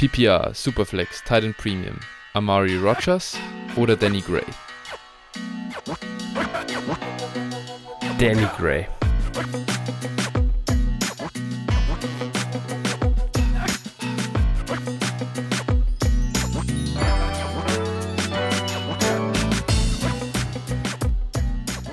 [0.00, 2.00] PPR, Superflex, Titan Premium,
[2.32, 3.36] Amari Rogers
[3.76, 4.40] oder Danny Gray?
[8.18, 8.86] Danny Gray.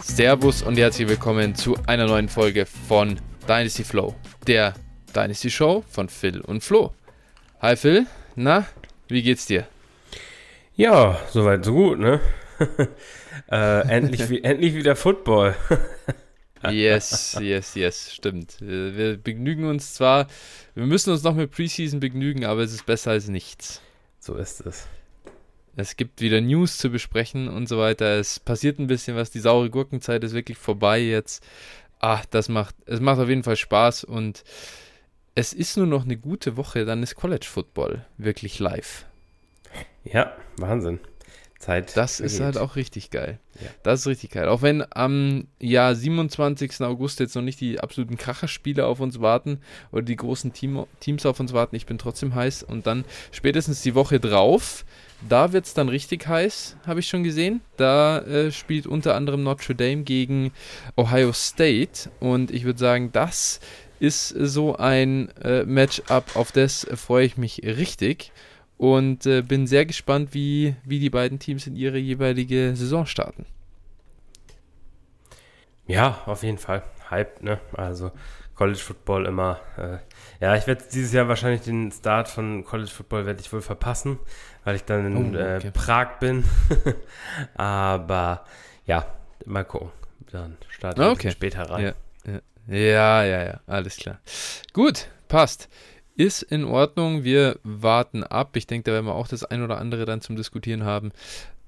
[0.02, 3.20] Servus und herzlich willkommen zu einer neuen Folge von
[3.50, 4.16] Dynasty Flow,
[4.48, 4.76] der
[5.14, 6.94] Dynasty Show von Phil und Flo.
[7.60, 8.05] Hi Phil,
[8.36, 8.68] na,
[9.08, 9.68] wie geht's dir?
[10.76, 12.22] Ja, soweit so gut, ne?
[13.52, 15.55] äh, endlich, endlich wieder Football.
[16.70, 18.58] yes, yes, yes, stimmt.
[18.59, 20.28] Wir begnügen uns zwar,
[20.76, 23.81] wir müssen uns noch mit Preseason begnügen, aber es ist besser als nichts.
[24.20, 24.88] So ist es.
[25.76, 28.20] Es gibt wieder News zu besprechen und so weiter.
[28.20, 29.31] Es passiert ein bisschen was.
[29.31, 31.44] Die saure Gurkenzeit ist wirklich vorbei jetzt.
[31.98, 34.44] Ach, das macht, es macht auf jeden Fall Spaß und
[35.38, 39.05] es ist nur noch eine gute Woche, dann ist College Football wirklich live.
[40.04, 41.00] Ja, Wahnsinn.
[41.59, 41.95] Zeit.
[41.95, 42.34] Das vergeht.
[42.34, 43.39] ist halt auch richtig geil.
[43.61, 43.67] Ja.
[43.84, 44.48] Das ist richtig geil.
[44.48, 46.81] Auch wenn am ja, 27.
[46.81, 49.59] August jetzt noch nicht die absoluten Kracherspiele auf uns warten
[49.92, 52.64] oder die großen Team, Teams auf uns warten, ich bin trotzdem heiß.
[52.64, 54.86] Und dann spätestens die Woche drauf
[55.28, 57.61] da wird es dann richtig heiß, habe ich schon gesehen.
[57.76, 60.52] Da äh, spielt unter anderem Notre Dame gegen
[60.95, 62.09] Ohio State.
[62.20, 63.59] Und ich würde sagen, das
[64.00, 68.31] ist so ein äh, Matchup, auf das freue ich mich richtig.
[68.78, 73.48] Und äh, bin sehr gespannt, wie, wie die beiden Teams in ihre jeweilige Saison starten.
[75.88, 76.84] Ja, auf jeden Fall.
[77.09, 77.59] Hype, ne?
[77.73, 78.12] Also
[78.56, 79.59] College Football immer.
[79.78, 79.98] Äh,
[80.44, 84.20] ja, ich werde dieses Jahr wahrscheinlich den Start von College Football werde ich wohl verpassen,
[84.64, 85.67] weil ich dann in oh, äh, okay.
[85.67, 86.44] äh, Prag bin.
[87.56, 88.45] Aber
[88.86, 89.06] ja,
[89.45, 89.92] mal gucken.
[90.32, 91.32] Dann starte ich okay.
[91.32, 91.86] später rein.
[91.86, 91.94] Ja,
[92.68, 94.20] ja, ja, ja, alles klar.
[94.73, 95.70] Gut, passt.
[96.16, 97.23] Ist in Ordnung.
[97.23, 98.56] Wir warten ab.
[98.56, 101.12] Ich denke, da werden wir auch das ein oder andere dann zum Diskutieren haben.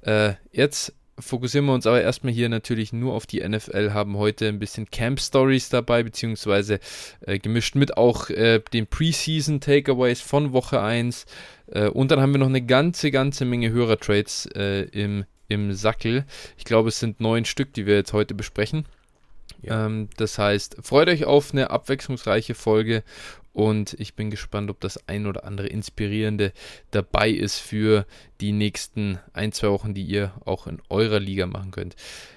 [0.01, 4.47] Äh, jetzt fokussieren wir uns aber erstmal hier natürlich nur auf die NFL, haben heute
[4.47, 6.79] ein bisschen Camp Stories dabei, beziehungsweise
[7.21, 11.25] äh, gemischt mit auch äh, den Preseason Takeaways von Woche 1.
[11.67, 16.25] Äh, und dann haben wir noch eine ganze, ganze Menge Hörertrades äh, im, im Sackel.
[16.57, 18.85] Ich glaube, es sind neun Stück, die wir jetzt heute besprechen.
[19.61, 19.85] Ja.
[19.85, 23.03] Ähm, das heißt, freut euch auf eine abwechslungsreiche Folge
[23.53, 26.53] und ich bin gespannt, ob das ein oder andere Inspirierende
[26.91, 28.05] dabei ist für
[28.39, 31.95] die nächsten ein, zwei Wochen, die ihr auch in eurer Liga machen könnt.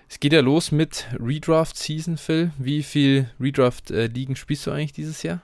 [0.09, 2.51] Es geht ja los mit Redraft Season, Phil.
[2.59, 5.43] Wie viel Redraft-Ligen spielst du eigentlich dieses Jahr?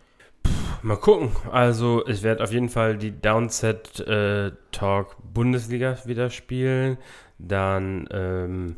[0.83, 1.31] Mal gucken.
[1.51, 6.99] Also, ich werde auf jeden Fall die Downset äh, Talk Bundesliga wieder spielen.
[7.39, 8.77] Dann ähm,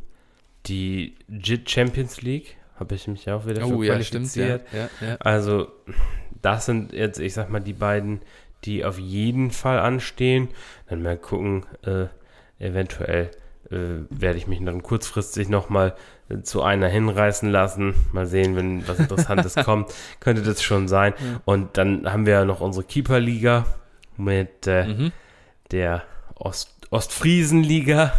[0.67, 4.63] die JIT Champions League habe ich mich auch wieder oh, für qualifiziert.
[4.73, 5.69] Ja, stimmt, ja, ja, also,
[6.43, 8.21] das sind jetzt, ich sag mal, die beiden,
[8.65, 10.49] die auf jeden Fall anstehen.
[10.89, 12.07] Dann mal gucken, äh,
[12.59, 13.31] eventuell
[13.71, 15.95] äh, werde ich mich dann kurzfristig nochmal
[16.29, 17.95] äh, zu einer hinreißen lassen.
[18.13, 19.93] Mal sehen, wenn was Interessantes kommt.
[20.19, 21.13] Könnte das schon sein.
[21.45, 23.67] Und dann haben wir ja noch unsere Keeper-Liga
[24.17, 25.13] mit äh, mhm.
[25.71, 26.03] der
[26.35, 28.13] Ost Ostfriesenliga.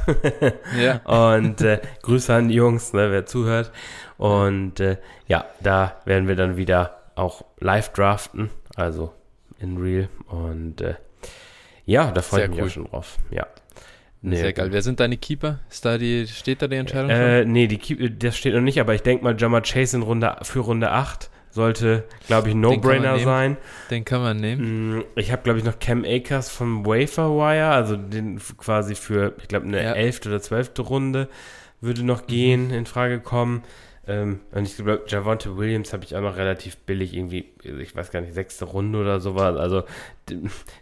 [0.79, 0.97] ja.
[1.35, 3.71] Und äh, Grüße an die Jungs, ne, wer zuhört.
[4.17, 9.13] Und äh, ja, da werden wir dann wieder auch live draften, also
[9.59, 10.09] in real.
[10.27, 10.95] Und äh,
[11.85, 12.67] ja, da freue ich mich cool.
[12.67, 13.17] auch schon drauf.
[13.29, 13.47] Ja.
[14.23, 14.71] Nee, Sehr geil.
[14.71, 15.59] Wer sind deine Keeper?
[15.69, 17.51] Ist da die, steht da die Entscheidung äh, schon?
[17.51, 20.59] Nee, die das steht noch nicht, aber ich denke mal, Jammer Chase in Runde, für
[20.59, 23.57] Runde 8 sollte, glaube ich, No-Brainer sein.
[23.89, 24.97] Den kann man nehmen.
[24.97, 29.47] Mm, ich habe, glaube ich, noch Cam Akers vom Waferwire, also den quasi für, ich
[29.47, 29.93] glaube, eine ja.
[29.93, 31.27] elfte oder zwölfte Runde
[31.81, 32.73] würde noch gehen, mhm.
[32.73, 33.63] in Frage kommen.
[34.07, 38.11] Ähm, und ich glaube, Javonte Williams habe ich auch noch relativ billig, irgendwie, ich weiß
[38.11, 39.57] gar nicht, sechste Runde oder sowas.
[39.57, 39.83] Also,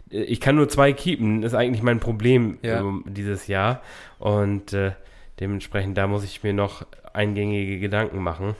[0.08, 2.80] ich kann nur zwei keepen, ist eigentlich mein Problem ja.
[2.80, 3.82] ähm, dieses Jahr.
[4.18, 4.92] Und äh,
[5.38, 8.54] dementsprechend, da muss ich mir noch eingängige Gedanken machen,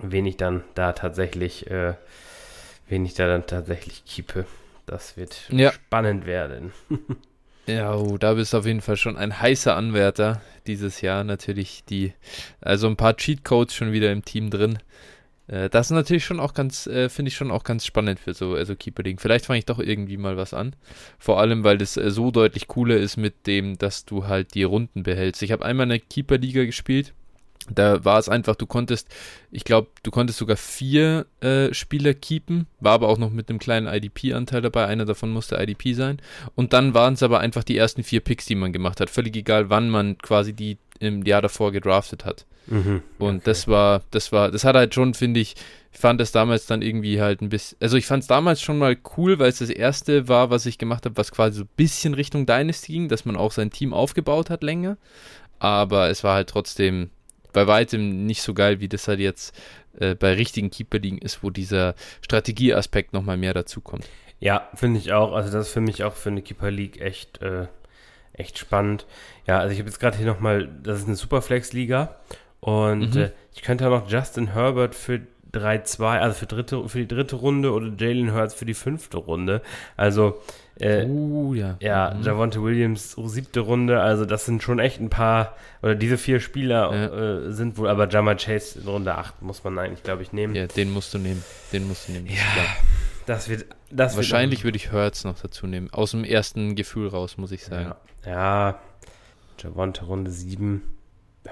[0.00, 1.94] wen ich dann da tatsächlich, äh,
[2.88, 4.46] wen ich da dann tatsächlich keepe.
[4.86, 5.72] Das wird ja.
[5.72, 6.72] spannend werden.
[7.68, 11.22] Ja, oh, da bist du auf jeden Fall schon ein heißer Anwärter dieses Jahr.
[11.22, 12.14] Natürlich die,
[12.62, 14.78] also ein paar Cheatcodes schon wieder im Team drin.
[15.48, 18.32] Äh, das ist natürlich schon auch ganz, äh, finde ich schon auch ganz spannend für
[18.32, 19.18] so also Keeper-Ding.
[19.18, 20.76] Vielleicht fange ich doch irgendwie mal was an.
[21.18, 24.62] Vor allem, weil das äh, so deutlich cooler ist mit dem, dass du halt die
[24.62, 25.42] Runden behältst.
[25.42, 27.12] Ich habe einmal eine Keeper-Liga gespielt
[27.70, 29.08] da war es einfach, du konntest,
[29.50, 33.58] ich glaube, du konntest sogar vier äh, Spieler keepen, war aber auch noch mit einem
[33.58, 36.20] kleinen IDP-Anteil dabei, einer davon musste IDP sein.
[36.54, 39.10] Und dann waren es aber einfach die ersten vier Picks, die man gemacht hat.
[39.10, 42.46] Völlig egal, wann man quasi die im Jahr davor gedraftet hat.
[42.66, 43.42] Mhm, und okay.
[43.44, 45.54] das war, das war, das hat halt schon, finde ich,
[45.92, 48.78] ich fand das damals dann irgendwie halt ein bisschen, also ich fand es damals schon
[48.78, 51.70] mal cool, weil es das erste war, was ich gemacht habe, was quasi so ein
[51.76, 54.98] bisschen Richtung Dynasty ging, dass man auch sein Team aufgebaut hat länger.
[55.58, 57.10] Aber es war halt trotzdem
[57.52, 59.54] bei weitem nicht so geil, wie das halt jetzt
[59.98, 64.06] äh, bei richtigen Keeper-Ligen ist, wo dieser Strategieaspekt nochmal mehr dazukommt.
[64.40, 65.32] Ja, finde ich auch.
[65.32, 67.66] Also das ist für mich auch für eine Keeper League echt, äh,
[68.32, 69.06] echt spannend.
[69.46, 72.16] Ja, also ich habe jetzt gerade hier nochmal, das ist eine Superflex-Liga
[72.60, 73.20] und mhm.
[73.20, 75.20] äh, ich könnte auch noch Justin Herbert für
[75.52, 79.62] 3-2, also für, dritte, für die dritte Runde oder Jalen Hurts für die fünfte Runde.
[79.96, 80.40] Also
[80.80, 81.76] äh, uh, ja.
[81.80, 82.22] Ja, mhm.
[82.22, 86.94] Javonte Williams, siebte Runde, also das sind schon echt ein paar, oder diese vier Spieler
[86.94, 87.48] ja.
[87.48, 90.54] äh, sind wohl, aber Jama Chase in Runde 8 muss man eigentlich, glaube ich, nehmen.
[90.54, 91.42] Ja, den musst du nehmen.
[91.72, 92.26] Den musst du nehmen.
[92.26, 92.34] Ja,
[93.26, 93.66] das wird.
[93.90, 95.88] Das Wahrscheinlich würde ich Hurts noch dazu nehmen.
[95.92, 97.94] Aus dem ersten Gefühl raus, muss ich sagen.
[98.24, 98.78] Ja, ja.
[99.60, 100.82] Javonte Runde 7.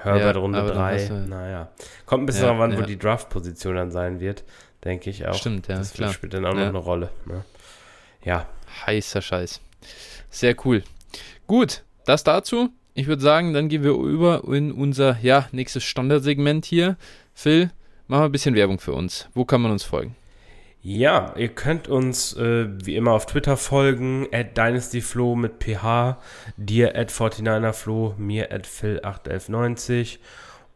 [0.03, 1.09] Herbert ja, Runde 3.
[1.27, 1.69] Naja.
[2.05, 4.43] Kommt ein bisschen ja, darauf an, wo die Draft-Position dann sein wird,
[4.83, 5.33] denke ich auch.
[5.33, 5.77] Stimmt, ja.
[5.77, 6.13] Das klar.
[6.13, 7.09] spielt dann auch noch eine Rolle.
[7.25, 7.43] Ne?
[8.23, 8.47] Ja.
[8.85, 9.61] Heißer Scheiß.
[10.29, 10.83] Sehr cool.
[11.47, 12.69] Gut, das dazu.
[12.93, 16.97] Ich würde sagen, dann gehen wir über in unser ja, nächstes Standardsegment hier.
[17.33, 17.69] Phil,
[18.07, 19.29] mach mal ein bisschen Werbung für uns.
[19.33, 20.15] Wo kann man uns folgen?
[20.89, 26.15] Ja, ihr könnt uns äh, wie immer auf Twitter folgen, at dynastyflo mit ph,
[26.55, 30.19] dir at 49erflo, mir at phil81190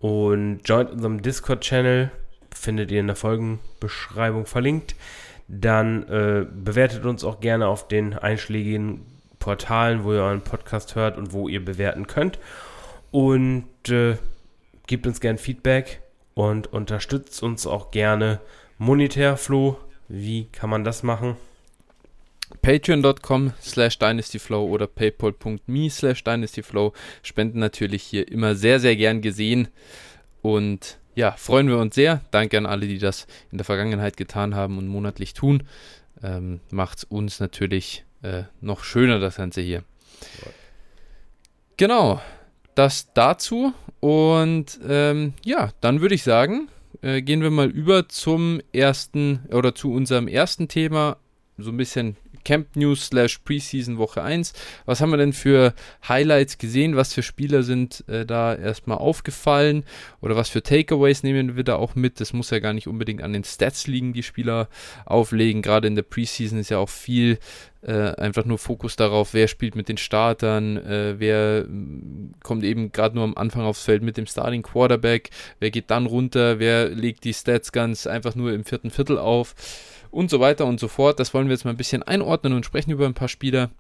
[0.01, 2.11] und joint unserem Discord-Channel,
[2.53, 4.97] findet ihr in der Folgenbeschreibung verlinkt.
[5.47, 9.05] Dann äh, bewertet uns auch gerne auf den einschlägigen
[9.39, 12.37] Portalen, wo ihr euren Podcast hört und wo ihr bewerten könnt.
[13.11, 14.17] Und äh,
[14.87, 16.01] gebt uns gerne Feedback
[16.33, 18.41] und unterstützt uns auch gerne
[18.77, 19.77] monetär, Flo.
[20.13, 21.37] Wie kann man das machen?
[22.61, 26.91] Patreon.com slash dynastyflow oder paypal.me slash dynastyflow
[27.23, 29.69] spenden natürlich hier immer sehr, sehr gern gesehen.
[30.41, 32.19] Und ja, freuen wir uns sehr.
[32.31, 35.63] Danke an alle, die das in der Vergangenheit getan haben und monatlich tun.
[36.21, 39.85] Ähm, Macht es uns natürlich äh, noch schöner, das Ganze hier.
[41.77, 42.19] Genau,
[42.75, 43.73] das dazu.
[44.01, 46.67] Und ähm, ja, dann würde ich sagen,
[47.01, 51.17] äh, gehen wir mal über zum ersten oder zu unserem ersten Thema.
[51.57, 54.53] So ein bisschen Camp News slash Preseason Woche 1.
[54.85, 55.73] Was haben wir denn für
[56.07, 56.95] Highlights gesehen?
[56.95, 59.83] Was für Spieler sind äh, da erstmal aufgefallen?
[60.21, 62.19] Oder was für Takeaways nehmen wir da auch mit?
[62.19, 64.69] Das muss ja gar nicht unbedingt an den Stats liegen, die Spieler
[65.05, 65.61] auflegen.
[65.61, 67.39] Gerade in der Preseason ist ja auch viel
[67.81, 72.91] äh, einfach nur Fokus darauf, wer spielt mit den Startern, äh, wer mm, kommt eben
[72.91, 76.89] gerade nur am Anfang aufs Feld mit dem Starting Quarterback, wer geht dann runter, wer
[76.89, 79.55] legt die Stats ganz einfach nur im vierten Viertel auf
[80.11, 81.19] und so weiter und so fort.
[81.19, 83.71] Das wollen wir jetzt mal ein bisschen einordnen und sprechen über ein paar Spieler.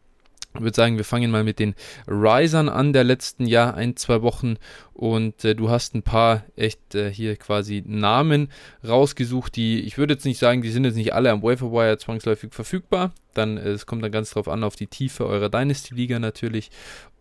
[0.53, 1.75] Ich würde sagen, wir fangen mal mit den
[2.07, 4.55] Risern an der letzten Jahr, ein, zwei Wochen.
[4.93, 8.49] Und äh, du hast ein paar echt äh, hier quasi Namen
[8.87, 12.53] rausgesucht, die, ich würde jetzt nicht sagen, die sind jetzt nicht alle am Waferwire zwangsläufig
[12.53, 13.13] verfügbar.
[13.33, 16.69] Dann, äh, es kommt dann ganz drauf an, auf die Tiefe eurer Dynasty-Liga natürlich.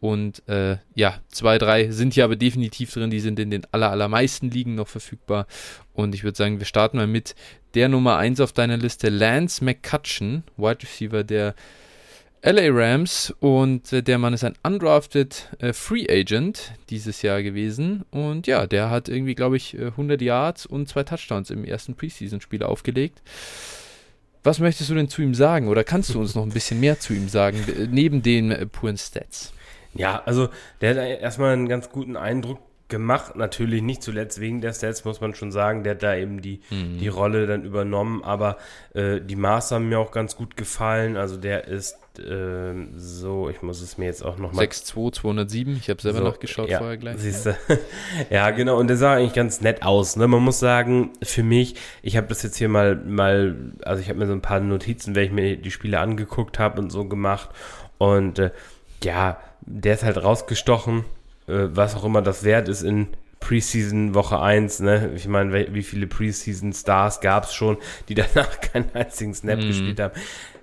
[0.00, 3.91] Und äh, ja, zwei, drei sind hier aber definitiv drin, die sind in den aller,
[3.91, 5.47] allermeisten Ligen noch verfügbar.
[5.93, 7.35] Und ich würde sagen, wir starten mal mit
[7.75, 11.55] der Nummer 1 auf deiner Liste, Lance McCutcheon, Wide Receiver der
[12.43, 18.07] LA Rams und äh, der Mann ist ein undrafted äh, Free Agent dieses Jahr gewesen
[18.11, 21.95] und ja, der hat irgendwie, glaube ich, 100 äh, Yards und zwei Touchdowns im ersten
[21.95, 23.21] Preseason-Spiel aufgelegt.
[24.43, 26.99] Was möchtest du denn zu ihm sagen oder kannst du uns noch ein bisschen mehr
[26.99, 29.53] zu ihm sagen, neben den äh, puren Stats?
[29.93, 30.49] Ja, also
[30.81, 32.61] der hat erstmal einen ganz guten Eindruck
[32.91, 33.37] gemacht.
[33.37, 35.85] Natürlich nicht zuletzt wegen der Stats, muss man schon sagen.
[35.85, 36.99] Der hat da eben die, mhm.
[36.99, 38.23] die Rolle dann übernommen.
[38.23, 38.59] Aber
[38.95, 41.17] äh, die Maße haben mir auch ganz gut gefallen.
[41.17, 44.67] Also der ist äh, so, ich muss es mir jetzt auch nochmal.
[44.67, 45.76] 6'2, 207.
[45.76, 47.19] Ich habe selber so, nachgeschaut ja, vorher gleich.
[47.19, 47.57] Siehst du.
[48.31, 48.79] ja, genau.
[48.79, 50.17] Und der sah eigentlich ganz nett aus.
[50.17, 50.26] Ne?
[50.26, 54.19] Man muss sagen, für mich, ich habe das jetzt hier mal, mal also ich habe
[54.19, 57.50] mir so ein paar Notizen, wenn ich mir die Spiele angeguckt habe und so gemacht.
[57.99, 58.50] Und äh,
[59.02, 61.05] ja, der ist halt rausgestochen
[61.50, 63.09] äh, was auch immer das wert ist in
[63.40, 65.12] Preseason Woche 1, ne?
[65.16, 67.78] Ich meine, wie viele Preseason Stars gab es schon,
[68.09, 69.66] die danach keinen einzigen Snap mm.
[69.66, 70.14] gespielt haben.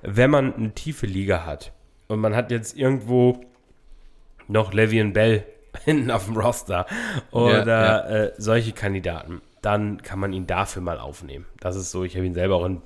[0.04, 1.74] Wenn man eine tiefe Liga hat
[2.08, 3.42] und man hat jetzt irgendwo
[4.48, 5.44] noch Le'Veon Bell
[5.84, 6.86] hinten auf dem Roster
[7.32, 8.26] oder ja, ja.
[8.26, 11.46] Äh, solche Kandidaten, dann kann man ihn dafür mal aufnehmen.
[11.60, 12.82] Das ist so, ich habe ihn selber auch in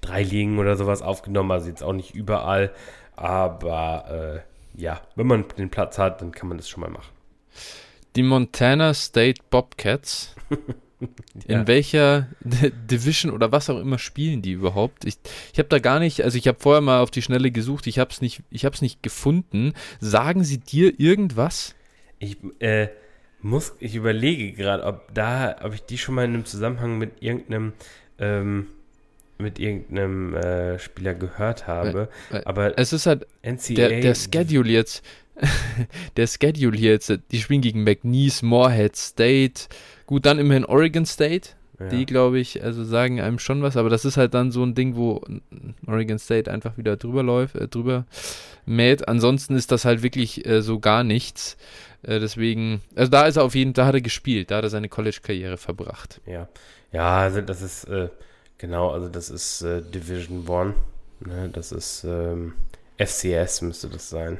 [0.00, 2.72] drei Ligen oder sowas aufgenommen, also jetzt auch nicht überall,
[3.16, 4.42] aber
[4.76, 7.12] äh, ja, wenn man den Platz hat, dann kann man das schon mal machen.
[8.16, 10.34] Die Montana State Bobcats.
[11.46, 11.60] ja.
[11.60, 15.04] In welcher Division oder was auch immer spielen die überhaupt?
[15.04, 15.18] Ich,
[15.52, 17.98] ich habe da gar nicht, also ich habe vorher mal auf die Schnelle gesucht, ich
[17.98, 19.74] habe es nicht, nicht gefunden.
[20.00, 21.74] Sagen sie dir irgendwas?
[22.18, 22.88] Ich, äh,
[23.40, 27.22] muss, ich überlege gerade, ob da, ob ich die schon mal in einem Zusammenhang mit
[27.22, 27.72] irgendeinem,
[28.18, 28.66] ähm,
[29.38, 32.08] mit irgendeinem äh, Spieler gehört habe.
[32.30, 33.74] Weil- weil aber Es ist halt NCAA.
[33.76, 35.04] der, der Schedule jetzt,
[36.16, 39.68] der Schedule hier jetzt, die spielen gegen McNeese, Moorhead State,
[40.06, 41.86] gut, dann immerhin Oregon State, ja.
[41.88, 44.74] die glaube ich, also sagen einem schon was, aber das ist halt dann so ein
[44.74, 45.22] Ding, wo
[45.86, 48.06] Oregon State einfach wieder drüber läuft, äh, drüber
[48.66, 49.08] mäht.
[49.08, 51.56] Ansonsten ist das halt wirklich äh, so gar nichts.
[52.02, 54.70] Äh, deswegen, also da ist er auf jeden da hat er gespielt, da hat er
[54.70, 56.20] seine College-Karriere verbracht.
[56.26, 56.48] Ja,
[56.92, 58.08] ja, also das ist äh,
[58.58, 60.74] genau, also das ist äh, Division One,
[61.20, 61.48] ne?
[61.52, 62.54] Das ist ähm,
[62.98, 64.38] FCS müsste das sein.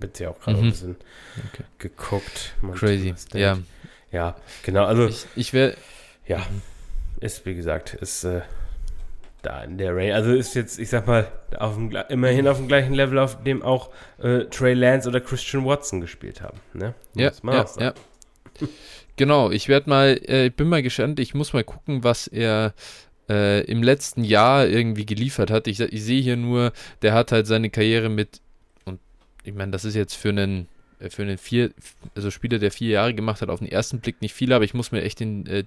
[0.00, 0.64] Bitte ja auch gerade Mhm.
[0.64, 0.96] ein bisschen
[1.52, 1.64] Okay.
[1.78, 2.54] geguckt.
[2.76, 2.96] Crazy.
[3.08, 3.38] Montana State.
[3.38, 3.58] Ja,
[4.10, 5.74] Ja, genau, also ich, ich wäre,
[6.26, 6.46] ja,
[7.20, 8.40] ist wie gesagt, ist äh,
[9.42, 10.14] da in der Range.
[10.14, 11.28] Also ist jetzt, ich sag mal,
[11.58, 13.90] auf dem, immerhin auf dem gleichen Level, auf dem auch
[14.22, 16.58] äh, Trey Lance oder Christian Watson gespielt haben.
[16.72, 16.94] Ne?
[17.14, 17.94] Ja, ja, ja.
[19.16, 22.72] Genau, ich werde mal, äh, ich bin mal gespannt, ich muss mal gucken, was er
[23.28, 25.66] äh, im letzten Jahr irgendwie geliefert hat.
[25.66, 28.40] Ich, ich sehe hier nur, der hat halt seine Karriere mit,
[29.44, 30.68] ich meine, das ist jetzt für einen,
[30.98, 31.72] äh, für einen vier,
[32.14, 34.74] also Spieler, der vier Jahre gemacht hat, auf den ersten Blick nicht viel, aber ich
[34.74, 35.64] muss mir echt den äh,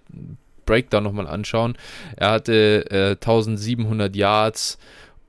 [0.65, 1.77] Breakdown nochmal anschauen.
[2.15, 4.77] Er hatte äh, 1700 Yards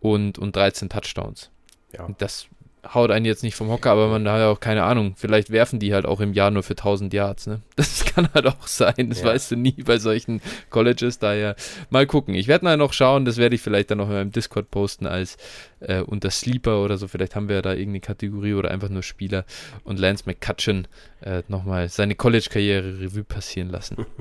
[0.00, 1.50] und, und 13 Touchdowns.
[1.92, 2.04] Ja.
[2.04, 2.46] Und das
[2.94, 5.14] haut einen jetzt nicht vom Hocker, aber man hat ja auch keine Ahnung.
[5.16, 7.46] Vielleicht werfen die halt auch im Jahr nur für 1000 Yards.
[7.46, 7.60] Ne?
[7.76, 9.08] Das kann halt auch sein.
[9.08, 9.26] Das Ja.
[9.26, 11.18] weißt du nie bei solchen Colleges.
[11.18, 11.56] Daher
[11.90, 12.34] mal gucken.
[12.34, 13.24] Ich werde mal noch schauen.
[13.24, 15.36] Das werde ich vielleicht dann noch in meinem Discord posten als
[15.80, 17.08] äh, unter Sleeper oder so.
[17.08, 19.44] Vielleicht haben wir ja da irgendeine Kategorie oder einfach nur Spieler.
[19.84, 20.88] Und Lance McCutcheon
[21.22, 24.04] äh, nochmal seine College-Karriere Revue passieren lassen.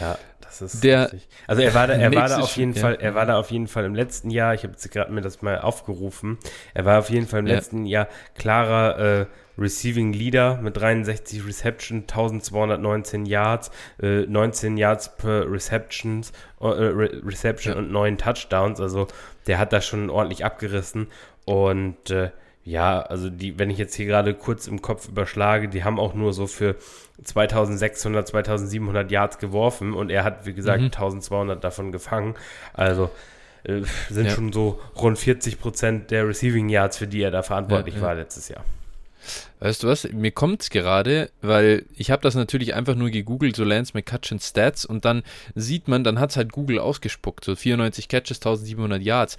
[0.00, 0.18] Ja,
[0.48, 1.28] das ist Der richtig.
[1.46, 2.80] Also er war da, er war da auf jeden ja.
[2.80, 5.20] Fall, er war da auf jeden Fall im letzten Jahr, ich habe jetzt gerade mir
[5.20, 6.38] das mal aufgerufen,
[6.74, 7.54] er war auf jeden Fall im Ja.
[7.54, 9.26] letzten Jahr klarer äh,
[9.60, 17.72] Receiving Leader mit 63 Reception, 1219 Yards, äh, 19 Yards per Receptions, äh, Re Reception
[17.72, 17.78] Ja.
[17.80, 18.80] und 9 Touchdowns.
[18.80, 19.08] Also
[19.48, 21.08] der hat da schon ordentlich abgerissen.
[21.44, 22.30] Und äh,
[22.68, 26.14] ja, also die, wenn ich jetzt hier gerade kurz im Kopf überschlage, die haben auch
[26.14, 26.76] nur so für
[27.24, 30.86] 2600, 2700 Yards geworfen und er hat, wie gesagt, Mhm.
[30.90, 32.34] 1200 davon gefangen.
[32.74, 33.10] Also
[33.64, 34.30] äh, sind Ja.
[34.32, 38.06] schon so rund 40 Prozent der Receiving Yards, für die er da verantwortlich Ja, ja.
[38.06, 38.64] war letztes Jahr.
[39.60, 40.08] Weißt du was?
[40.12, 44.38] Mir kommt es gerade, weil ich habe das natürlich einfach nur gegoogelt, so Lance McCutcheon
[44.38, 45.22] Stats und dann
[45.56, 49.36] sieht man, dann hat es halt Google ausgespuckt, so 94 Catches, 1700 Yards.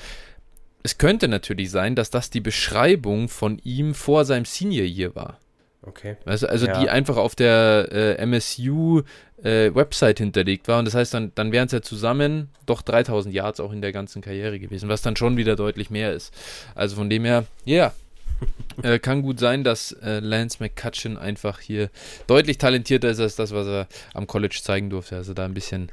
[0.83, 5.39] Es könnte natürlich sein, dass das die Beschreibung von ihm vor seinem Senior Year war.
[5.81, 6.17] Okay.
[6.23, 6.79] Du, also Ja.
[6.81, 9.01] die einfach auf der äh, MSU
[9.43, 13.33] äh, Website hinterlegt war und das heißt, dann, dann wären es ja zusammen doch 3000
[13.33, 16.33] Yards auch in der ganzen Karriere gewesen, was dann schon wieder deutlich mehr ist.
[16.75, 17.93] Also von dem her, ja,
[18.83, 21.89] äh, kann gut sein, dass äh, Lance McCutcheon einfach hier
[22.27, 25.15] deutlich talentierter ist als das, was er am College zeigen durfte.
[25.15, 25.91] Also da ein bisschen,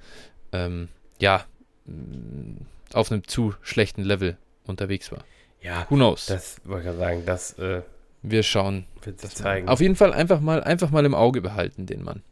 [0.52, 0.88] ähm,
[1.20, 1.44] ja,
[1.86, 2.60] mh,
[2.92, 4.36] auf einem zu schlechten Level
[4.68, 5.24] unterwegs war.
[5.60, 6.26] Ja, Who knows?
[6.26, 7.82] das wollte ich sagen, das äh,
[8.22, 8.86] Wir schauen.
[9.02, 9.68] wird sich zeigen.
[9.68, 12.22] Auf jeden Fall einfach mal, einfach mal im Auge behalten, den Mann.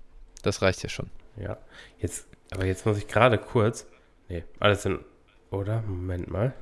[0.42, 1.10] Das reicht ja schon.
[1.36, 1.56] Ja,
[1.98, 3.86] jetzt, aber jetzt muss ich gerade kurz.
[4.28, 4.98] Nee, alles in.
[5.50, 5.82] Oder?
[5.82, 6.52] Moment mal.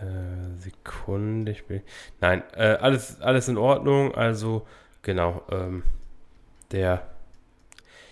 [0.00, 1.82] Äh, Sekunde, ich will.
[2.20, 4.14] Nein, äh, alles, alles in Ordnung.
[4.14, 4.66] Also,
[5.02, 5.42] genau.
[5.50, 5.82] Ähm,
[6.72, 7.06] der.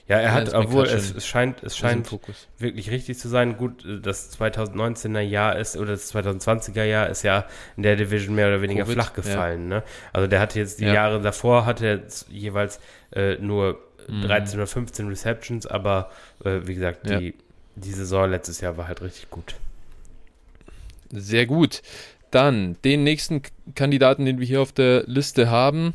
[0.08, 2.10] Ja, er hat, obwohl es, es scheint, es scheint
[2.58, 3.58] wirklich richtig zu sein.
[3.58, 7.44] Gut, das 2019er Jahr ist, oder das 2020er Jahr ist ja
[7.76, 9.68] in der Division mehr oder weniger Covid, flach gefallen.
[9.68, 9.82] Ne?
[10.14, 10.94] Also der hatte jetzt die Ja.
[10.94, 12.80] Jahre davor, hatte er jetzt jeweils
[13.12, 14.22] äh, nur Mhm.
[14.22, 16.10] 13 oder 15 Receptions, aber
[16.42, 17.18] äh, wie gesagt, Ja.
[17.18, 17.34] die,
[17.76, 19.56] die Saison letztes Jahr war halt richtig gut.
[21.10, 21.82] Sehr gut.
[22.30, 23.42] Dann den nächsten
[23.74, 25.92] Kandidaten, den wir hier auf der Liste haben.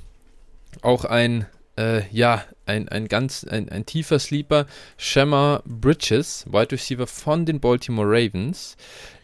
[0.83, 1.45] Auch ein,
[1.77, 4.65] äh, ja, ein, ein ganz, ein, ein tiefer Sleeper.
[4.97, 8.77] Shemar Bridges, Wide Receiver von den Baltimore Ravens.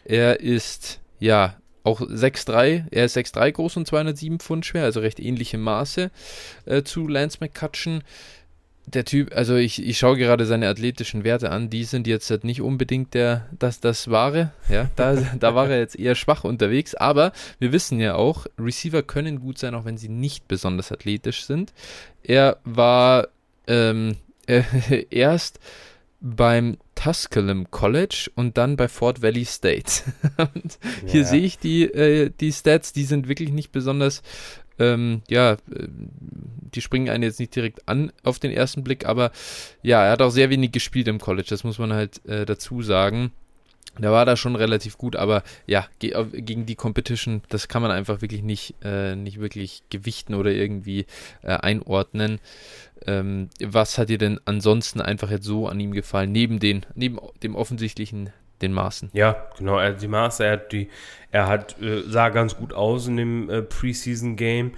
[0.04, 5.18] Er ist, ja, auch 6'3, er ist 6'3 groß und 207 Pfund schwer, also recht
[5.18, 6.10] ähnliche Maße
[6.66, 8.02] äh, zu Lance McCutcheon.
[8.92, 12.44] Der Typ, also ich, ich schaue gerade seine athletischen Werte an, die sind jetzt halt
[12.44, 14.52] nicht unbedingt der, das, das Wahre.
[14.68, 19.02] Ja, da, da war er jetzt eher schwach unterwegs, aber wir wissen ja auch, Receiver
[19.02, 21.72] können gut sein, auch wenn sie nicht besonders athletisch sind.
[22.22, 23.28] Er war
[23.66, 24.16] ähm,
[24.46, 24.62] äh,
[25.10, 25.60] erst
[26.20, 30.02] beim Tusculum College und dann bei Fort Valley State.
[31.06, 31.26] hier Ja.
[31.26, 34.22] sehe ich die, äh, die Stats, die sind wirklich nicht besonders,
[34.80, 35.58] ähm, ja, äh,
[36.74, 39.30] die springen einen jetzt nicht direkt an auf den ersten Blick, aber
[39.82, 42.82] ja, er hat auch sehr wenig gespielt im College, das muss man halt äh, dazu
[42.82, 43.30] sagen.
[43.98, 48.22] Der war da schon relativ gut, aber ja, gegen die Competition, das kann man einfach
[48.22, 51.06] wirklich nicht, äh, nicht wirklich gewichten oder irgendwie
[51.42, 52.38] äh, einordnen.
[53.04, 57.18] Ähm, was hat dir denn ansonsten einfach jetzt so an ihm gefallen, neben, den, neben
[57.42, 58.30] dem offensichtlichen,
[58.62, 59.10] den Maßen?
[59.12, 60.88] Ja, genau, er, die Maße, er hat, die,
[61.30, 64.72] er hat, äh, sah ganz gut aus in dem äh, Preseason-Game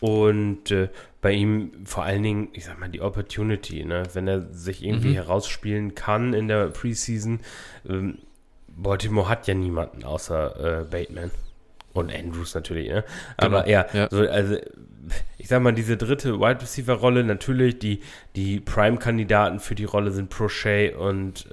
[0.00, 0.88] und äh,
[1.20, 4.04] bei ihm vor allen Dingen, ich sag mal, die Opportunity, ne?
[4.12, 5.14] wenn er sich irgendwie mhm.
[5.14, 7.40] herausspielen kann in der Preseason.
[7.88, 8.18] Ähm,
[8.68, 11.32] Baltimore hat ja niemanden außer Bateman.
[11.94, 13.02] Und Andrews natürlich, ne?
[13.36, 13.82] Aber genau.
[13.92, 14.56] ja, So, also
[15.36, 18.02] ich sag mal, diese dritte Wide Receiver Rolle, natürlich, die,
[18.36, 21.48] die Prime-Kandidaten für die Rolle sind Prochet und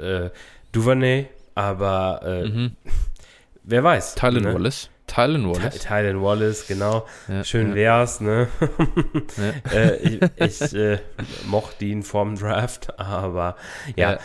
[0.72, 1.26] Duvernay,
[1.56, 2.76] aber äh, mhm.
[3.64, 4.16] wer weiß.
[4.16, 4.54] Tylen ne?
[4.54, 4.90] Wallace.
[5.08, 5.80] Tylen Wallace.
[5.80, 7.06] Tylen Wallace, genau.
[7.28, 7.76] Ja, Schön ja.
[7.76, 8.48] wär's, ne?
[9.72, 9.78] Ja.
[9.78, 11.00] äh, ich, ich äh,
[11.46, 13.56] mochte ihn vorm Draft, aber
[13.96, 14.18] ja.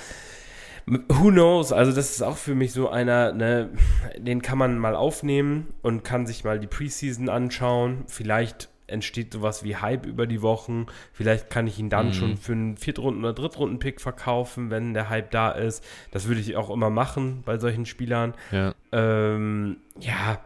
[0.87, 1.73] Who knows?
[1.73, 3.71] Also, das ist auch für mich so einer, ne,
[4.17, 8.05] den kann man mal aufnehmen und kann sich mal die Preseason anschauen.
[8.09, 10.87] Vielleicht entsteht sowas wie Hype über die Wochen.
[11.13, 12.13] Vielleicht kann ich ihn dann mhm.
[12.13, 15.85] schon für einen Viertrunden- oder Drittrunden-Pick verkaufen, wenn der Hype da ist.
[16.11, 18.35] Das würde ich auch immer machen bei solchen Spielern.
[18.53, 20.41] Ja, ähm, ja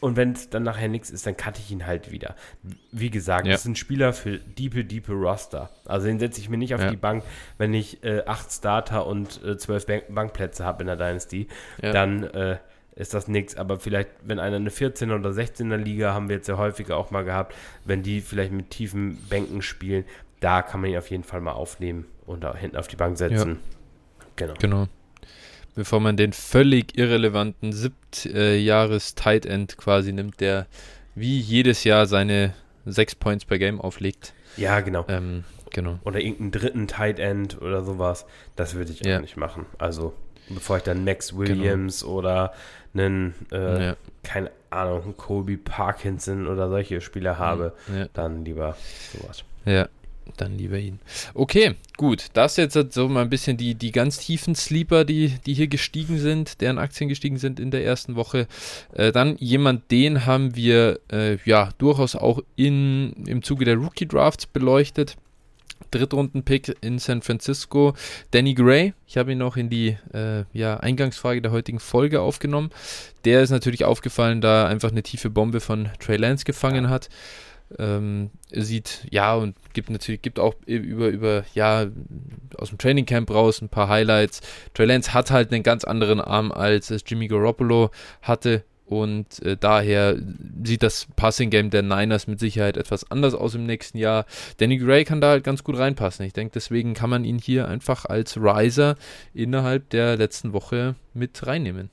[0.00, 2.36] und wenn es dann nachher nichts ist, dann cutte ich ihn halt wieder.
[2.92, 3.52] Wie gesagt, ja.
[3.52, 5.70] das ist ein Spieler für diepe, diepe Roster.
[5.86, 6.90] Also den setze ich mir nicht auf ja.
[6.90, 7.24] die Bank,
[7.58, 11.48] wenn ich äh, acht Starter und äh, zwölf Bank Bankplätze habe in der Dynasty.
[11.80, 12.58] Dann äh,
[12.98, 13.56] ist das nichts.
[13.56, 17.10] Aber vielleicht, wenn einer eine 14er oder 16er Liga, haben wir jetzt ja häufiger auch
[17.10, 20.04] mal gehabt, wenn die vielleicht mit tiefen Bänken spielen,
[20.40, 23.18] da kann man ihn auf jeden Fall mal aufnehmen und da hinten auf die Bank
[23.18, 23.58] setzen.
[24.36, 24.54] Genau.
[24.60, 24.88] Genau
[25.78, 30.66] bevor man den völlig irrelevanten Siebtjahres-Tight End quasi nimmt, der
[31.14, 32.52] wie jedes Jahr seine
[32.84, 34.34] sechs Points per Game auflegt.
[34.56, 35.04] Ja, genau.
[35.06, 36.00] Ähm, genau.
[36.04, 38.26] Oder irgendeinen dritten Tight End oder sowas.
[38.56, 39.18] Das würde ich ja.
[39.18, 39.66] auch nicht machen.
[39.78, 40.14] Also,
[40.50, 41.36] bevor ich dann Max.
[41.36, 42.12] Williams genau.
[42.14, 42.52] oder
[42.94, 43.96] einen, äh, ja.
[44.22, 48.06] keine Ahnung, Kobe Parkinson oder solche Spieler habe, ja.
[48.12, 48.76] dann lieber
[49.12, 49.44] sowas.
[49.64, 49.88] Ja,
[50.36, 51.00] dann lieber ihn.
[51.34, 52.26] Okay, gut.
[52.34, 56.18] Das jetzt so mal ein bisschen die, die ganz tiefen Sleeper, die, die hier gestiegen
[56.18, 58.46] sind, deren Aktien gestiegen sind in der ersten Woche.
[58.92, 64.06] Äh, dann jemand, den haben wir äh, ja durchaus auch in, im Zuge der Rookie
[64.06, 65.16] Drafts beleuchtet.
[65.90, 67.94] Drittrunden-Pick in San Francisco,
[68.30, 68.94] Danny Gray.
[69.06, 72.70] Ich habe ihn noch in die äh, ja, Eingangsfrage der heutigen Folge aufgenommen.
[73.24, 77.08] Der ist natürlich aufgefallen, da einfach eine tiefe Bombe von Trey Lance gefangen hat.
[77.78, 81.86] Ähm, sieht, ja, und gibt natürlich, gibt auch über, über, ja,
[82.56, 84.40] aus dem Training Camp raus ein paar Highlights.
[84.72, 87.90] Trey Lance hat halt einen ganz anderen Arm, als es Jimmy Garoppolo
[88.22, 88.64] hatte.
[88.88, 90.16] Und äh, daher
[90.64, 94.24] sieht das Passing Game der Niners mit Sicherheit etwas anders aus im nächsten Jahr.
[94.56, 96.24] Danny Gray kann da halt ganz gut reinpassen.
[96.24, 98.96] Ich denke, deswegen kann man ihn hier einfach als Riser
[99.34, 101.90] innerhalb der letzten Woche mit reinnehmen.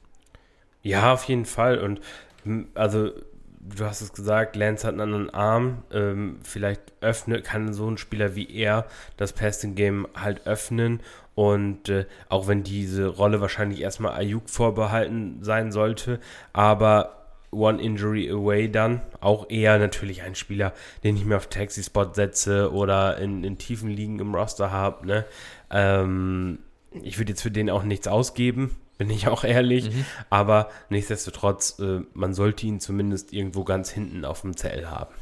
[0.83, 1.79] Ja, auf jeden Fall.
[1.79, 1.99] Und
[2.75, 3.11] also
[3.59, 5.83] du hast es gesagt, Lance hat einen anderen Arm.
[5.91, 8.85] Ähm, vielleicht öffnet, kann so ein Spieler wie er
[9.17, 11.01] das Passing-Game halt öffnen.
[11.35, 16.19] Und äh, auch wenn diese Rolle wahrscheinlich erstmal Ayuk vorbehalten sein sollte,
[16.53, 22.13] aber One Injury Away dann auch eher natürlich ein Spieler, den ich mir auf Taxi-Spot
[22.13, 25.07] setze oder in, in tiefen Ligen im Roster habe.
[25.07, 25.25] Ne?
[25.71, 26.59] Ähm,
[27.03, 29.91] ich würde jetzt für den auch nichts ausgeben, bin ich auch ehrlich.
[29.91, 30.05] Mhm.
[30.29, 35.13] Aber nichtsdestotrotz, äh, man sollte ihn zumindest irgendwo ganz hinten auf dem Zell haben.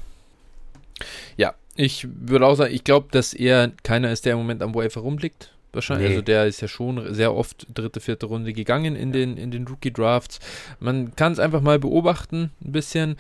[1.38, 4.76] Ja, ich würde auch sagen, ich glaube, dass er keiner ist, der im Moment am
[4.76, 5.52] Waiver rumliegt.
[5.74, 6.10] Wahrscheinlich.
[6.10, 6.16] Nee.
[6.16, 9.68] Also der ist ja schon sehr oft dritte, vierte Runde gegangen in den, in den
[9.68, 10.40] Rookie-Drafts.
[10.80, 13.18] Man kann es einfach mal beobachten, ein bisschen.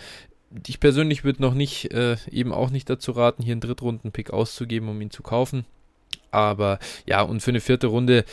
[0.67, 4.87] Ich persönlich würde noch nicht, äh, eben auch nicht dazu raten, hier einen Drittrunden-Pick auszugeben,
[4.87, 5.65] um ihn zu kaufen.
[6.29, 8.23] Aber ja, und für eine vierte Runde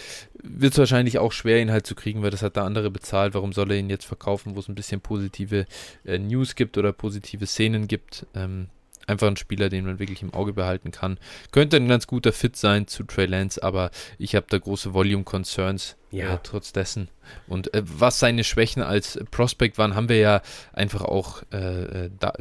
[0.42, 3.34] wird es wahrscheinlich auch schwer, ihn halt zu kriegen, weil das hat der andere bezahlt.
[3.34, 5.66] Warum soll er ihn jetzt verkaufen, wo es ein bisschen positive
[6.04, 8.26] äh, News gibt oder positive Szenen gibt?
[8.34, 8.68] Ähm,
[9.10, 11.18] einfach ein Spieler, den man wirklich im Auge behalten kann.
[11.52, 15.96] Könnte ein ganz guter Fit sein zu Trey Lance, aber ich habe da große Volume-Concerns
[16.10, 16.34] ja.
[16.34, 17.08] äh, trotz dessen.
[17.46, 20.42] Und äh, was seine Schwächen als Prospect waren, haben wir ja
[20.72, 22.32] einfach auch, äh, äh da,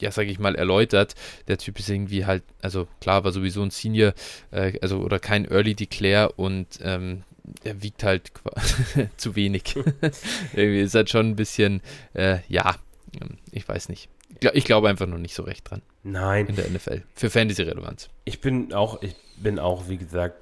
[0.00, 1.14] ja, sage ich mal, erläutert.
[1.48, 4.14] Der Typ ist irgendwie halt, also klar, war sowieso ein Senior,
[4.50, 7.24] äh, also oder kein Early Declare und ähm,
[7.62, 8.32] er wiegt halt
[9.16, 9.74] zu wenig.
[10.52, 11.82] irgendwie ist halt schon ein bisschen,
[12.14, 12.76] äh, ja,
[13.20, 14.08] ähm, ich weiß nicht.
[14.52, 15.82] Ich glaube einfach noch nicht so recht dran.
[16.02, 16.46] Nein.
[16.46, 17.02] In der NFL.
[17.14, 18.08] Für Fantasy-Relevanz.
[18.24, 20.36] Ich bin auch, ich bin auch, wie gesagt,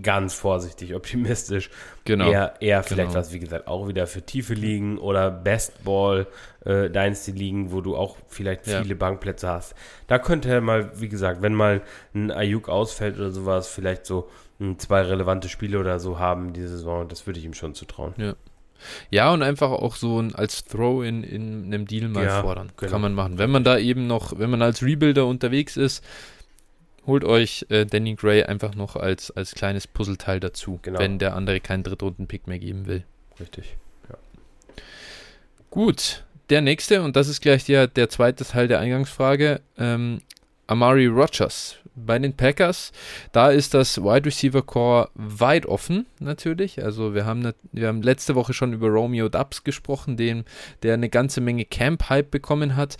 [0.00, 1.70] ganz vorsichtig optimistisch.
[2.04, 2.30] Genau.
[2.30, 3.20] Eher, eher vielleicht genau.
[3.20, 6.26] was, wie gesagt, auch wieder für tiefe Ligen oder Best Ball
[6.64, 8.94] äh, Dynasty Ligen, wo du auch vielleicht viele ja.
[8.94, 9.74] Bankplätze hast.
[10.06, 11.82] Da könnte er mal, wie gesagt, wenn mal
[12.14, 14.28] ein Ayuk ausfällt oder sowas, vielleicht so
[14.60, 17.08] ein, hm, zwei relevante Spiele oder so haben diese Saison.
[17.08, 18.14] Das würde ich ihm schon zutrauen.
[18.16, 18.34] Ja.
[19.10, 22.72] Ja, und einfach auch so ein, als Throw in, in einem Deal mal ja, fordern.
[22.76, 22.92] Genau.
[22.92, 23.38] Kann man machen.
[23.38, 26.04] Wenn man da eben noch, wenn man als Rebuilder unterwegs ist,
[27.06, 30.98] holt euch äh, Danny Gray einfach noch als, als kleines Puzzleteil dazu, genau.
[30.98, 33.04] wenn der andere keinen Drittrunden-Pick mehr geben will.
[33.40, 33.76] Richtig,
[34.08, 34.16] ja.
[35.70, 40.20] Gut, der nächste, und das ist gleich der, der zweite Teil der Eingangsfrage, ähm,
[40.66, 42.92] Amari Rogers bei den Packers.
[43.32, 46.82] Da ist das Wide Receiver Core weit offen, natürlich.
[46.82, 50.44] Also wir haben, wir haben letzte Woche schon über Romeo Dubs gesprochen, den,
[50.82, 52.96] der eine ganze Menge Camp-Hype bekommen hat.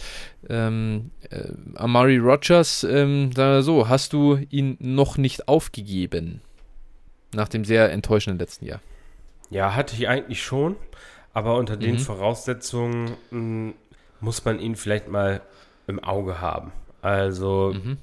[0.49, 6.41] Ähm, äh, Amari Rogers, ähm, so, hast du ihn noch nicht aufgegeben?
[7.35, 8.81] Nach dem sehr enttäuschenden letzten Jahr.
[9.49, 10.77] Ja, hatte ich eigentlich schon.
[11.35, 11.99] Aber unter den mhm.
[12.01, 13.75] Voraussetzungen mh, hm,
[14.21, 15.41] muss man ihn vielleicht mal
[15.87, 16.73] im Auge haben.
[17.03, 17.99] Also mhm.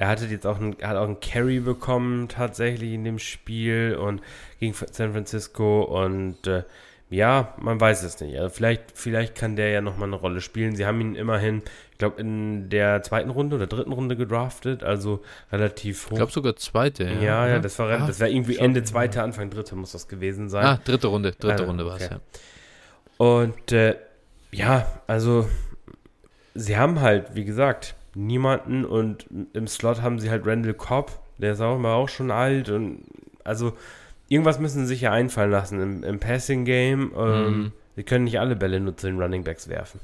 [0.00, 4.22] Er hatte jetzt auch einen, hat auch einen Carry bekommen tatsächlich in dem Spiel und
[4.58, 6.62] gegen San Francisco und äh,
[7.10, 8.38] ja, man weiß es nicht.
[8.38, 10.74] Also vielleicht, vielleicht kann der ja nochmal eine Rolle spielen.
[10.74, 11.60] Sie haben ihn immerhin,
[11.92, 15.20] ich glaube, in der zweiten Runde oder dritten Runde gedraftet, also
[15.52, 16.12] relativ hoch.
[16.12, 17.04] Ich glaube sogar zweite.
[17.04, 20.08] Ja, ja, ja das war, ah, das war irgendwie Ende zweite, Anfang dritte muss das
[20.08, 20.64] gewesen sein.
[20.64, 22.14] Ah, dritte Runde, dritte also, Runde war es, okay.
[22.14, 23.26] ja.
[23.26, 23.96] Und äh,
[24.50, 25.46] ja, also
[26.54, 31.52] sie haben halt, wie gesagt, niemanden und im Slot haben sie halt Randall Cobb, der
[31.52, 33.04] ist auch immer auch schon alt und
[33.44, 33.72] also
[34.28, 37.12] irgendwas müssen sie sich ja einfallen lassen im, im Passing Game.
[37.16, 37.72] Ähm, mhm.
[37.96, 40.00] Sie können nicht alle Bälle nur zu den Running Backs werfen.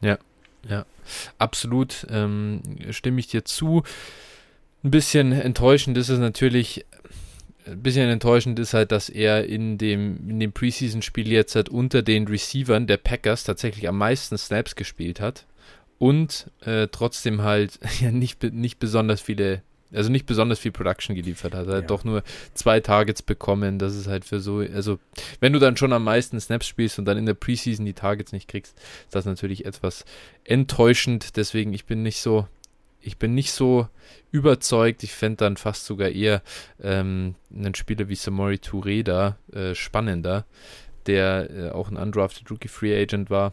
[0.00, 0.18] Ja,
[0.68, 0.84] ja,
[1.38, 2.60] absolut ähm,
[2.90, 3.82] stimme ich dir zu.
[4.84, 6.84] Ein bisschen enttäuschend ist es natürlich,
[7.66, 12.02] ein bisschen enttäuschend ist halt, dass er in dem, in dem Preseason-Spiel jetzt halt unter
[12.02, 15.46] den Receivern der Packers tatsächlich am meisten Snaps gespielt hat
[15.98, 21.54] und äh, trotzdem halt ja, nicht, nicht besonders viele, also nicht besonders viel Production geliefert
[21.54, 21.66] hat.
[21.66, 21.86] Er hat ja.
[21.86, 22.22] doch nur
[22.54, 23.78] zwei Targets bekommen.
[23.78, 24.98] Das ist halt für so, also
[25.40, 28.32] wenn du dann schon am meisten Snaps spielst und dann in der Preseason die Targets
[28.32, 30.04] nicht kriegst, ist das natürlich etwas
[30.44, 31.36] enttäuschend.
[31.36, 32.46] Deswegen, ich bin nicht so,
[33.00, 33.88] ich bin nicht so
[34.30, 35.02] überzeugt.
[35.02, 36.42] Ich fände dann fast sogar eher
[36.80, 40.44] ähm, einen Spieler wie Samori Touré da äh, spannender,
[41.06, 43.52] der äh, auch ein undrafted Rookie Free Agent war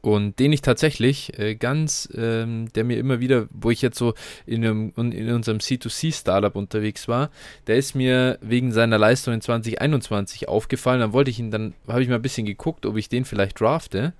[0.00, 4.14] und den ich tatsächlich äh, ganz, ähm, der mir immer wieder, wo ich jetzt so
[4.46, 7.30] in, einem, in unserem C2C-Startup unterwegs war,
[7.66, 11.00] der ist mir wegen seiner Leistung in 2021 aufgefallen.
[11.00, 13.60] Dann wollte ich ihn, dann habe ich mal ein bisschen geguckt, ob ich den vielleicht
[13.60, 14.12] drafte.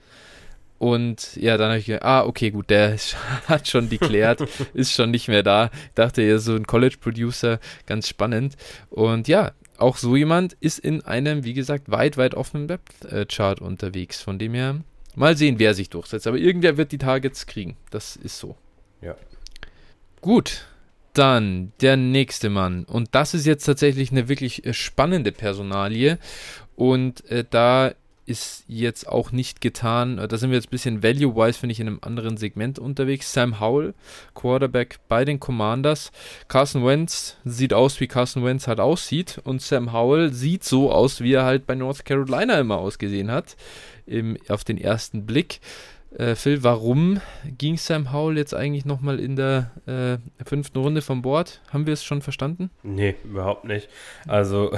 [0.79, 3.17] Und ja, dann habe ich gedacht, ah, okay, gut, der ist,
[3.49, 4.43] hat schon deklärt,
[4.75, 5.71] ist schon nicht mehr da.
[5.73, 8.57] Ich dachte, er ist so ein College-Producer, ganz spannend.
[8.91, 14.21] Und ja, auch so jemand ist in einem, wie gesagt, weit, weit offenen Webchart unterwegs.
[14.21, 14.81] Von dem her
[15.19, 16.27] Mal sehen, wer sich durchsetzt.
[16.27, 17.77] Aber irgendwer wird die Targets kriegen.
[17.91, 18.57] Das ist so.
[19.01, 19.17] Ja.
[20.21, 20.67] Gut.
[21.15, 22.85] Dann der nächste Mann.
[22.85, 26.19] Und das ist jetzt tatsächlich eine wirklich äh, spannende Personalie.
[26.77, 27.93] Und äh, da
[28.29, 30.19] ist jetzt auch nicht getan.
[30.19, 33.33] Äh, da sind wir jetzt ein bisschen value-wise, finde ich, in einem anderen Segment unterwegs.
[33.33, 33.95] Sam Howell,
[34.35, 36.13] Quarterback bei den Commanders.
[36.47, 39.41] Carson Wentz sieht aus, wie Carson Wentz halt aussieht.
[39.43, 43.57] Und Sam Howell sieht so aus, wie er halt bei North Carolina immer ausgesehen hat
[44.09, 45.61] im, auf den ersten Blick.
[46.17, 51.23] Äh, Phil, warum ging Sam Howell jetzt eigentlich nochmal in der äh, fünften Runde vom
[51.23, 51.61] Board?
[51.71, 52.71] Haben wir es schon verstanden?
[52.83, 53.89] Nee, überhaupt nicht.
[54.27, 54.77] Also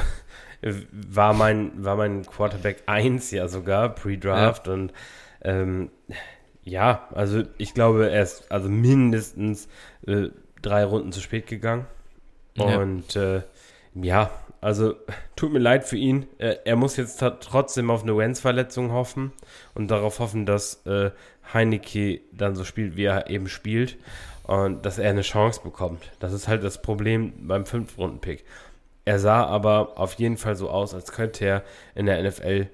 [0.92, 4.72] war mein, war mein Quarterback 1 ja sogar, Pre-Draft ja.
[4.72, 4.92] und
[5.42, 5.90] ähm,
[6.62, 9.68] ja, also ich glaube, er ist also mindestens
[10.06, 10.28] äh,
[10.62, 11.86] drei Runden zu spät gegangen.
[12.58, 13.42] Und ja, äh,
[13.94, 14.94] ja also
[15.36, 16.26] tut mir leid für ihn.
[16.38, 19.32] Äh, er muss jetzt trotzdem auf eine Wenz-Verletzung hoffen
[19.74, 21.10] und darauf hoffen, dass äh,
[21.52, 23.96] Heineke dann so spielt, wie er eben spielt
[24.44, 26.10] und dass er eine Chance bekommt.
[26.20, 28.44] Das ist halt das Problem beim Fünf-Runden-Pick.
[29.04, 31.62] Er sah aber auf jeden Fall so aus, als könnte er
[31.94, 32.68] in der NFL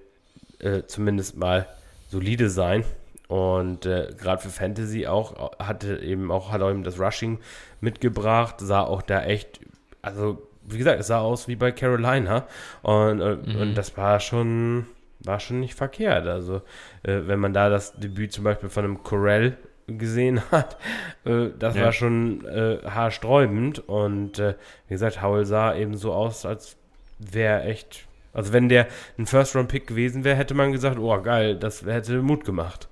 [0.59, 1.66] äh, zumindest mal
[2.09, 2.85] solide sein.
[3.29, 7.38] Und äh, gerade für Fantasy auch hatte eben auch hat er eben das Rushing
[7.81, 9.61] mitgebracht, sah auch da echt
[10.01, 12.47] also wie gesagt, es sah aus wie bei Carolina
[12.83, 13.57] und, äh, mhm.
[13.61, 14.87] und das war schon,
[15.21, 16.27] war schon nicht verkehrt.
[16.27, 16.63] Also,
[17.03, 20.77] äh, wenn man da das Debüt zum Beispiel von einem Corell gesehen hat,
[21.25, 21.85] äh, das ja.
[21.85, 24.55] war schon äh, haarsträubend und äh,
[24.89, 26.77] wie gesagt, Howell sah eben so aus, als
[27.19, 31.85] wäre echt, also wenn der ein First-Round-Pick gewesen wäre, hätte man gesagt, oh geil, das
[31.85, 32.89] hätte Mut gemacht.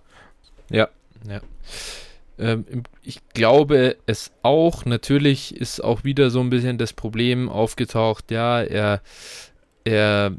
[0.70, 0.88] Ja,
[1.28, 1.40] ja.
[2.38, 2.64] Ähm,
[3.02, 4.84] ich glaube es auch.
[4.84, 8.30] Natürlich ist auch wieder so ein bisschen das Problem aufgetaucht.
[8.30, 9.02] Ja, er,
[9.84, 10.34] er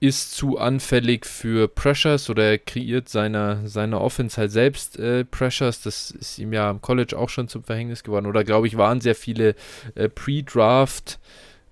[0.00, 5.80] ist zu anfällig für Pressures oder er kreiert seiner seine Offense halt selbst äh, Pressures.
[5.82, 8.26] Das ist ihm ja am College auch schon zum Verhängnis geworden.
[8.26, 9.54] Oder glaube ich, waren sehr viele
[9.94, 11.18] äh, Pre-Draft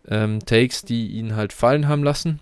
[0.09, 2.41] ähm, Takes, die ihn halt fallen haben lassen.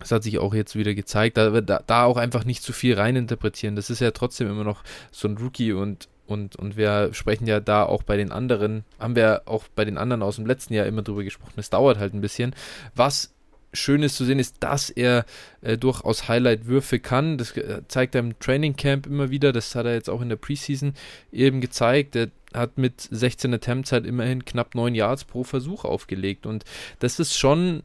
[0.00, 1.36] Das hat sich auch jetzt wieder gezeigt.
[1.36, 3.76] Da, da, da auch einfach nicht zu viel reininterpretieren.
[3.76, 7.60] Das ist ja trotzdem immer noch so ein Rookie und und, und wir sprechen ja
[7.60, 10.86] da auch bei den anderen, haben wir auch bei den anderen aus dem letzten Jahr
[10.86, 11.54] immer drüber gesprochen.
[11.56, 12.54] Es dauert halt ein bisschen.
[12.94, 13.32] Was
[13.72, 15.24] schön ist zu sehen, ist, dass er
[15.62, 17.38] äh, durchaus Highlight-Würfe kann.
[17.38, 19.52] Das äh, zeigt er im Training Camp immer wieder.
[19.52, 20.94] Das hat er jetzt auch in der Preseason
[21.32, 22.16] eben gezeigt.
[22.16, 26.46] Er hat mit 16 Attempts halt immerhin knapp 9 Yards pro Versuch aufgelegt.
[26.46, 26.64] Und
[26.98, 27.82] das ist schon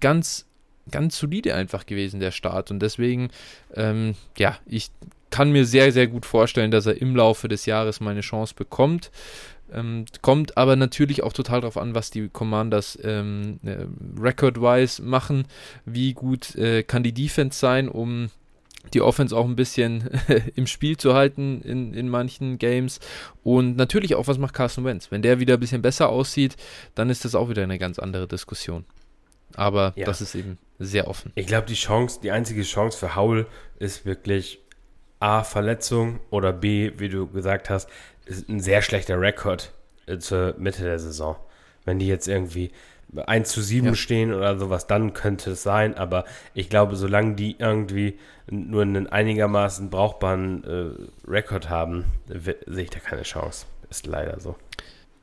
[0.00, 0.46] ganz,
[0.90, 2.70] ganz solide einfach gewesen, der Start.
[2.70, 3.30] Und deswegen,
[3.74, 4.90] ähm, ja, ich
[5.30, 8.54] kann mir sehr, sehr gut vorstellen, dass er im Laufe des Jahres mal eine Chance
[8.54, 9.10] bekommt.
[9.72, 13.86] Ähm, kommt aber natürlich auch total darauf an, was die Commanders ähm, äh,
[14.20, 15.46] record-wise machen.
[15.84, 18.30] Wie gut äh, kann die Defense sein, um
[18.94, 20.08] die Offense auch ein bisschen
[20.54, 23.00] im Spiel zu halten in, in manchen Games.
[23.42, 25.10] Und natürlich auch, was macht Carson Wentz?
[25.10, 26.56] Wenn der wieder ein bisschen besser aussieht,
[26.94, 28.84] dann ist das auch wieder eine ganz andere Diskussion.
[29.54, 30.06] Aber ja.
[30.06, 31.32] das ist eben sehr offen.
[31.34, 33.46] Ich glaube, die Chance, die einzige Chance für Howell
[33.78, 34.60] ist wirklich
[35.20, 37.88] A, Verletzung oder B, wie du gesagt hast,
[38.26, 39.72] ist ein sehr schlechter Rekord
[40.06, 41.36] äh, zur Mitte der Saison.
[41.84, 42.72] Wenn die jetzt irgendwie
[43.14, 43.94] 1 zu 7 ja.
[43.94, 45.96] stehen oder sowas, dann könnte es sein.
[45.96, 46.24] Aber
[46.54, 48.18] ich glaube, solange die irgendwie
[48.50, 53.66] nur einen einigermaßen brauchbaren äh, Rekord haben, sehe ich da keine Chance.
[53.88, 54.56] Ist leider so.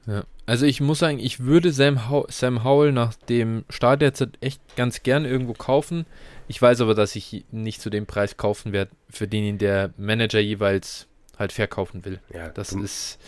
[0.08, 0.24] Ja.
[0.46, 4.62] Also ich muss sagen, ich würde Sam, How Sam Howell nach dem Start jetzt echt
[4.76, 6.06] ganz gern irgendwo kaufen.
[6.48, 9.94] Ich weiß aber, dass ich nicht zu dem Preis kaufen werde, für den ihn der
[9.98, 12.20] Manager jeweils halt verkaufen will.
[12.34, 13.20] Ja, das ist,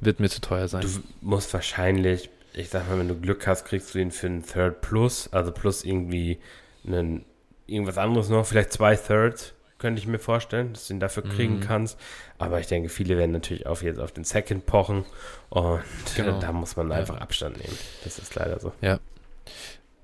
[0.00, 0.82] wird mir zu teuer sein.
[0.82, 0.88] Du
[1.20, 4.80] musst wahrscheinlich, ich sag mal, wenn du Glück hast, kriegst du ihn für einen Third
[4.80, 6.38] Plus, also plus irgendwie
[6.86, 7.24] einen,
[7.66, 11.56] irgendwas anderes noch, vielleicht zwei Thirds, könnte ich mir vorstellen, dass du ihn dafür kriegen
[11.56, 11.60] mhm.
[11.60, 11.98] kannst.
[12.38, 15.04] Aber ich denke, viele werden natürlich auf jetzt auf den Second pochen
[15.50, 15.82] und
[16.16, 16.40] genau.
[16.40, 17.20] da muss man einfach ja.
[17.20, 17.76] Abstand nehmen.
[18.02, 18.72] Das ist leider so.
[18.80, 18.98] Ja.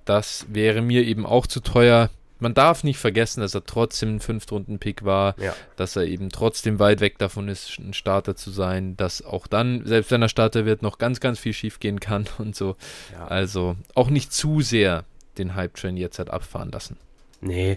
[0.04, 4.20] Das wäre mir eben auch zu teuer man darf nicht vergessen, dass er trotzdem ein
[4.20, 5.54] Fünftrunden-Pick war, ja.
[5.76, 9.84] dass er eben trotzdem weit weg davon ist, ein Starter zu sein, dass auch dann,
[9.84, 12.76] selbst wenn er Starter wird, noch ganz, ganz viel schief gehen kann und so.
[13.12, 13.26] Ja.
[13.26, 15.04] Also auch nicht zu sehr
[15.38, 16.96] den Hype-Train jetzt halt abfahren lassen.
[17.42, 17.76] Nee,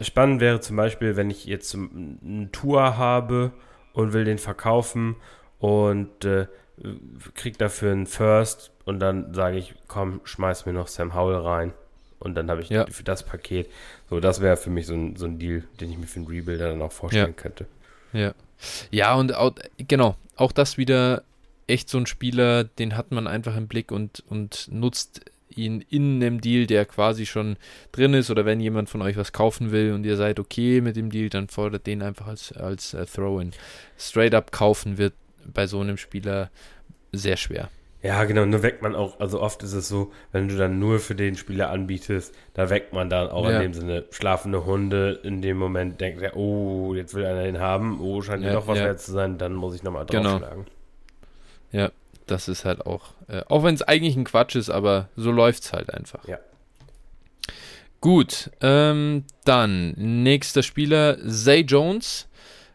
[0.00, 3.52] spannend wäre zum Beispiel, wenn ich jetzt einen Tour habe
[3.92, 5.16] und will den verkaufen
[5.58, 6.46] und äh,
[7.34, 11.72] krieg dafür einen First und dann sage ich, komm, schmeiß mir noch Sam Howell rein
[12.20, 12.86] und dann habe ich ja.
[12.86, 13.68] für das Paket.
[14.08, 16.28] So, das wäre für mich so ein, so ein Deal, den ich mir für einen
[16.28, 17.42] Rebuilder dann auch vorstellen ja.
[17.42, 17.66] könnte.
[18.12, 18.34] Ja.
[18.90, 21.24] Ja, und auch, genau, auch das wieder
[21.66, 26.22] echt so ein Spieler, den hat man einfach im Blick und, und nutzt ihn in
[26.22, 27.56] einem Deal, der quasi schon
[27.92, 30.96] drin ist, oder wenn jemand von euch was kaufen will und ihr seid okay mit
[30.96, 33.52] dem Deal, dann fordert den einfach als, als uh, Throw-in.
[33.98, 35.14] Straight up kaufen wird
[35.46, 36.50] bei so einem Spieler
[37.12, 37.70] sehr schwer.
[38.02, 41.00] Ja, genau, nur weckt man auch, also oft ist es so, wenn du dann nur
[41.00, 43.56] für den Spieler anbietest, da weckt man dann auch ja.
[43.56, 45.20] in dem Sinne schlafende Hunde.
[45.22, 48.66] In dem Moment denkt er, oh, jetzt will einer den haben, oh, scheint ja, doch
[48.66, 48.84] was ja.
[48.84, 50.64] wert zu sein, dann muss ich nochmal draufschlagen.
[50.64, 51.82] Genau.
[51.84, 51.90] Ja,
[52.26, 55.64] das ist halt auch, äh, auch wenn es eigentlich ein Quatsch ist, aber so läuft
[55.64, 56.26] es halt einfach.
[56.26, 56.38] Ja.
[58.00, 62.28] Gut, ähm, dann nächster Spieler, Zay Jones.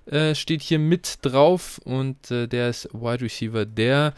[0.06, 4.14] Äh, steht hier mit drauf und äh, der ist Wide Receiver der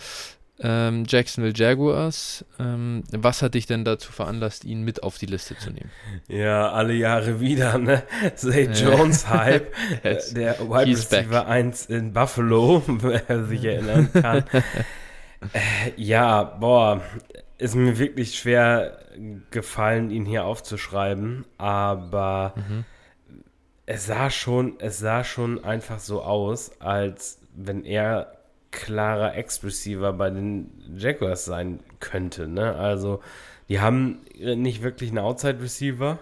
[0.59, 2.45] ähm, Jacksonville Jaguars.
[2.59, 5.91] Ähm, was hat dich denn dazu veranlasst, ihn mit auf die Liste zu nehmen?
[6.27, 8.03] Ja, alle Jahre wieder, ne?
[8.35, 9.71] Zay Jones Hype,
[10.03, 14.43] äh, der Wide Receiver 1 in Buffalo, wer sich erinnern kann.
[15.53, 17.01] äh, ja, boah,
[17.57, 18.99] ist mir wirklich schwer
[19.51, 22.85] gefallen, ihn hier aufzuschreiben, aber mhm.
[23.85, 28.36] es sah schon, es sah schon einfach so aus, als wenn er
[28.71, 32.47] klarer Ex-Receiver bei den Jaguars sein könnte.
[32.47, 32.75] Ne?
[32.75, 33.21] Also,
[33.69, 36.19] die haben nicht wirklich einen Outside-Receiver.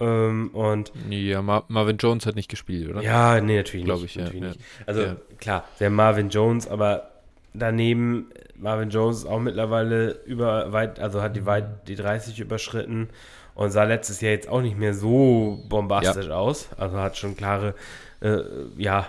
[0.00, 3.02] Ähm, und ja, Mar Marvin Jones hat nicht gespielt, oder?
[3.02, 4.60] Ja, nee, natürlich Glaube ich, natürlich ja, nicht.
[4.86, 5.16] Also, ja.
[5.40, 7.10] klar, der Marvin Jones, aber
[7.52, 13.08] daneben, Marvin Jones ist auch mittlerweile über weit, also hat die weit die 30 überschritten
[13.54, 16.36] und sah letztes Jahr jetzt auch nicht mehr so bombastisch ja.
[16.36, 16.68] aus.
[16.76, 17.74] Also hat schon klare,
[18.20, 18.38] äh,
[18.76, 19.08] ja,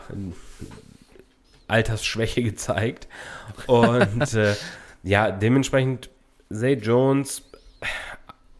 [1.69, 3.07] Altersschwäche gezeigt.
[3.67, 4.55] Und äh,
[5.03, 6.09] ja, dementsprechend
[6.51, 7.43] Zay Jones,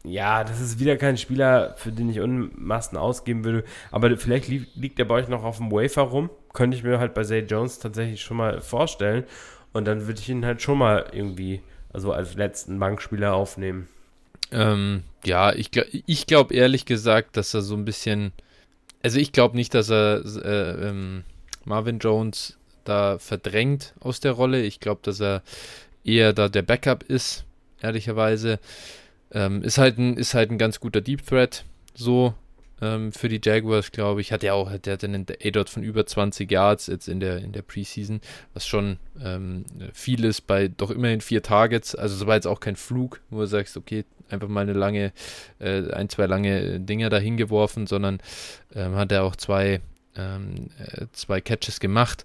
[0.04, 3.64] ja, das ist wieder kein Spieler, für den ich Unmassen ausgeben würde.
[3.92, 6.30] Aber vielleicht li liegt der bei euch noch auf dem Wafer rum.
[6.54, 9.26] Könnte ich mir halt bei Zay Jones tatsächlich schon mal vorstellen.
[9.74, 11.62] Und dann würde ich ihn halt schon mal irgendwie,
[11.94, 13.88] also als letzten Bankspieler aufnehmen.
[14.52, 15.70] Ähm, ja, ich,
[16.06, 18.32] ich glaube ehrlich gesagt, dass er so ein bisschen.
[19.04, 21.24] Also ich glaube nicht, dass er äh, ähm,
[21.66, 22.58] Marvin Jones
[22.90, 24.62] da verdrängt aus der Rolle.
[24.64, 25.44] Ich glaube, dass er
[26.04, 27.46] eher da der Backup ist,
[27.82, 28.60] ehrlicherweise.
[29.32, 32.34] Ähm, ist, halt ein, ist halt ein ganz guter Deep Threat, so.
[32.82, 34.32] ähm, für die Jaguars, glaube ich.
[34.32, 37.52] Hat ja auch, der hatte einen A-Dot von über 20 Yards jetzt in der, in
[37.52, 38.22] der Preseason,
[38.54, 41.96] was schon ähm, viel ist bei doch immerhin vier Targets.
[41.96, 45.12] Also es war jetzt auch kein Flug, wo du sagst, okay, einfach mal eine lange,
[45.60, 48.20] äh, ein, zwei lange Dinger dahin geworfen, sondern
[48.74, 49.82] ähm, hat er auch zwei,
[50.16, 52.24] ähm, äh, zwei Catches gemacht.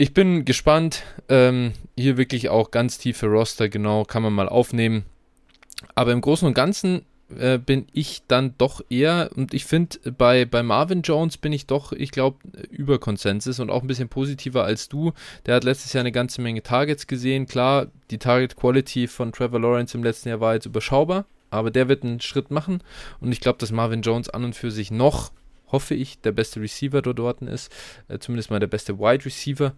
[0.00, 1.02] Ich bin gespannt.
[1.28, 5.04] Ähm, hier wirklich auch ganz tiefe Roster, genau, kann man mal aufnehmen.
[5.96, 7.04] Aber im Großen und Ganzen
[7.36, 11.66] äh, bin ich dann doch eher, und ich finde, bei, bei Marvin Jones bin ich
[11.66, 12.38] doch, ich glaube,
[12.70, 15.12] über Konsensus und auch ein bisschen positiver als du.
[15.46, 17.46] Der hat letztes Jahr eine ganze Menge Targets gesehen.
[17.46, 21.88] Klar, die Target Quality von Trevor Lawrence im letzten Jahr war jetzt überschaubar, aber der
[21.88, 22.84] wird einen Schritt machen.
[23.20, 25.32] Und ich glaube, dass Marvin Jones an und für sich noch
[25.70, 27.72] hoffe ich, der beste Receiver dort, dort ist,
[28.08, 29.74] äh, zumindest mal der beste Wide Receiver.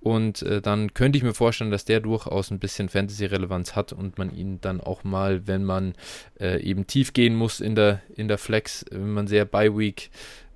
[0.00, 4.18] Und äh, dann könnte ich mir vorstellen, dass der durchaus ein bisschen Fantasy-Relevanz hat und
[4.18, 5.94] man ihn dann auch mal, wenn man
[6.38, 10.10] äh, eben tief gehen muss in der, in der Flex, wenn man sehr Bye-Week,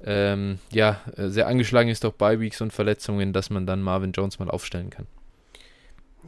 [0.04, 4.38] ähm, ja, äh, sehr angeschlagen ist durch Bye-Weeks und Verletzungen, dass man dann Marvin Jones
[4.38, 5.06] mal aufstellen kann.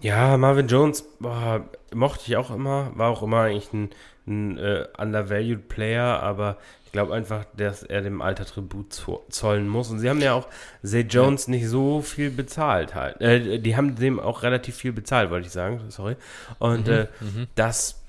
[0.00, 3.90] Ja, Marvin Jones boah, mochte ich auch immer, war auch immer eigentlich ein,
[4.26, 6.58] ein äh, undervalued Player, aber
[6.92, 8.92] ich glaube einfach, dass er dem Alter Tribut
[9.30, 9.88] zollen muss.
[9.88, 10.46] Und sie haben ja auch
[10.84, 13.18] Zay Jones nicht so viel bezahlt halt.
[13.22, 15.80] Äh, die haben dem auch relativ viel bezahlt, wollte ich sagen.
[15.88, 16.16] Sorry.
[16.58, 17.46] Und mhm, äh, mhm.
[17.54, 18.02] das,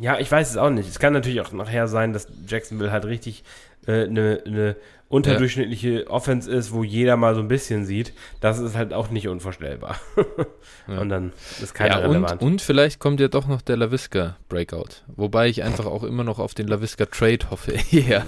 [0.00, 0.88] ja, ich weiß es auch nicht.
[0.88, 3.44] Es kann natürlich auch nachher sein, dass Jacksonville halt richtig
[3.86, 4.76] eine äh, ne
[5.08, 6.06] unterdurchschnittliche ja.
[6.08, 10.00] Offense ist, wo jeder mal so ein bisschen sieht, das ist halt auch nicht unvorstellbar.
[10.88, 10.98] ja.
[11.00, 12.42] Und dann ist keiner ja, relevant.
[12.42, 15.02] Und, und vielleicht kommt ja doch noch der LaVisca Breakout.
[15.14, 17.74] Wobei ich einfach auch immer noch auf den LaVisca Trade hoffe.
[17.90, 18.24] ja,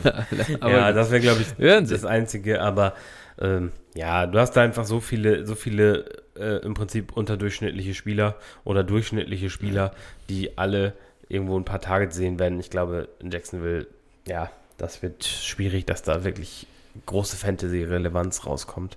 [0.63, 2.63] ja, das wäre, glaube ich, das Einzige.
[2.63, 2.95] Aber
[3.41, 6.05] ähm, ja, du hast da einfach so viele, so viele
[6.37, 9.93] äh, im Prinzip unterdurchschnittliche Spieler oder durchschnittliche Spieler,
[10.29, 10.95] die alle
[11.29, 12.61] irgendwo ein paar Targets sehen werden.
[12.61, 13.87] Ich glaube, in Jacksonville,
[14.27, 16.67] ja, das wird schwierig, dass da wirklich
[17.05, 18.97] große Fantasy-Relevanz rauskommt.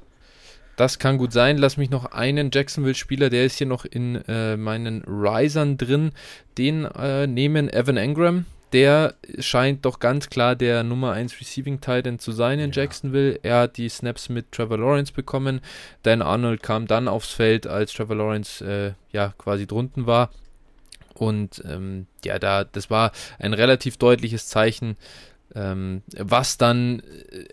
[0.77, 1.57] Das kann gut sein.
[1.57, 6.11] Lass mich noch einen Jacksonville-Spieler, der ist hier noch in äh, meinen Risern drin,
[6.57, 7.69] den äh, nehmen.
[7.69, 8.45] Evan Engram.
[8.73, 12.81] Der scheint doch ganz klar der Nummer 1 Receiving Titan zu sein in ja.
[12.81, 13.37] Jacksonville.
[13.43, 15.59] Er hat die Snaps mit Trevor Lawrence bekommen.
[16.03, 20.29] Dan Arnold kam dann aufs Feld, als Trevor Lawrence äh, ja quasi drunten war.
[21.13, 24.95] Und ähm, ja, da, das war ein relativ deutliches Zeichen,
[25.55, 27.01] ähm, was dann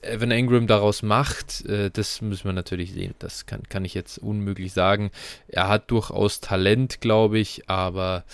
[0.03, 3.15] äh, Evan Ingram daraus macht, äh, das müssen wir natürlich sehen.
[3.19, 5.11] Das kann, kann ich jetzt unmöglich sagen.
[5.49, 8.25] Er hat durchaus Talent, glaube ich, aber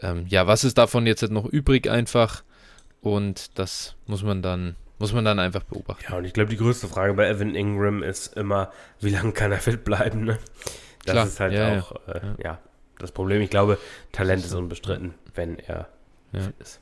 [0.00, 2.42] ähm, ja, was ist davon jetzt noch übrig einfach?
[3.00, 6.04] Und das muss man dann muss man dann einfach beobachten.
[6.08, 9.52] Ja, und ich glaube, die größte Frage bei Evan Ingram ist immer, wie lange kann
[9.52, 10.24] er fit bleiben?
[10.24, 10.38] Ne?
[11.04, 12.14] Das Klar, ist halt ja, auch ja.
[12.14, 12.58] Äh, ja.
[12.98, 13.42] das Problem.
[13.42, 13.78] Ich glaube,
[14.12, 15.88] Talent ist unbestritten, wenn er
[16.32, 16.80] fit ist.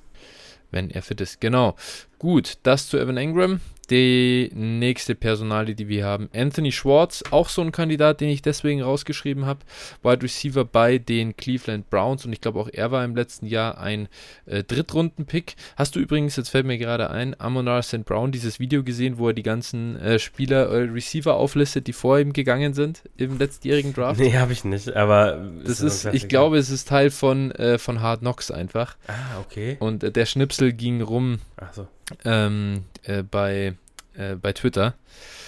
[0.71, 1.77] Wenn er fit ist, genau.
[2.23, 3.61] Gut, das zu Evan Engram.
[3.91, 8.81] Die nächste Personalie, die wir haben, Anthony Schwartz, auch so ein Kandidat, den ich deswegen
[8.81, 9.61] rausgeschrieben habe.
[10.05, 13.79] Wide Receiver bei den Cleveland Browns und ich glaube auch er war im letzten Jahr
[13.79, 14.09] ein
[14.47, 15.57] äh, Drittrunden-Pick.
[15.75, 18.05] Hast du übrigens, jetzt fällt mir gerade ein, Amon St.
[18.05, 22.21] Brown dieses Video gesehen, wo er die ganzen äh, Spieler, äh, Receiver auflistet, die vor
[22.21, 24.21] ihm gegangen sind im letztjährigen Draft?
[24.21, 25.51] Nee, habe ich nicht, aber.
[25.65, 28.97] Das ist, ist ich glaube, es ist Teil von, äh, von Hard Knocks einfach.
[29.09, 29.77] Ah, okay.
[29.81, 31.41] Und äh, der Schnipsel ging rum.
[31.57, 31.89] Ach so.
[32.25, 33.75] Ähm, äh, bei
[34.15, 34.95] äh, bei Twitter.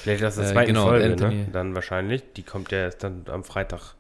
[0.03, 1.49] Vielleicht das ist das äh, genau, Folge, ne?
[1.53, 2.23] Dann wahrscheinlich.
[2.37, 3.95] Die kommt ja erst dann am Freitag.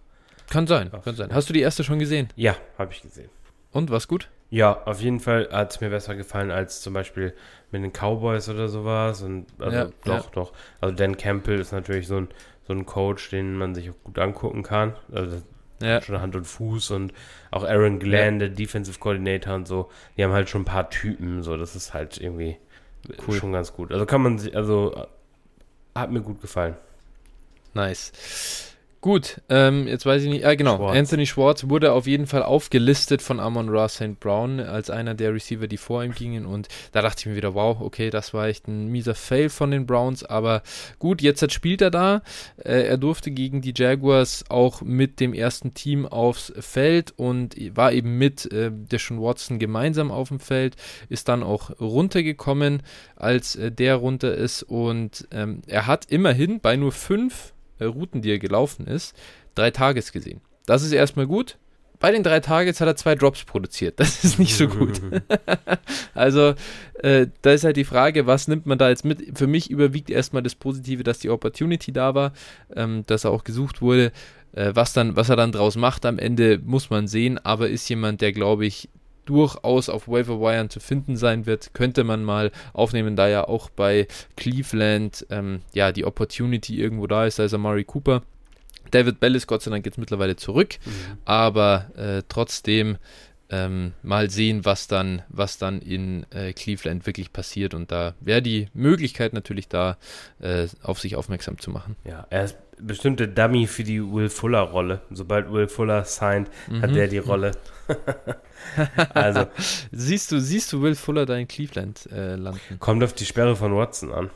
[0.50, 1.32] Kann sein, kann sein.
[1.32, 2.28] Hast du die erste schon gesehen?
[2.36, 3.30] Ja, habe ich gesehen.
[3.72, 4.28] Und, was gut?
[4.50, 7.34] Ja, auf jeden Fall hat es mir besser gefallen als zum Beispiel
[7.72, 9.22] mit den Cowboys oder sowas.
[9.22, 10.30] Und also ja, doch, ja.
[10.32, 10.52] doch.
[10.80, 12.28] Also Dan Campbell ist natürlich so ein,
[12.66, 14.94] so ein Coach, den man sich auch gut angucken kann.
[15.12, 15.42] Also
[15.82, 16.00] ja.
[16.00, 17.12] schon Hand und Fuß und
[17.50, 18.46] auch Aaron Glenn, ja.
[18.46, 21.94] der Defensive Coordinator und so, die haben halt schon ein paar Typen, so das ist
[21.94, 22.56] halt irgendwie
[23.26, 23.36] cool.
[23.36, 23.92] Schon ganz gut.
[23.92, 25.06] Also kann man sich, also
[25.94, 26.76] hat mir gut gefallen.
[27.74, 28.73] Nice.
[29.04, 30.46] Gut, ähm, jetzt weiß ich nicht.
[30.46, 30.78] Ah, genau.
[30.78, 30.96] Schwarz.
[30.96, 34.18] Anthony Schwartz wurde auf jeden Fall aufgelistet von Amon Ra St.
[34.18, 36.46] Brown als einer der Receiver, die vor ihm gingen.
[36.46, 39.70] Und da dachte ich mir wieder, wow, okay, das war echt ein mieser Fail von
[39.70, 40.24] den Browns.
[40.24, 40.62] Aber
[40.98, 42.22] gut, jetzt spielt er da.
[42.56, 47.92] Äh, er durfte gegen die Jaguars auch mit dem ersten Team aufs Feld und war
[47.92, 50.76] eben mit äh, Deshaun Watson gemeinsam auf dem Feld.
[51.10, 52.82] Ist dann auch runtergekommen,
[53.16, 54.62] als äh, der runter ist.
[54.62, 57.52] Und ähm, er hat immerhin bei nur fünf
[57.88, 59.14] Routen, die er gelaufen ist,
[59.54, 60.40] drei Tages gesehen.
[60.66, 61.58] Das ist erstmal gut.
[62.00, 63.94] Bei den drei Targets hat er zwei Drops produziert.
[63.98, 65.00] Das ist nicht so gut.
[66.14, 66.54] also,
[67.02, 69.38] äh, da ist halt die Frage, was nimmt man da jetzt mit?
[69.38, 72.32] Für mich überwiegt erstmal das Positive, dass die Opportunity da war,
[72.74, 74.12] ähm, dass er auch gesucht wurde.
[74.52, 77.88] Äh, was, dann, was er dann draus macht am Ende, muss man sehen, aber ist
[77.88, 78.88] jemand, der, glaube ich,
[79.24, 83.70] durchaus auf Waiver Wire zu finden sein wird, könnte man mal aufnehmen, da ja auch
[83.70, 84.06] bei
[84.36, 87.38] Cleveland ähm, ja die Opportunity irgendwo da ist.
[87.38, 88.22] Da ist Amari Cooper.
[88.90, 91.18] David Bell ist Gott sei Dank jetzt mittlerweile zurück, mhm.
[91.24, 92.98] aber äh, trotzdem
[93.50, 97.74] ähm, mal sehen, was dann, was dann in äh, Cleveland wirklich passiert.
[97.74, 99.96] Und da wäre die Möglichkeit natürlich da,
[100.40, 101.96] äh, auf sich aufmerksam zu machen.
[102.04, 105.00] Ja, er ist bestimmte Dummy für die Will Fuller-Rolle.
[105.10, 106.82] Sobald Will Fuller signed, mhm.
[106.82, 107.52] hat der die Rolle.
[109.14, 109.46] also
[109.92, 112.78] siehst du, siehst du Will Fuller da in Cleveland äh, landen?
[112.78, 114.30] Kommt auf die Sperre von Watson an.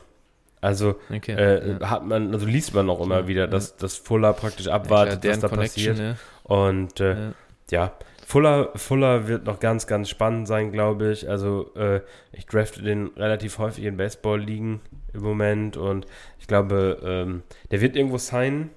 [0.61, 1.89] Also okay, äh, ja.
[1.89, 3.75] hat man, also liest man auch immer ja, wieder, dass, ja.
[3.79, 6.17] dass Fuller praktisch abwartet, was da passiert.
[6.43, 7.31] Und äh,
[7.71, 7.93] ja.
[8.25, 11.27] Fuller, Fuller wird noch ganz, ganz spannend sein, glaube ich.
[11.27, 14.81] Also äh, ich drafte den relativ häufig in Baseball-Ligen
[15.13, 16.05] im Moment und
[16.39, 18.69] ich glaube, ähm, der wird irgendwo sein.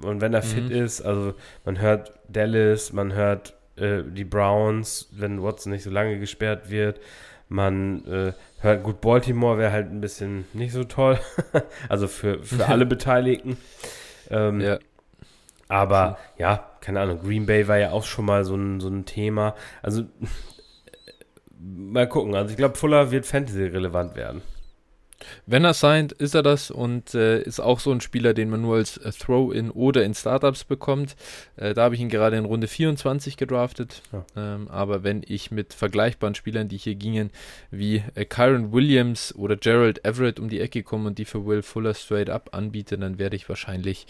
[0.00, 0.46] Und wenn er mhm.
[0.46, 1.34] fit ist, also
[1.64, 7.00] man hört Dallas, man hört äh, die Browns, wenn Watson nicht so lange gesperrt wird.
[7.48, 11.18] Man äh, hört, gut, Baltimore wäre halt ein bisschen nicht so toll.
[11.88, 13.56] also für, für alle Beteiligten.
[14.30, 14.78] Ähm, ja.
[15.68, 19.04] Aber ja, keine Ahnung, Green Bay war ja auch schon mal so ein, so ein
[19.04, 19.54] Thema.
[19.82, 20.04] Also
[21.58, 22.34] mal gucken.
[22.34, 24.42] Also ich glaube, Fuller wird Fantasy relevant werden.
[25.46, 28.62] Wenn er signed, ist er das und äh, ist auch so ein Spieler, den man
[28.62, 31.16] nur als äh, Throw-in oder in Startups bekommt.
[31.56, 34.02] Äh, da habe ich ihn gerade in Runde 24 gedraftet.
[34.12, 34.24] Ja.
[34.36, 37.30] Ähm, aber wenn ich mit vergleichbaren Spielern, die hier gingen,
[37.70, 41.62] wie äh, Kyron Williams oder Gerald Everett um die Ecke komme und die für Will
[41.62, 44.06] Fuller straight up anbiete, dann werde ich wahrscheinlich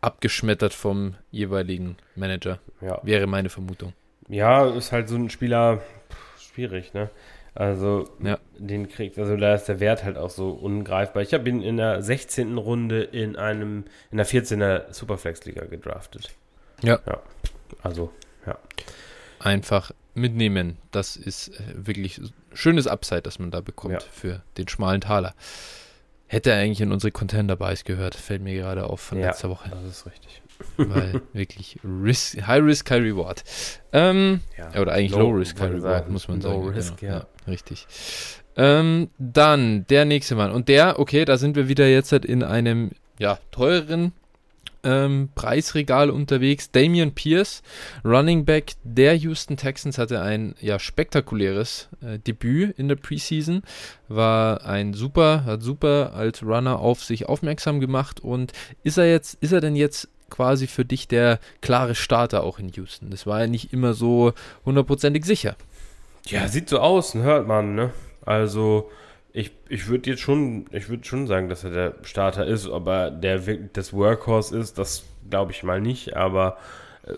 [0.00, 2.60] abgeschmettert vom jeweiligen Manager.
[2.80, 3.00] Ja.
[3.02, 3.92] Wäre meine Vermutung.
[4.28, 5.82] Ja, ist halt so ein Spieler
[6.38, 7.10] schwierig, ne?
[7.54, 8.38] Also, ja.
[8.58, 11.22] den kriegt, also da ist der Wert halt auch so ungreifbar.
[11.22, 12.58] Ich habe ihn in der 16.
[12.58, 16.30] Runde in einem, in der 14er Superflex-Liga gedraftet.
[16.82, 16.98] Ja.
[17.06, 17.22] Ja.
[17.82, 18.10] Also,
[18.44, 18.58] ja.
[19.38, 20.78] Einfach mitnehmen.
[20.90, 22.20] Das ist äh, wirklich
[22.52, 24.00] schönes Upside, das man da bekommt ja.
[24.00, 25.34] für den schmalen Taler.
[26.26, 29.68] Hätte er eigentlich in unsere Contender Buys gehört, fällt mir gerade auf von letzter Woche.
[29.70, 30.42] Das ist richtig.
[30.76, 33.44] Weil wirklich risk, High Risk, High Reward.
[33.92, 36.12] Ähm, ja, oder eigentlich Low, low Risk, High Reward, sagen.
[36.12, 36.76] muss man low sagen.
[36.76, 37.12] Risk, genau.
[37.12, 37.18] ja.
[37.18, 37.26] ja.
[37.46, 37.86] Richtig.
[38.56, 40.52] Ähm, dann der nächste Mann.
[40.52, 44.12] Und der, okay, da sind wir wieder jetzt halt in einem ja, teureren
[44.84, 46.70] ähm, Preisregal unterwegs.
[46.70, 47.62] Damian Pierce,
[48.04, 53.62] Running Back der Houston Texans, hatte ein ja spektakuläres äh, Debüt in der Preseason.
[54.08, 58.52] War ein super, hat super als Runner auf sich aufmerksam gemacht und
[58.82, 62.68] ist er jetzt, ist er denn jetzt quasi für dich der klare Starter auch in
[62.70, 63.10] Houston?
[63.10, 64.32] Das war ja nicht immer so
[64.64, 65.54] hundertprozentig sicher.
[66.26, 67.92] Ja, sieht so aus, hört man, ne?
[68.26, 68.90] Also
[69.32, 73.12] ich, ich würde jetzt schon, ich würde schon sagen, dass er der Starter ist, aber
[73.12, 76.56] der wirklich das Workhorse ist, das glaube ich mal nicht, aber
[77.06, 77.12] äh,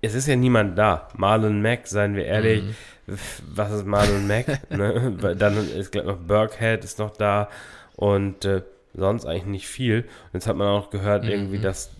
[0.00, 1.08] es ist ja niemand da.
[1.16, 2.62] Marlon Mack, seien wir ehrlich,
[3.06, 3.18] mhm.
[3.54, 4.70] was ist Marlon Mack?
[4.70, 5.16] ne?
[5.36, 7.48] Dann ist glaube noch Burkhead ist noch da
[7.96, 8.62] und äh,
[8.94, 10.02] sonst eigentlich nicht viel.
[10.02, 11.30] Und jetzt hat man auch gehört, mhm.
[11.30, 11.90] irgendwie, dass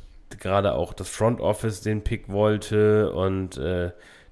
[0.41, 3.91] gerade auch das Front Office den Pick wollte und äh,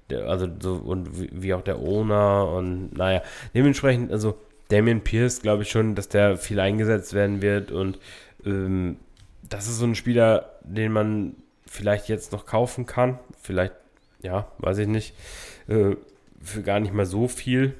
[0.09, 3.21] der, also so und wie, wie auch der Owner und naja,
[3.53, 4.37] dementsprechend, also
[4.69, 7.99] Damien Pierce glaube ich schon, dass der viel eingesetzt werden wird und
[8.45, 8.97] ähm,
[9.49, 11.35] das ist so ein Spieler, den man
[11.67, 13.19] vielleicht jetzt noch kaufen kann.
[13.41, 13.73] Vielleicht,
[14.21, 15.15] ja, weiß ich nicht,
[15.67, 15.95] äh,
[16.41, 17.75] für gar nicht mal so viel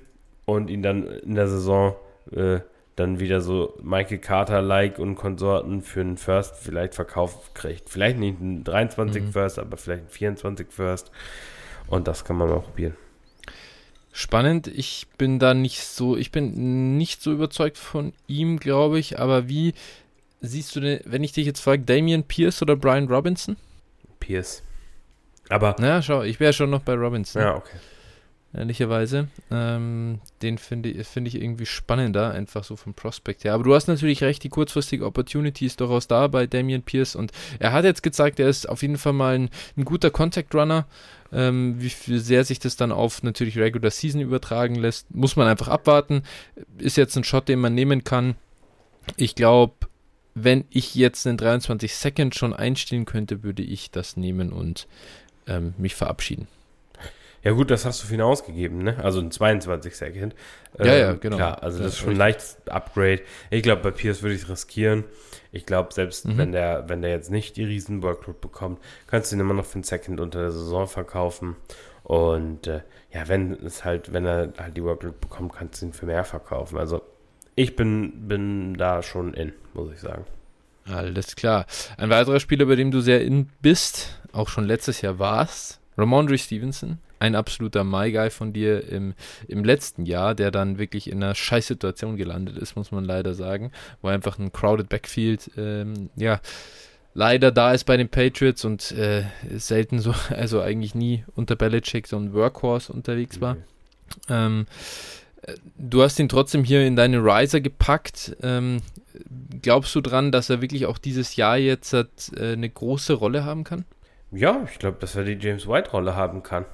[0.45, 1.95] und ihn dann in der Saison
[2.32, 2.59] äh,
[2.96, 7.89] dann wieder so Michael Carter-like und Konsorten für einen First vielleicht verkauft kriegt.
[7.89, 9.32] Vielleicht nicht einen 23 mhm.
[9.32, 11.12] First, aber vielleicht einen 24 First.
[11.88, 12.96] Und das kann man mal probieren.
[14.12, 14.68] Spannend.
[14.68, 19.20] Ich bin da nicht so, ich bin nicht so überzeugt von ihm, glaube ich.
[19.20, 19.74] Aber wie
[20.39, 23.58] siehst du denn, wenn ich dich jetzt frage, Damian Pierce oder Brian Robinson?
[24.20, 24.62] Pierce.
[25.50, 25.76] Aber.
[25.80, 27.41] Na, schau, ich wäre schon noch bei Robinson.
[27.41, 27.78] Ja, okay.
[28.56, 29.30] Ehrlicherweise.
[29.49, 33.56] Ähm, den finde ich, find ich irgendwie spannender, einfach so vom Prospect her.
[33.56, 37.16] Aber du hast natürlich recht, die kurzfristige Opportunity ist durchaus da bei Damian Pierce.
[37.16, 40.54] Und er hat jetzt gezeigt, er ist auf jeden Fall mal ein, ein guter Contact
[40.54, 40.86] Runner.
[41.32, 45.68] Ähm, wie sehr sich das dann auf natürlich Regular Season übertragen lässt, muss man einfach
[45.68, 46.22] abwarten.
[46.78, 48.36] Ist jetzt ein Shot, den man nehmen kann.
[49.18, 49.74] Ich glaube,
[50.36, 54.88] wenn ich jetzt einen 23 Second schon einstellen könnte, würde ich das nehmen und
[55.47, 56.47] ähm, mich verabschieden.
[57.44, 58.98] Ja gut, das hast du für ihn ausgegeben, ne?
[59.04, 60.34] Also ein 22 Second.
[60.80, 61.36] Ähm, ja, ja, ähm, genau.
[61.36, 63.22] Klar, also das, das ist schon ein leichtes Upgrade.
[63.50, 65.04] Ich glaube, bei Pierce würde ich es riskieren.
[65.52, 66.38] Ich glaube, selbst mhm.
[66.38, 69.66] wenn der, wenn der jetzt nicht die riesen Workload bekommt, kannst du ihn immer noch
[69.66, 71.58] für einen Second unter der Saison verkaufen.
[72.04, 72.82] Und äh,
[73.12, 76.24] ja, wenn es halt, wenn er halt die Workload bekommt, kannst du ihn für mehr
[76.24, 76.78] verkaufen.
[76.78, 77.02] Also
[77.56, 80.26] ich bin, bin da schon in, muss ich sagen.
[80.86, 81.66] Alles klar.
[81.98, 86.38] Ein weiterer Spieler, bei dem du sehr in bist, auch schon letztes Jahr warst, Ramondre
[86.38, 89.13] Stevenson ein absoluter My Guy von dir im,
[89.47, 93.71] im letzten Jahr, der dann wirklich in einer Scheißsituation gelandet ist, muss man leider sagen,
[94.01, 96.41] wo einfach ein crowded Backfield, ähm, ja,
[97.13, 99.24] leider da ist bei den Patriots und äh,
[99.55, 103.55] selten so, also eigentlich nie unter Belichick so ein Workhorse unterwegs war.
[103.55, 103.63] Mhm.
[104.30, 104.65] Ähm,
[105.78, 108.36] du hast ihn trotzdem hier in deine Riser gepackt.
[108.43, 108.82] Ähm,
[109.61, 112.03] glaubst du dran, dass er wirklich auch dieses Jahr jetzt äh,
[112.36, 113.86] eine große Rolle haben kann?
[114.32, 116.65] Ja, ich glaube, dass er die James White-Rolle haben kann.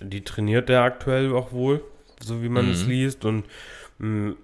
[0.00, 1.82] Die trainiert er aktuell auch wohl,
[2.20, 2.72] so wie man mhm.
[2.72, 3.24] es liest.
[3.24, 3.44] Und
[3.98, 4.36] mh, mm,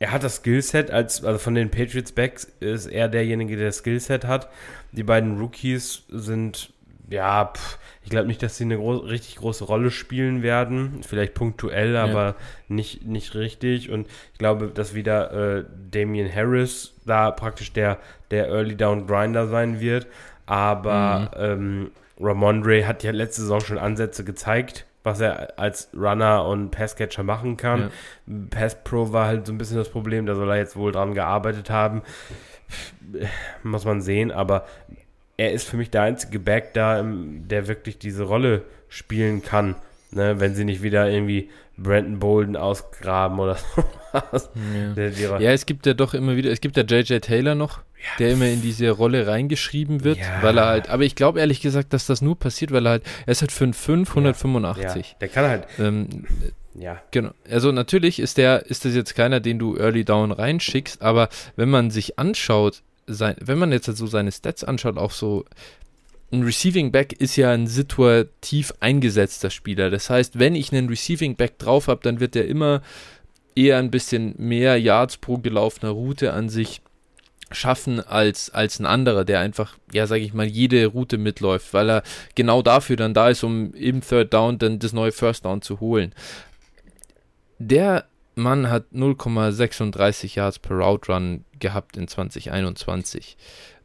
[0.00, 3.78] er hat das Skillset, als, also von den Patriots Backs ist er derjenige, der das
[3.78, 4.48] Skillset hat.
[4.92, 6.72] Die beiden Rookies sind,
[7.10, 11.00] ja, pff, ich glaube nicht, dass sie eine gro richtig große Rolle spielen werden.
[11.06, 12.04] Vielleicht punktuell, ja.
[12.04, 12.36] aber
[12.68, 13.90] nicht, nicht richtig.
[13.90, 17.98] Und ich glaube, dass wieder äh, Damian Harris da praktisch der,
[18.30, 20.06] der Early Down Grinder sein wird.
[20.46, 21.44] Aber mhm.
[21.44, 21.90] ähm,
[22.20, 27.56] Ramondre hat ja letzte Saison schon Ansätze gezeigt was er als Runner und Passcatcher machen
[27.56, 27.90] kann.
[28.26, 28.34] Ja.
[28.50, 31.14] Pass Pro war halt so ein bisschen das Problem, da soll er jetzt wohl dran
[31.14, 32.02] gearbeitet haben.
[33.62, 34.66] Muss man sehen, aber
[35.38, 39.76] er ist für mich der einzige Back da, der wirklich diese Rolle spielen kann.
[40.10, 43.56] Ne, wenn sie nicht wieder irgendwie Brandon Bolden ausgraben oder
[44.12, 44.50] sowas.
[44.94, 45.38] Ja.
[45.38, 45.52] ja.
[45.52, 47.80] es gibt ja doch immer wieder, es gibt ja JJ Taylor noch.
[48.18, 50.42] Der immer in diese Rolle reingeschrieben wird, ja.
[50.42, 53.02] weil er halt, aber ich glaube ehrlich gesagt, dass das nur passiert, weil er halt,
[53.26, 55.16] er ist halt 5'5, 185.
[55.20, 55.66] Der kann halt.
[55.78, 56.26] Ähm,
[56.74, 57.02] ja.
[57.10, 57.30] Genau.
[57.50, 61.68] Also natürlich ist der, ist das jetzt keiner, den du Early Down reinschickst, aber wenn
[61.68, 65.44] man sich anschaut, sein, wenn man jetzt halt so seine Stats anschaut, auch so
[66.30, 69.90] ein Receiving Back ist ja ein situativ eingesetzter Spieler.
[69.90, 72.82] Das heißt, wenn ich einen Receiving Back drauf habe, dann wird er immer
[73.54, 76.82] eher ein bisschen mehr Yards pro gelaufener Route an sich
[77.50, 81.90] schaffen als, als ein anderer, der einfach, ja, sage ich mal, jede Route mitläuft, weil
[81.90, 82.02] er
[82.34, 85.80] genau dafür dann da ist, um im Third Down dann das neue First Down zu
[85.80, 86.14] holen.
[87.58, 93.36] Der Mann hat 0,36 Yards per Route Run gehabt in 2021.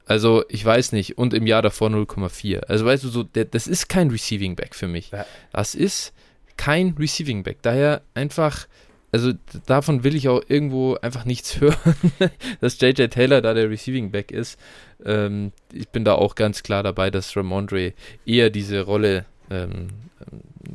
[0.05, 1.17] Also, ich weiß nicht.
[1.17, 2.59] Und im Jahr davor 0,4.
[2.65, 5.11] Also, weißt du, so, der, das ist kein Receiving Back für mich.
[5.11, 5.25] Ja.
[5.51, 6.13] Das ist
[6.57, 7.61] kein Receiving Back.
[7.61, 8.67] Daher einfach,
[9.13, 9.31] also
[9.67, 11.95] davon will ich auch irgendwo einfach nichts hören,
[12.59, 14.59] dass JJ Taylor da der Receiving Back ist.
[15.05, 17.93] Ähm, ich bin da auch ganz klar dabei, dass Ramondre
[18.25, 19.89] eher diese Rolle ähm,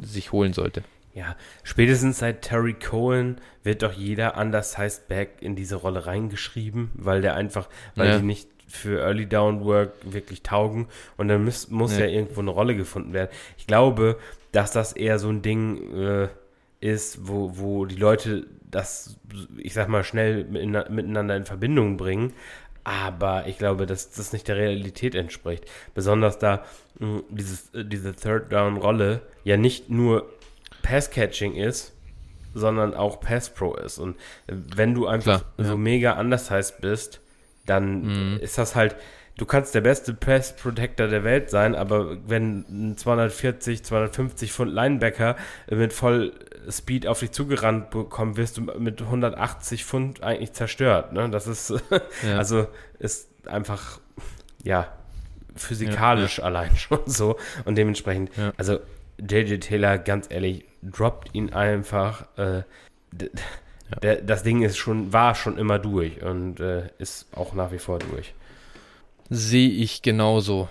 [0.02, 0.84] sich holen sollte.
[1.14, 1.34] Ja,
[1.64, 7.34] spätestens seit Terry Cohen wird doch jeder undersized Back in diese Rolle reingeschrieben, weil der
[7.34, 8.18] einfach, weil ja.
[8.18, 10.86] die nicht für Early Down Work wirklich taugen
[11.16, 12.04] und dann muss, muss ja.
[12.04, 13.30] ja irgendwo eine Rolle gefunden werden.
[13.56, 14.16] Ich glaube,
[14.52, 16.28] dass das eher so ein Ding äh,
[16.80, 19.18] ist, wo, wo die Leute das,
[19.56, 22.32] ich sag mal, schnell miteinander in Verbindung bringen.
[22.84, 25.64] Aber ich glaube, dass das nicht der Realität entspricht.
[25.94, 26.64] Besonders da
[26.98, 30.32] mh, hm, dieses, äh, diese Third Down Rolle ja nicht nur
[30.82, 31.92] Pass Catching ist,
[32.54, 33.98] sondern auch Pass Pro ist.
[33.98, 34.16] Und
[34.46, 35.76] wenn du einfach Klar, so ja.
[35.76, 37.20] mega anders heißt bist,
[37.66, 38.38] dann mhm.
[38.40, 38.96] ist das halt,
[39.38, 44.72] du kannst der beste Press Protector der Welt sein, aber wenn ein 240, 250 Pfund
[44.72, 45.36] Linebacker
[45.70, 46.32] mit voll
[46.68, 51.12] Speed auf dich zugerannt bekommen, wirst du mit 180 Pfund eigentlich zerstört.
[51.12, 51.30] Ne?
[51.30, 51.70] Das ist,
[52.26, 52.36] ja.
[52.36, 52.66] also
[52.98, 54.00] ist einfach,
[54.64, 54.92] ja,
[55.54, 56.48] physikalisch ja, ja.
[56.48, 57.36] allein schon so.
[57.64, 58.80] Und dementsprechend, also
[59.18, 62.26] JJ Taylor, ganz ehrlich, droppt ihn einfach.
[62.36, 62.62] Äh.
[64.02, 67.78] Der, das Ding ist schon, war schon immer durch und äh, ist auch nach wie
[67.78, 68.34] vor durch.
[69.30, 70.68] Sehe ich genauso.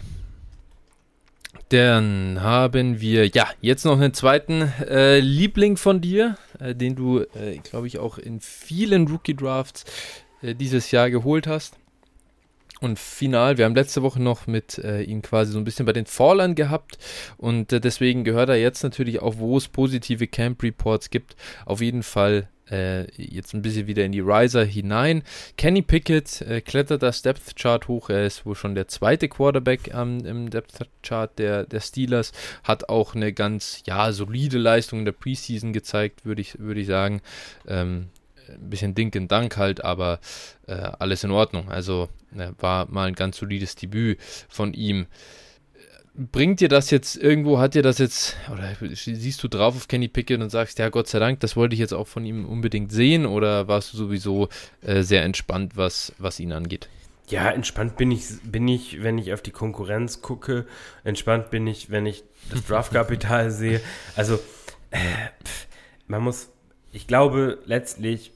[1.69, 7.19] Dann haben wir, ja, jetzt noch einen zweiten äh, Liebling von dir, äh, den du,
[7.19, 9.83] äh, glaube ich, auch in vielen Rookie-Drafts
[10.41, 11.75] äh, dieses Jahr geholt hast.
[12.79, 15.93] Und final, wir haben letzte Woche noch mit äh, ihm quasi so ein bisschen bei
[15.93, 16.99] den Fallern gehabt
[17.37, 21.35] und äh, deswegen gehört er jetzt natürlich auch, wo es positive Camp Reports gibt,
[21.65, 25.23] auf jeden Fall äh, jetzt ein bisschen wieder in die Riser hinein.
[25.57, 28.09] Kenny Pickett äh, klettert das Depth Chart hoch.
[28.09, 32.31] Er ist wohl schon der zweite Quarterback ähm, im Depth Chart der, der Steelers.
[32.63, 36.87] Hat auch eine ganz ja, solide Leistung in der Preseason gezeigt, würde ich, würd ich
[36.87, 37.21] sagen.
[37.67, 38.07] Ähm,
[38.49, 40.19] ein bisschen Dink in Dank halt, aber
[40.67, 41.69] äh, alles in Ordnung.
[41.69, 45.07] Also äh, war mal ein ganz solides Debüt von ihm
[46.17, 50.07] bringt dir das jetzt irgendwo, hat dir das jetzt, oder siehst du drauf auf Kenny
[50.07, 52.91] Pickett und sagst, ja, Gott sei Dank, das wollte ich jetzt auch von ihm unbedingt
[52.91, 54.49] sehen, oder warst du sowieso
[54.81, 56.89] äh, sehr entspannt, was, was ihn angeht?
[57.29, 60.65] Ja, entspannt bin ich, bin ich, wenn ich auf die Konkurrenz gucke.
[61.03, 63.81] Entspannt bin ich, wenn ich das Draftkapital sehe.
[64.15, 64.39] Also,
[64.91, 64.99] äh,
[66.07, 66.49] man muss,
[66.93, 68.31] ich glaube, letztlich,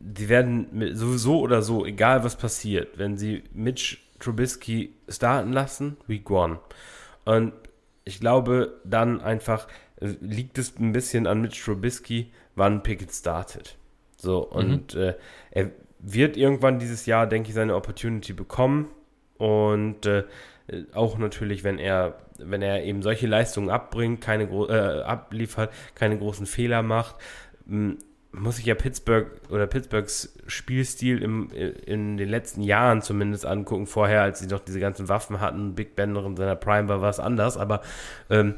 [0.00, 6.28] sie werden sowieso oder so, egal was passiert, wenn sie Mitch Trubisky starten lassen, Week
[6.30, 6.58] One.
[7.24, 7.52] Und
[8.04, 9.68] ich glaube dann einfach,
[10.00, 13.76] äh, liegt es ein bisschen an Mitch Trubisky, wann Pickett startet.
[14.16, 15.00] So, und mhm.
[15.00, 15.14] äh,
[15.50, 18.88] er wird irgendwann dieses Jahr, denke ich, seine Opportunity bekommen.
[19.38, 20.24] Und äh,
[20.94, 26.46] auch natürlich, wenn er, wenn er eben solche Leistungen abbringt, keine äh, abliefert, keine großen
[26.46, 27.16] Fehler macht,
[28.38, 33.86] muss ich ja Pittsburgh oder Pittsburghs Spielstil im, in den letzten Jahren zumindest angucken.
[33.86, 37.00] Vorher, als sie noch diese ganzen Waffen hatten, Big Ben noch in seiner Prime war,
[37.00, 37.56] war es anders.
[37.56, 37.80] Aber
[38.28, 38.54] ähm,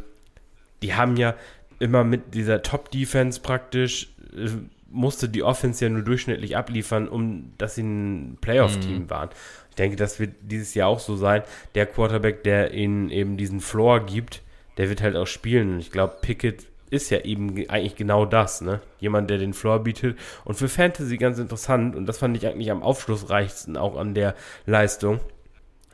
[0.83, 1.35] die haben ja
[1.79, 4.49] immer mit dieser Top-Defense praktisch, äh,
[4.91, 9.11] musste die Offense ja nur durchschnittlich abliefern, um dass sie ein Playoff-Team mhm.
[9.11, 9.29] waren.
[9.71, 11.43] Ich denke, das wird dieses Jahr auch so sein.
[11.77, 14.43] Der Quarterback, der ihnen eben diesen Floor gibt,
[14.77, 15.75] der wird halt auch spielen.
[15.75, 18.81] Und ich glaube, Pickett ist ja eben eigentlich genau das, ne?
[19.01, 20.19] Jemand, der den Floor bietet.
[20.45, 24.35] Und für Fantasy ganz interessant, und das fand ich eigentlich am aufschlussreichsten auch an der
[24.67, 25.21] Leistung.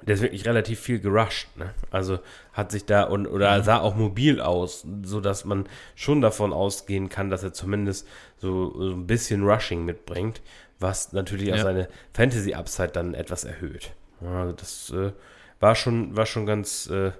[0.02, 1.70] Der ist wirklich relativ viel gerusht, ne?
[1.90, 2.18] Also
[2.52, 7.30] hat sich da und oder sah auch mobil aus, sodass man schon davon ausgehen kann,
[7.30, 10.42] dass er zumindest so, so ein bisschen Rushing mitbringt,
[10.78, 11.62] was natürlich auch ja.
[11.62, 13.92] seine Fantasy-Upside dann etwas erhöht.
[14.20, 15.12] Also das äh,
[15.60, 17.12] war schon, war schon ganz äh,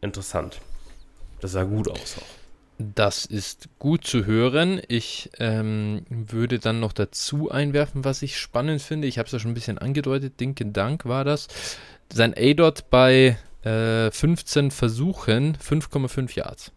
[0.00, 0.60] interessant.
[1.40, 2.39] Das sah gut aus auch.
[2.82, 4.80] Das ist gut zu hören.
[4.88, 9.06] Ich ähm, würde dann noch dazu einwerfen, was ich spannend finde.
[9.06, 10.40] Ich habe es ja schon ein bisschen angedeutet.
[10.40, 11.48] Dinke Dank war das.
[12.10, 16.72] Sein A-Dot bei äh, 15 Versuchen, 5,5 Yards.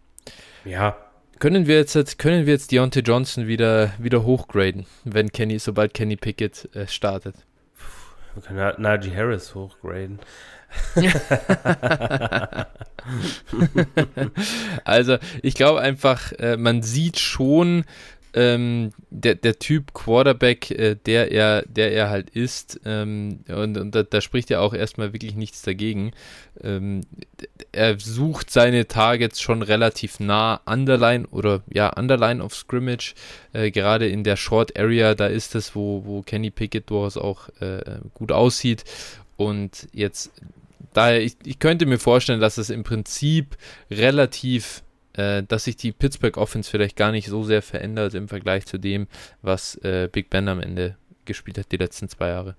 [0.65, 0.97] Ja.
[1.39, 6.17] Können wir jetzt, können wir jetzt Deontay Johnson wieder, wieder hochgraden, wenn Kenny, sobald Kenny
[6.17, 7.35] Pickett äh, startet?
[8.33, 10.19] Wir können Najee Harris hochgraden.
[14.83, 17.85] also ich glaube einfach, äh, man sieht schon,
[18.35, 23.93] ähm, der, der Typ Quarterback, äh, der, er, der er halt ist, ähm, und, und
[23.93, 26.11] da, da, spricht ja auch erstmal wirklich nichts dagegen.
[26.61, 27.01] Ähm,
[27.71, 32.43] er sucht seine Targets schon relativ nah an der Line oder ja, an der Line
[32.43, 33.13] of Scrimmage,
[33.53, 37.49] äh, gerade in der Short Area, da ist es, wo, wo Kenny Pickett durchaus auch
[37.59, 38.83] äh, gut aussieht.
[39.35, 40.31] Und jetzt
[40.93, 43.57] daher, ich, ich könnte mir vorstellen, dass es im Prinzip
[43.91, 44.83] relativ,
[45.13, 48.77] äh, dass sich die Pittsburgh Offense vielleicht gar nicht so sehr verändert im Vergleich zu
[48.77, 49.07] dem,
[49.41, 52.55] was äh, Big Ben am Ende gespielt hat, die letzten zwei Jahre.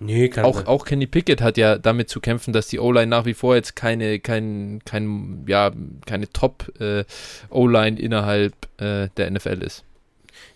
[0.00, 3.26] Nee, kann auch, auch Kenny Pickett hat ja damit zu kämpfen, dass die O-Line nach
[3.26, 5.70] wie vor jetzt keine, kein, kein, ja,
[6.04, 9.84] keine Top-O-Line äh, innerhalb äh, der NFL ist.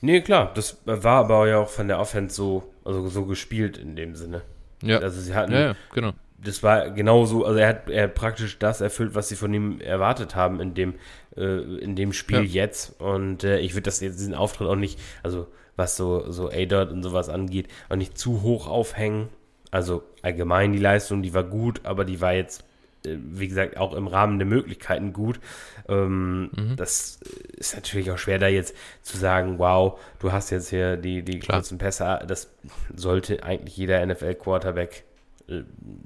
[0.00, 3.94] Nee, klar, das war aber ja auch von der Offense so, also so gespielt in
[3.94, 4.42] dem Sinne.
[4.82, 4.98] Ja.
[4.98, 6.12] Also sie hatten ja, ja, genau
[6.42, 9.80] das war genauso, also er hat, er hat praktisch das erfüllt, was sie von ihm
[9.80, 10.94] erwartet haben in dem,
[11.36, 11.42] äh,
[11.80, 12.64] in dem Spiel ja.
[12.64, 13.00] jetzt.
[13.00, 16.90] Und äh, ich würde das jetzt diesen Auftritt auch nicht, also was so, so A-Dot
[16.90, 19.28] und sowas angeht, auch nicht zu hoch aufhängen.
[19.70, 22.64] Also allgemein die Leistung, die war gut, aber die war jetzt,
[23.04, 25.40] äh, wie gesagt, auch im Rahmen der Möglichkeiten gut.
[25.88, 26.76] Ähm, mhm.
[26.76, 27.18] Das
[27.56, 31.40] ist natürlich auch schwer, da jetzt zu sagen, wow, du hast jetzt hier die, die
[31.40, 32.20] kurzen Pässe.
[32.28, 32.48] Das
[32.94, 35.07] sollte eigentlich jeder NFL-Quarterback äh,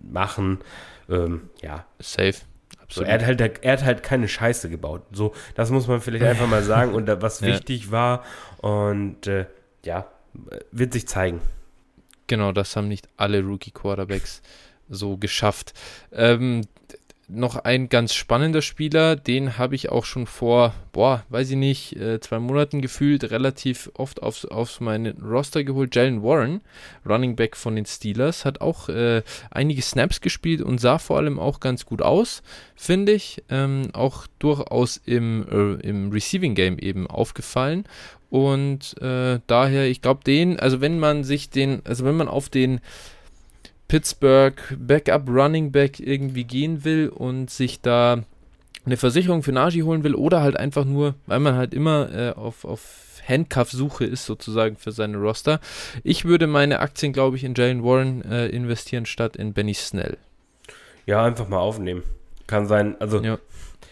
[0.02, 0.58] machen.
[1.08, 1.84] Ähm, ja.
[1.98, 2.34] Safe.
[2.88, 5.02] So, er, hat halt, er hat halt keine Scheiße gebaut.
[5.12, 6.94] So, das muss man vielleicht einfach mal sagen.
[6.94, 7.48] Und was ja.
[7.48, 8.22] wichtig war.
[8.58, 9.46] Und äh,
[9.84, 10.06] ja,
[10.70, 11.40] wird sich zeigen.
[12.26, 14.42] Genau, das haben nicht alle Rookie-Quarterbacks
[14.88, 15.72] so geschafft.
[16.12, 16.62] Ähm,
[17.34, 21.96] noch ein ganz spannender Spieler, den habe ich auch schon vor, boah, weiß ich nicht,
[21.96, 25.94] äh, zwei Monaten gefühlt relativ oft aufs, aufs meinen Roster geholt.
[25.94, 26.60] Jalen Warren,
[27.06, 31.38] Running Back von den Steelers, hat auch äh, einige Snaps gespielt und sah vor allem
[31.38, 32.42] auch ganz gut aus,
[32.76, 33.42] finde ich.
[33.48, 37.84] Ähm, auch durchaus im, äh, im Receiving Game eben aufgefallen.
[38.30, 42.48] Und äh, daher, ich glaube, den, also wenn man sich den, also wenn man auf
[42.48, 42.80] den
[43.92, 48.22] Pittsburgh Backup Running Back irgendwie gehen will und sich da
[48.86, 52.30] eine Versicherung für Najee holen will oder halt einfach nur, weil man halt immer äh,
[52.30, 55.60] auf, auf Handcuff-Suche ist sozusagen für seine Roster.
[56.04, 60.16] Ich würde meine Aktien, glaube ich, in Jalen Warren äh, investieren statt in Benny Snell.
[61.04, 62.02] Ja, einfach mal aufnehmen.
[62.46, 63.38] Kann sein, also ja.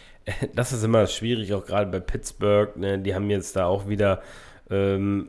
[0.54, 2.74] das ist immer schwierig, auch gerade bei Pittsburgh.
[2.74, 2.98] Ne?
[3.00, 4.22] Die haben jetzt da auch wieder
[4.70, 5.28] ähm,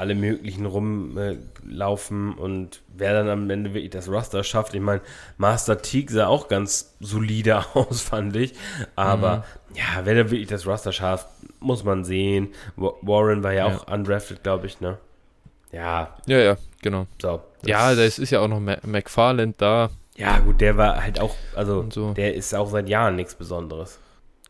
[0.00, 4.74] alle möglichen rumlaufen äh, und wer dann am Ende wirklich das Roster schafft.
[4.74, 5.02] Ich meine,
[5.36, 8.54] Master Teague sah auch ganz solide aus, fand ich.
[8.96, 9.76] Aber mhm.
[9.76, 11.28] ja, wer da wirklich das Roster schafft,
[11.60, 12.48] muss man sehen.
[12.76, 13.76] Warren war ja, ja.
[13.76, 14.98] auch undrafted, glaube ich, ne?
[15.70, 16.16] Ja.
[16.26, 17.06] Ja, ja, genau.
[17.20, 19.90] So, ja, da ist, ja auch noch McFarland da.
[20.16, 22.12] Ja, gut, der war halt auch, also so.
[22.14, 23.98] der ist auch seit Jahren nichts Besonderes.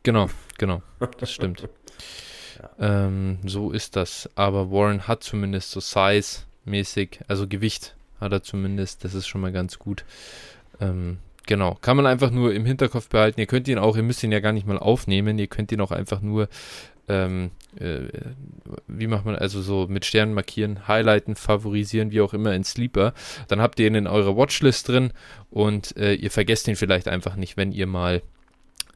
[0.02, 0.28] Genau,
[0.58, 0.80] genau,
[1.18, 1.68] das stimmt.
[2.78, 4.28] Ähm, so ist das.
[4.34, 9.04] Aber Warren hat zumindest so Size-mäßig, also Gewicht hat er zumindest.
[9.04, 10.04] Das ist schon mal ganz gut.
[10.80, 11.18] Ähm,
[11.50, 13.40] Genau, kann man einfach nur im Hinterkopf behalten.
[13.40, 15.80] Ihr könnt ihn auch, ihr müsst ihn ja gar nicht mal aufnehmen, ihr könnt ihn
[15.80, 16.48] auch einfach nur,
[17.08, 18.02] ähm, äh,
[18.86, 23.14] wie macht man, also so mit Sternen markieren, highlighten, favorisieren, wie auch immer in Sleeper.
[23.48, 25.12] Dann habt ihr ihn in eurer Watchlist drin
[25.50, 28.22] und äh, ihr vergesst ihn vielleicht einfach nicht, wenn ihr mal,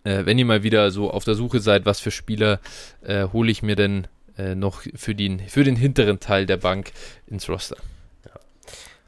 [0.05, 2.61] äh, wenn ihr mal wieder so auf der Suche seid, was für Spieler
[3.03, 4.07] äh, hole ich mir denn
[4.39, 6.93] äh, noch für den, für den hinteren Teil der Bank
[7.27, 7.77] ins Roster.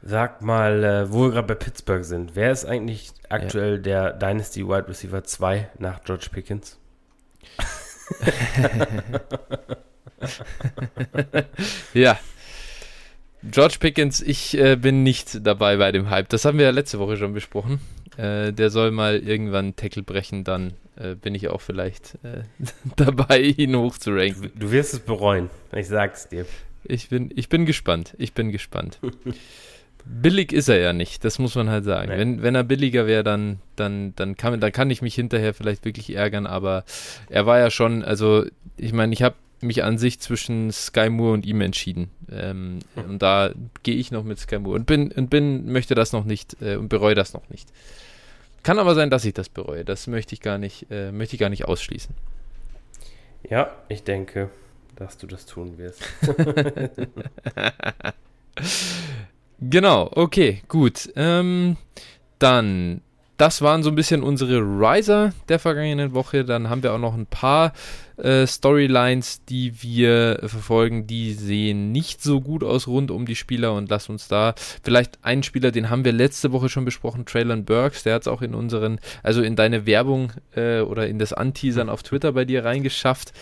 [0.03, 3.79] Sag mal, äh, wo wir gerade bei Pittsburgh sind, wer ist eigentlich aktuell ja.
[3.79, 6.77] der Dynasty Wide Receiver 2 nach George Pickens?
[11.93, 12.17] ja.
[13.43, 16.29] George Pickens, ich äh, bin nicht dabei bei dem Hype.
[16.29, 17.81] Das haben wir ja letzte Woche schon besprochen.
[18.17, 22.43] Äh, der soll mal irgendwann Tackle brechen, dann äh, bin ich auch vielleicht äh,
[22.95, 24.51] dabei, ihn hochzuranken.
[24.53, 26.45] Du, du wirst es bereuen, ich sag's dir.
[26.83, 28.15] Ich bin, ich bin gespannt.
[28.17, 28.99] Ich bin gespannt.
[30.09, 32.09] billig ist er ja nicht, das muss man halt sagen.
[32.09, 35.85] Wenn, wenn er billiger wäre, dann, dann, dann, kann, dann kann ich mich hinterher vielleicht
[35.85, 36.85] wirklich ärgern, aber
[37.29, 38.45] er war ja schon, also
[38.77, 42.11] ich meine, ich habe mich an sich zwischen Sky Moore und ihm entschieden.
[42.31, 43.05] Ähm, hm.
[43.05, 43.51] Und da
[43.83, 46.75] gehe ich noch mit Sky Moore und bin, und bin, möchte das noch nicht äh,
[46.75, 47.67] und bereue das noch nicht.
[48.67, 49.85] Kann aber sein, dass ich das bereue.
[49.85, 52.13] Das möchte ich gar nicht, äh, möchte ich gar nicht ausschließen.
[53.49, 54.49] Ja, ich denke,
[54.97, 56.03] dass du das tun wirst.
[59.59, 61.11] Genau, okay, gut.
[61.15, 61.77] Ähm,
[62.37, 63.01] dann,
[63.37, 66.43] das waren so ein bisschen unsere Riser der vergangenen Woche.
[66.43, 67.71] Dann haben wir auch noch ein paar
[68.17, 71.05] äh, Storylines, die wir verfolgen.
[71.05, 75.23] Die sehen nicht so gut aus rund um die Spieler und lass uns da vielleicht
[75.23, 78.41] einen Spieler, den haben wir letzte Woche schon besprochen, Traylon Burks, der hat es auch
[78.41, 82.65] in unseren, also in deine Werbung äh, oder in das Anteasern auf Twitter bei dir
[82.65, 83.33] reingeschafft.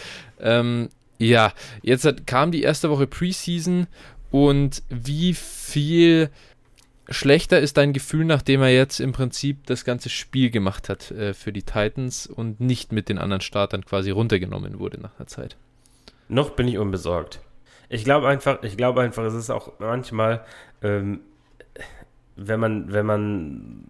[0.42, 3.88] Ähm, ja, jetzt hat, kam die erste Woche Preseason
[4.32, 6.30] und wie viel
[7.10, 11.34] schlechter ist dein Gefühl, nachdem er jetzt im Prinzip das ganze Spiel gemacht hat äh,
[11.34, 15.58] für die Titans und nicht mit den anderen Startern quasi runtergenommen wurde nach einer Zeit?
[16.28, 17.42] Noch bin ich unbesorgt.
[17.90, 20.44] Ich glaube einfach, ich glaube einfach, es ist auch manchmal,
[20.82, 21.22] ähm,
[22.36, 23.86] wenn man, wenn man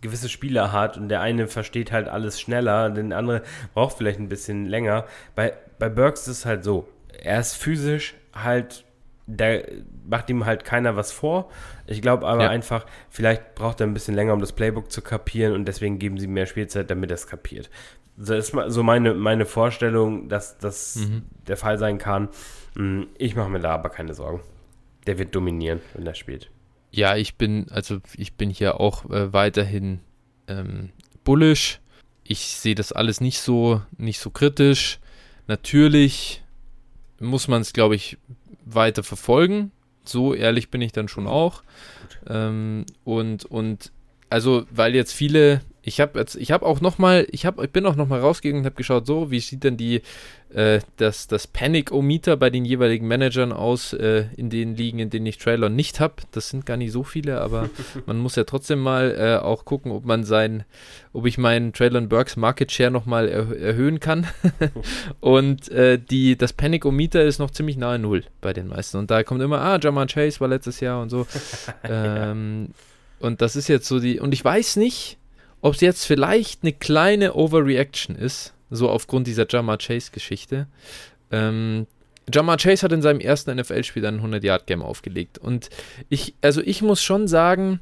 [0.00, 3.42] gewisse Spieler hat und der eine versteht halt alles schneller, der andere
[3.74, 5.06] braucht vielleicht ein bisschen länger.
[5.34, 6.88] Bei, bei Burks ist es halt so,
[7.22, 8.84] er ist physisch halt
[9.26, 9.58] da
[10.08, 11.50] macht ihm halt keiner was vor.
[11.86, 12.50] Ich glaube aber ja.
[12.50, 16.18] einfach, vielleicht braucht er ein bisschen länger, um das Playbook zu kapieren und deswegen geben
[16.18, 17.70] sie mehr Spielzeit, damit er es kapiert.
[18.16, 21.22] Das ist so meine, meine Vorstellung, dass das mhm.
[21.46, 22.28] der Fall sein kann.
[22.76, 24.40] Hm, ich mache mir da aber keine Sorgen.
[25.06, 26.50] Der wird dominieren, wenn er spielt.
[26.90, 30.00] Ja, ich bin, also ich bin hier auch äh, weiterhin
[30.48, 30.90] ähm,
[31.24, 31.80] bullish.
[32.24, 34.98] Ich sehe das alles nicht so, nicht so kritisch.
[35.46, 36.42] Natürlich
[37.20, 38.18] muss man es, glaube ich,
[38.66, 39.72] weiter verfolgen.
[40.04, 41.62] So ehrlich bin ich dann schon auch.
[42.28, 43.92] Ähm, und, und
[44.28, 47.70] also, weil jetzt viele ich habe jetzt, ich habe auch noch mal, ich habe, ich
[47.70, 50.02] bin auch noch mal rausgegangen und habe geschaut, so wie sieht denn die
[50.52, 55.26] äh, das das Panic-O-Meter bei den jeweiligen Managern aus äh, in den Ligen, in denen
[55.26, 56.14] ich Trailer nicht habe.
[56.32, 57.70] Das sind gar nicht so viele, aber
[58.06, 60.64] man muss ja trotzdem mal äh, auch gucken, ob man sein,
[61.12, 64.26] ob ich meinen Trailer Burks Market Share noch mal er erhöhen kann.
[65.20, 68.96] und äh, die das Panic-O-Meter ist noch ziemlich nahe Null bei den meisten.
[68.96, 71.28] Und da kommt immer, ah, Jamal Chase war letztes Jahr und so.
[71.84, 72.70] ähm,
[73.20, 75.18] und das ist jetzt so die, und ich weiß nicht
[75.60, 80.66] ob es jetzt vielleicht eine kleine Overreaction ist, so aufgrund dieser Jamar Chase-Geschichte.
[81.30, 81.86] Ähm,
[82.32, 85.38] Jamar Chase hat in seinem ersten NFL-Spiel dann ein 100-Yard-Game aufgelegt.
[85.38, 85.70] Und
[86.08, 87.80] ich, also ich muss schon sagen,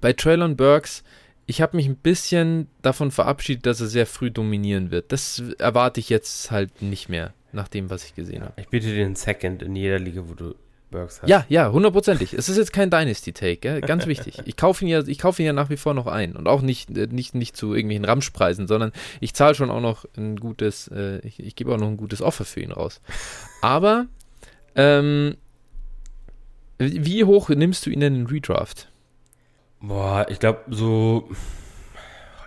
[0.00, 1.02] bei Traylon Burks,
[1.46, 5.10] ich habe mich ein bisschen davon verabschiedet, dass er sehr früh dominieren wird.
[5.10, 8.54] Das erwarte ich jetzt halt nicht mehr, nach dem, was ich gesehen habe.
[8.60, 10.54] Ich bitte dir einen Second in jeder Liga, wo du
[10.92, 11.28] Burks hat.
[11.28, 12.32] Ja, ja, hundertprozentig.
[12.34, 14.40] es ist jetzt kein Dynasty-Take, ganz wichtig.
[14.44, 16.96] Ich kaufe ihn, ja, kauf ihn ja nach wie vor noch ein und auch nicht,
[16.96, 21.18] äh, nicht, nicht zu irgendwelchen Ramschpreisen, sondern ich zahle schon auch noch ein gutes, äh,
[21.26, 23.00] ich, ich gebe auch noch ein gutes Offer für ihn raus.
[23.60, 24.06] Aber,
[24.76, 25.36] ähm,
[26.78, 28.88] wie hoch nimmst du ihn denn in Redraft?
[29.80, 31.28] Boah, ich glaube so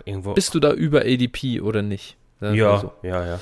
[0.06, 0.32] irgendwo.
[0.32, 2.16] Bist du da über ADP oder nicht?
[2.40, 2.92] Ja, so.
[3.02, 3.40] ja, ja.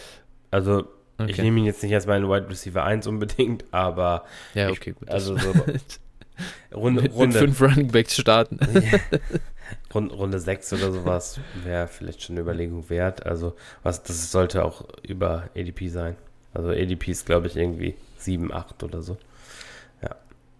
[0.50, 0.86] Also
[1.18, 1.30] Okay.
[1.30, 4.24] Ich nehme ihn jetzt nicht als meinen Wide Receiver 1 unbedingt, aber.
[4.54, 5.08] Ja, okay, gut.
[5.08, 5.52] Also so.
[6.74, 8.58] Runde, mit, Runde, mit fünf Running Backs starten.
[9.94, 13.24] Runde, Runde 6 oder sowas wäre vielleicht schon eine Überlegung wert.
[13.24, 13.54] Also,
[13.84, 16.16] was, das sollte auch über ADP sein.
[16.52, 19.16] Also, ADP ist, glaube ich, irgendwie 7, 8 oder so.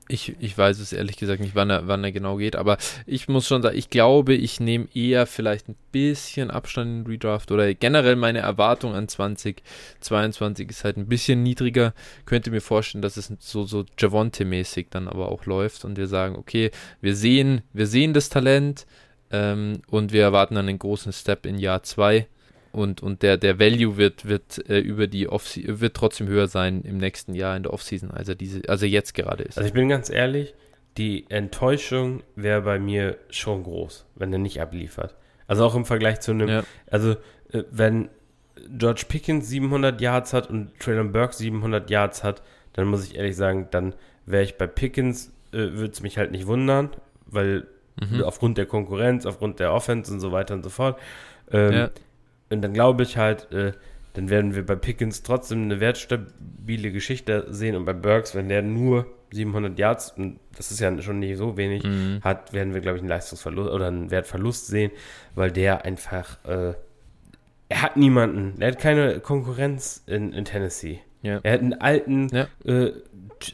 [0.07, 2.77] Ich, ich weiß es ehrlich gesagt nicht, wann er, wann er genau geht, aber
[3.07, 7.51] ich muss schon sagen, ich glaube, ich nehme eher vielleicht ein bisschen Abstand in Redraft
[7.51, 11.95] oder generell meine Erwartung an 2022 ist halt ein bisschen niedriger.
[12.27, 16.37] Könnte mir vorstellen, dass es so, so Javonte-mäßig dann aber auch läuft und wir sagen,
[16.37, 18.87] okay, wir sehen, wir sehen das Talent,
[19.31, 22.27] Ähm, und wir erwarten dann einen großen Step in Jahr 2.
[22.75, 26.83] Und, und der, der Value wird, wird äh, über die Off wird trotzdem höher sein
[26.83, 29.57] im nächsten Jahr in der Offseason, als er diese, also jetzt gerade ist.
[29.57, 30.55] Also ich bin ganz ehrlich,
[30.97, 35.15] die Enttäuschung wäre bei mir schon groß, wenn er nicht abliefert.
[35.47, 36.65] Also auch im Vergleich zu einem, ja.
[36.91, 37.13] also
[37.53, 38.09] äh, wenn
[38.77, 43.37] George Pickens 700 Yards hat und Traylon Burke 700 Yards hat, dann muss ich ehrlich
[43.37, 43.95] sagen, dann
[44.27, 46.91] wäre ich bei Pickens, äh, würde es mich halt nicht wundern,
[47.27, 47.69] weil
[48.01, 48.25] mhm.
[48.25, 50.99] aufgrund der Konkurrenz, aufgrund der Offense und so weiter und so fort.
[51.53, 51.91] Ähm, ja.
[52.55, 53.73] Und dann glaube ich halt, äh,
[54.15, 58.63] dann werden wir bei Pickens trotzdem eine wertstabile Geschichte sehen und bei Burks, wenn der
[58.63, 62.21] nur 700 Yards, und das ist ja schon nicht so wenig, mhm.
[62.23, 64.93] hat, werden wir, glaube ich, einen Leistungsverlust oder einen Wertverlust sehen,
[65.35, 66.75] weil der einfach, äh,
[67.69, 71.01] er hat niemanden, er hat keine Konkurrenz in, in Tennessee.
[71.23, 71.41] Ja.
[71.43, 72.47] Er hat einen alten, ja.
[72.65, 72.93] äh,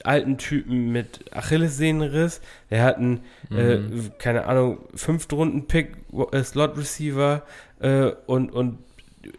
[0.05, 2.40] alten Typen mit Achillessehnenriss.
[2.68, 3.59] Er hat einen, mhm.
[3.59, 5.96] äh, keine Ahnung, Fünftrunden-Pick,
[6.32, 7.42] äh, Slot-Receiver
[7.80, 8.78] äh, und, und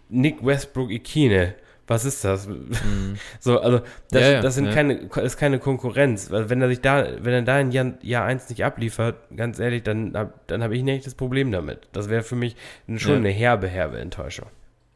[0.09, 1.55] Nick Westbrook-Ikine.
[1.88, 2.47] Was ist das?
[2.47, 3.17] Mhm.
[3.39, 6.32] So, also das, ja, das sind keine, das ist keine Konkurrenz.
[6.32, 9.59] Weil wenn er sich da, wenn er da in Jahr, Jahr 1 nicht abliefert, ganz
[9.59, 10.13] ehrlich, dann,
[10.47, 11.88] dann habe ich nicht das Problem damit.
[11.91, 12.55] Das wäre für mich
[12.95, 14.47] schon eine herbe, herbe Enttäuschung.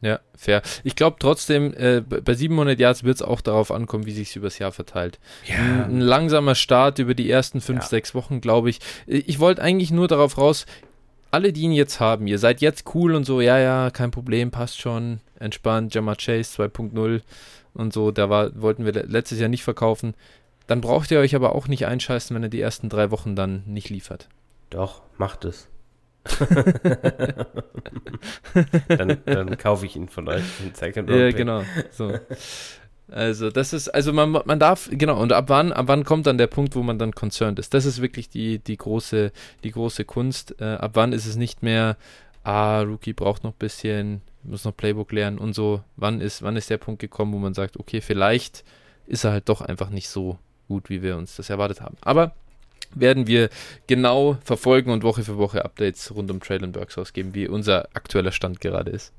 [0.02, 0.62] Ja, fair.
[0.84, 4.58] Ich glaube trotzdem, äh, bei 700 Yards wird es auch darauf ankommen, wie sich übers
[4.58, 5.18] Jahr verteilt.
[5.46, 5.56] Ja.
[5.56, 7.88] Ein, ein, langsamer Start über die ersten 5, ja.
[7.88, 8.80] 6 Wochen, glaube ich.
[9.06, 10.66] Äh, ich wollte eigentlich nur darauf raus,
[11.36, 14.50] alle, die ihn jetzt haben, ihr seid jetzt cool und so, ja, ja, kein Problem,
[14.50, 17.20] passt schon, entspannt, Jammer Chase 2.0
[17.74, 20.14] und so, da war, wollten wir letztes Jahr nicht verkaufen.
[20.66, 23.64] Dann braucht ihr euch aber auch nicht einscheißen, wenn er die ersten drei Wochen dann
[23.66, 24.30] nicht liefert.
[24.70, 25.68] Doch, macht es.
[28.88, 31.10] dann, dann, kaufe ich ihn von euch Second.
[31.10, 31.62] Ja, genau.
[31.90, 32.18] So.
[33.08, 36.38] Also das ist, also man, man darf, genau, und ab wann, ab wann kommt dann
[36.38, 37.72] der Punkt, wo man dann concerned ist?
[37.72, 39.30] Das ist wirklich die, die große,
[39.62, 40.60] die große Kunst.
[40.60, 41.96] Äh, ab wann ist es nicht mehr,
[42.42, 45.82] ah, Rookie braucht noch ein bisschen, muss noch Playbook lernen und so.
[45.96, 48.64] Wann ist, wann ist der Punkt gekommen, wo man sagt, okay, vielleicht
[49.06, 51.96] ist er halt doch einfach nicht so gut, wie wir uns das erwartet haben.
[52.00, 52.32] Aber
[52.94, 53.50] werden wir
[53.86, 58.32] genau verfolgen und Woche für Woche Updates rund um Trail Burks ausgeben, wie unser aktueller
[58.32, 59.12] Stand gerade ist.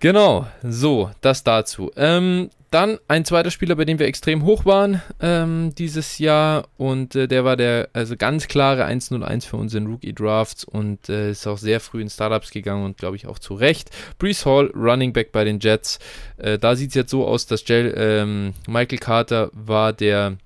[0.00, 1.90] Genau, so, das dazu.
[1.96, 7.14] Ähm, dann ein zweiter Spieler, bei dem wir extrem hoch waren ähm, dieses Jahr und
[7.14, 11.30] äh, der war der also ganz klare 1-0-1 für uns in Rookie Drafts und äh,
[11.30, 13.90] ist auch sehr früh in Startups gegangen und glaube ich auch zu Recht.
[14.18, 16.00] Brees Hall, Running Back bei den Jets.
[16.36, 20.36] Äh, da sieht es jetzt so aus, dass Jel, ähm, Michael Carter war der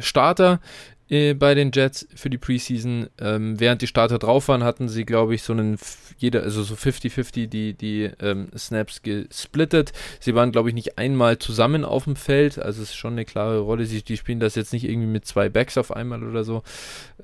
[0.00, 0.60] Starter
[1.08, 3.08] äh, bei den Jets für die Preseason.
[3.20, 5.78] Ähm, während die Starter drauf waren, hatten sie, glaube ich, so einen
[6.18, 9.92] jeder, also so 50-50 die, die ähm, Snaps gesplittet.
[10.20, 13.24] Sie waren, glaube ich, nicht einmal zusammen auf dem Feld, also es ist schon eine
[13.24, 13.86] klare Rolle.
[13.86, 16.62] Sie die spielen das jetzt nicht irgendwie mit zwei Backs auf einmal oder so.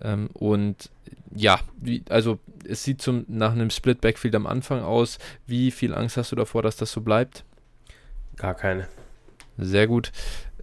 [0.00, 0.90] Ähm, und
[1.34, 5.18] ja, wie, also es sieht zum, nach einem Split-Backfield am Anfang aus.
[5.46, 7.44] Wie viel Angst hast du davor, dass das so bleibt?
[8.36, 8.88] Gar keine.
[9.58, 10.12] Sehr gut.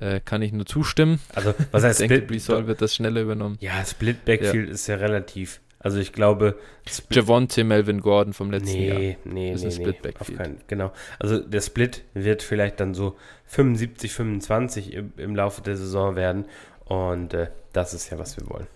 [0.02, 1.20] Äh, kann ich nur zustimmen.
[1.36, 2.66] Also, was heißt ich denke, Split?
[2.66, 3.58] wird das schneller übernommen.
[3.62, 4.74] Ja, Split Backfield ja.
[4.74, 5.62] ist ja relativ.
[5.78, 6.58] Also ich glaube.
[6.90, 8.98] Split Javonte Melvin Gordon vom letzten nee, Jahr.
[8.98, 10.40] Nee, nee, ist nee, Split Backfield.
[10.40, 10.92] Keinen, genau.
[11.20, 16.46] Also der Split wird vielleicht dann so 75, 25 im, im Laufe der Saison werden.
[16.86, 18.68] Und äh, das ist ja, was wir wollen.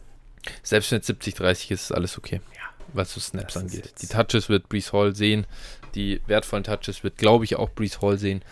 [0.61, 2.39] Selbst mit 70, 30 ist alles okay.
[2.53, 2.61] Ja.
[2.93, 3.95] Was so Snaps angeht.
[4.03, 5.47] Die Touches wird Brees Hall sehen.
[5.95, 8.43] Die wertvollen Touches wird, glaube ich, auch Brees Hall sehen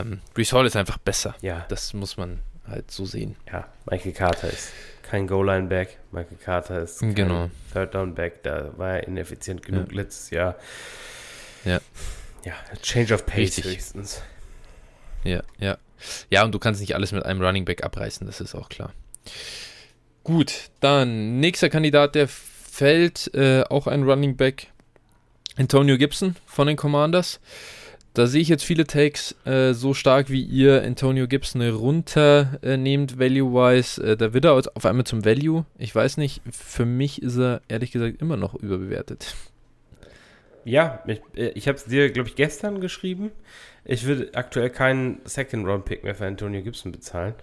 [0.00, 1.34] ähm, Brees Hall ist einfach besser.
[1.40, 1.66] Ja.
[1.68, 3.36] Das muss man halt so sehen.
[3.50, 4.72] Ja, Michael Carter ist
[5.02, 5.98] kein Goal-Line-Back.
[6.12, 7.50] Michael Carter ist kein genau.
[7.72, 8.42] Third-Down-Back.
[8.42, 9.96] Da war er ineffizient genug ja.
[9.96, 10.56] letztes Jahr.
[11.64, 11.80] Ja.
[12.44, 13.64] Ja, Change of Pace Richtig.
[13.64, 14.22] höchstens.
[15.24, 15.78] Ja, ja.
[16.30, 18.92] Ja, und du kannst nicht alles mit einem Running Back abreißen, das ist auch klar.
[20.22, 24.68] Gut, dann nächster Kandidat, der fällt, äh, auch ein Running Back.
[25.56, 27.40] Antonio Gibson von den Commanders.
[28.14, 33.18] Da sehe ich jetzt viele Takes äh, so stark wie ihr Antonio Gibson runternehmt, äh,
[33.18, 34.02] value-wise.
[34.02, 35.64] Äh, da wird er auf einmal zum Value.
[35.78, 39.36] Ich weiß nicht, für mich ist er ehrlich gesagt immer noch überbewertet.
[40.64, 43.30] Ja, ich, äh, ich habe es dir, glaube ich, gestern geschrieben.
[43.84, 47.34] Ich würde aktuell keinen Second-Round-Pick mehr für Antonio Gibson bezahlen.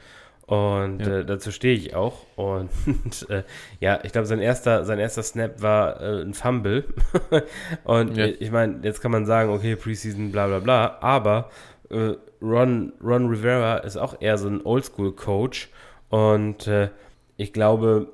[0.48, 1.20] Und ja.
[1.20, 2.26] äh, dazu stehe ich auch.
[2.36, 2.70] Und
[3.30, 3.44] äh,
[3.80, 6.86] ja, ich glaube, sein erster, sein erster Snap war äh, ein Fumble.
[7.84, 8.26] und ja.
[8.26, 11.50] ich meine, jetzt kann man sagen, okay, Preseason, bla bla bla, aber
[11.90, 15.70] äh, Ron, Ron Rivera ist auch eher so ein Oldschool-Coach.
[16.10, 16.90] Und äh,
[17.38, 18.08] ich glaube,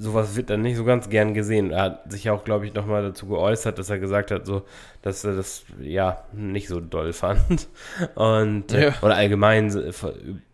[0.00, 1.72] sowas wird dann nicht so ganz gern gesehen.
[1.72, 4.62] Er hat sich auch, glaube ich, nochmal dazu geäußert, dass er gesagt hat, so,
[5.02, 7.68] dass er das ja nicht so doll fand.
[8.14, 8.94] Und äh, ja.
[9.02, 9.70] oder allgemein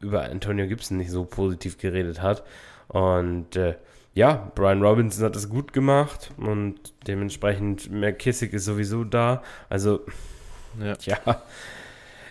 [0.00, 2.42] über Antonio Gibson nicht so positiv geredet hat.
[2.88, 3.76] Und äh,
[4.14, 9.42] ja, Brian Robinson hat es gut gemacht und dementsprechend McKissick ist sowieso da.
[9.68, 10.00] Also,
[10.80, 10.96] Ja.
[11.02, 11.42] ja.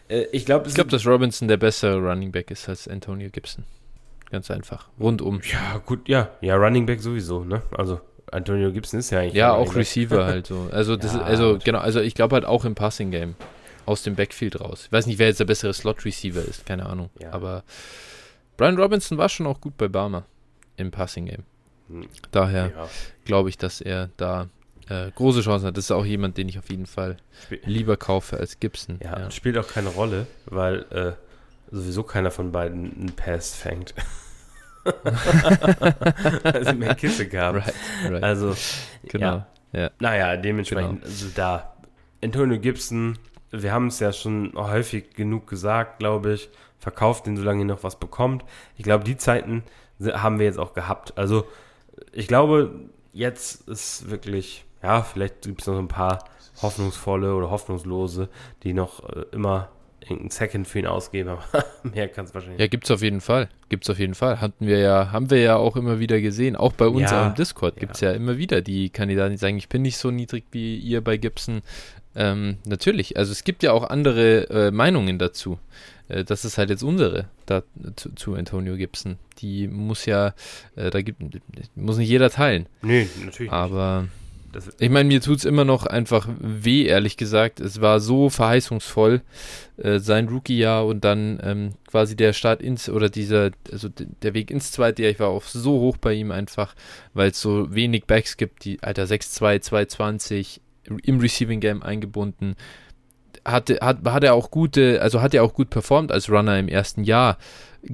[0.09, 3.63] Äh, ich glaube, Ich glaube, dass Robinson der bessere Running Back ist als Antonio Gibson.
[4.35, 4.89] Ganz einfach.
[4.99, 5.39] Rundum.
[5.49, 6.29] Ja, gut, ja.
[6.41, 7.61] Ja, Running Back sowieso, ne?
[7.71, 9.33] Also, Antonio Gibson ist ja eigentlich.
[9.33, 9.73] Ja, auch.
[9.75, 10.67] Receiver halt so.
[10.73, 13.35] Also, das Ja, ist, also genau, also ich glaube halt auch im Passing Game.
[13.85, 14.85] Aus dem Backfield raus.
[14.87, 17.11] Ich weiß nicht, wer jetzt der bessere Slot-Receiver ist, keine Ahnung.
[17.19, 17.31] Ja.
[17.31, 17.63] Aber
[18.57, 20.25] Brian Robinson war schon auch gut bei Barmer
[20.75, 21.43] im Passing Game.
[21.89, 22.07] Hm.
[22.31, 22.89] Daher Ja.
[23.25, 24.47] glaube ich, dass er da
[24.89, 25.77] äh, große Chancen hat.
[25.77, 28.99] Das ist auch jemand, den ich auf jeden Fall Spiel- lieber kaufe als Gibson.
[29.03, 31.11] Ja, und spielt auch keine Rolle, weil äh,
[31.71, 33.93] sowieso keiner von beiden einen Pass fängt.
[36.43, 37.59] also McKissick haben.
[37.59, 37.73] Right,
[38.09, 38.23] right.
[38.23, 38.55] Also,
[39.03, 39.45] genau.
[39.71, 39.89] ja.
[39.99, 41.05] Naja, dementsprechend, Genau.
[41.05, 41.75] also da.
[42.23, 43.17] Antonio Gibson,
[43.51, 46.49] wir haben es ja schon häufig genug gesagt, glaube ich.
[46.79, 48.43] Verkauft den, solange ihr noch was bekommt.
[48.77, 49.63] Ich glaube, die Zeiten
[50.01, 51.17] haben wir jetzt auch gehabt.
[51.17, 51.45] Also,
[52.11, 52.71] ich glaube,
[53.13, 56.25] jetzt ist wirklich, ja, vielleicht gibt es noch ein paar
[56.61, 58.29] hoffnungsvolle oder hoffnungslose,
[58.63, 59.69] die noch äh, immer
[60.05, 61.43] irgendeinen Second für ihn ausgeben, aber
[61.83, 63.49] mehr kann es wahrscheinlich Ja, gibt's auf jeden Fall.
[63.69, 64.41] Gibt's auf jeden Fall.
[64.41, 66.55] Hatten wir ja, haben wir ja auch immer wieder gesehen.
[66.55, 68.11] Auch bei uns Ja, am Discord gibt's ja.
[68.11, 71.61] immer wieder die Kandidaten, die sagen, ich bin nicht so niedrig wie ihr bei Gibson.
[72.15, 73.17] Ähm, natürlich.
[73.17, 75.59] Also es gibt ja auch andere äh, Meinungen dazu.
[76.07, 77.63] Äh, das ist halt jetzt unsere da,
[77.95, 79.17] zu, zu Antonio Gibson.
[79.39, 80.33] Die muss ja,
[80.75, 81.21] äh, da gibt,
[81.75, 82.67] muss nicht jeder teilen.
[82.81, 83.51] Nee, natürlich nicht.
[83.51, 84.24] Aber Das,
[84.79, 87.59] ich meine, mir tut's immer noch einfach weh, ehrlich gesagt.
[87.59, 89.21] Es war so verheißungsvoll,
[89.77, 94.51] äh, sein Rookie-Jahr und dann ähm, quasi der Start ins, oder dieser, also der Weg
[94.51, 96.75] ins zweite Jahr, ich war auch so hoch bei ihm einfach,
[97.13, 100.61] weil es so wenig Backs gibt, die, Alter, 6-2, 220
[101.03, 102.55] im Receiving Game eingebunden.
[103.43, 106.67] Hatte, hat, hat er auch gute, also hat er auch gut performt als Runner im
[106.67, 107.37] ersten Jahr.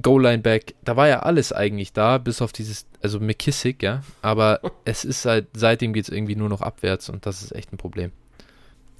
[0.00, 4.02] Goal-Line-Back, da war ja alles eigentlich da, bis auf dieses, also McKissick, ja.
[4.22, 7.72] Aber es ist halt, seitdem geht es irgendwie nur noch abwärts und das ist echt
[7.72, 8.12] ein Problem.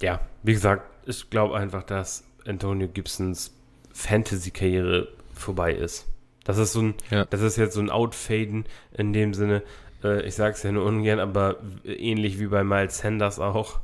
[0.01, 3.51] ja, wie gesagt, ich glaube einfach, dass Antonio Gibsons
[3.93, 6.05] Fantasy-Karriere vorbei ist.
[6.43, 7.25] Das ist so ein, Ja.
[7.25, 8.65] das ist jetzt so ein Outfaden
[8.97, 9.63] in dem Sinne,
[10.03, 13.79] äh, ich sage es ja nur ungern, aber ähnlich wie bei Miles Sanders auch.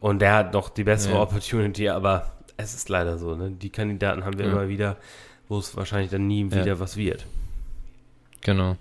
[0.00, 1.20] Und der hat noch die bessere Ja.
[1.22, 3.50] Opportunity, aber es ist leider so, ne?
[3.50, 4.52] Die Kandidaten haben wir Ja.
[4.52, 4.96] immer wieder,
[5.52, 6.64] wo es wahrscheinlich dann nie Ja.
[6.64, 7.26] wieder was wird.
[8.40, 8.76] Genau.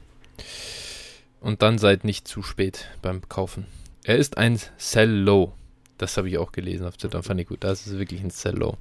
[1.41, 3.65] Und dann seid nicht zu spät beim Kaufen.
[4.03, 5.51] Er ist ein Sell Low.
[5.97, 7.63] Das habe ich auch gelesen auf Twitter, fand ich gut.
[7.63, 8.77] Das ist wirklich ein Sell Low.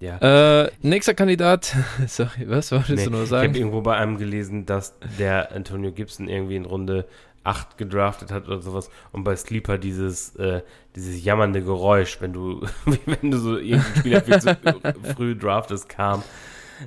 [0.00, 0.64] Ja.
[0.64, 1.74] Äh, nächster Kandidat.
[2.06, 3.54] Sorry, was wolltest Nee, du nur Ich habe sagen?
[3.54, 7.06] irgendwo bei einem gelesen, dass der Antonio Gibson irgendwie in Runde
[7.44, 10.60] 8 gedraftet hat oder sowas und bei Sleeper dieses, äh,
[10.94, 12.66] dieses jammernde Geräusch, wenn du,
[13.06, 14.58] wenn du so irgendeinen Spieler viel zu
[15.16, 16.22] früh draftest, kam.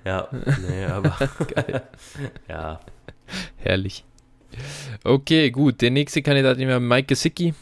[0.05, 1.15] Ja, nee, aber
[1.55, 1.83] Geil.
[2.49, 2.79] ja.
[3.57, 4.03] Herrlich.
[5.03, 5.81] Okay, gut.
[5.81, 7.53] Der nächste Kandidat, den wir haben, Mike Gesicki.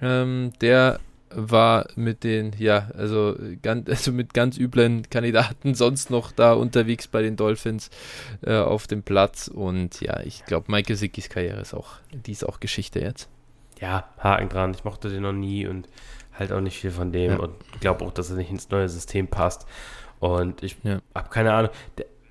[0.00, 6.32] Ähm, der war mit den, ja, also, ganz, also mit ganz üblen Kandidaten sonst noch
[6.32, 7.90] da unterwegs bei den Dolphins
[8.42, 9.48] äh, auf dem Platz.
[9.48, 13.28] Und ja, ich glaube, Mike Gesickis Karriere ist auch, die ist auch Geschichte jetzt.
[13.80, 14.74] Ja, Haken dran.
[14.74, 15.88] Ich mochte den noch nie und
[16.32, 17.38] halt auch nicht viel von dem Ja.
[17.38, 19.66] und glaube auch, dass er nicht ins neue System passt.
[20.20, 21.00] Und ich Ja.
[21.14, 21.70] habe keine Ahnung.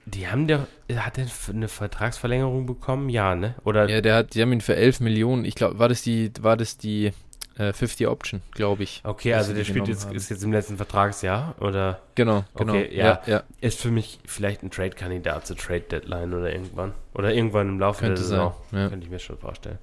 [0.06, 3.10] Die haben der, hat der eine Vertragsverlängerung bekommen?
[3.10, 3.56] Ja, ne?
[3.66, 6.32] Oder Ja, der hat, die haben ihn für 11 Millionen, ich glaube, war das die,
[6.40, 7.12] war das die
[7.58, 9.02] äh, 50 Option, glaube ich.
[9.04, 10.16] Okay, also der spielt jetzt, haben.
[10.16, 12.74] ist jetzt im letzten Vertragsjahr oder Genau, genau.
[12.74, 13.22] Okay, ja.
[13.26, 13.44] ja.
[13.60, 16.94] ist für mich vielleicht ein Trade-Kandidat zur Trade-Deadline oder irgendwann.
[17.14, 18.38] Oder irgendwann im Laufe Könnte der sein.
[18.38, 18.56] Saison.
[18.72, 18.90] Ja.
[18.90, 19.80] Könnte ich mir schon vorstellen.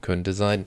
[0.00, 0.66] Könnte sein.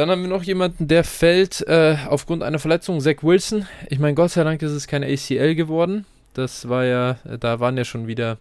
[0.00, 3.66] Dann haben wir noch jemanden, der fällt äh, aufgrund einer Verletzung, Zach Wilson.
[3.90, 6.06] Ich meine, Gott sei Dank ist es kein ACL geworden.
[6.32, 8.38] Das war ja, äh, da waren ja schon wieder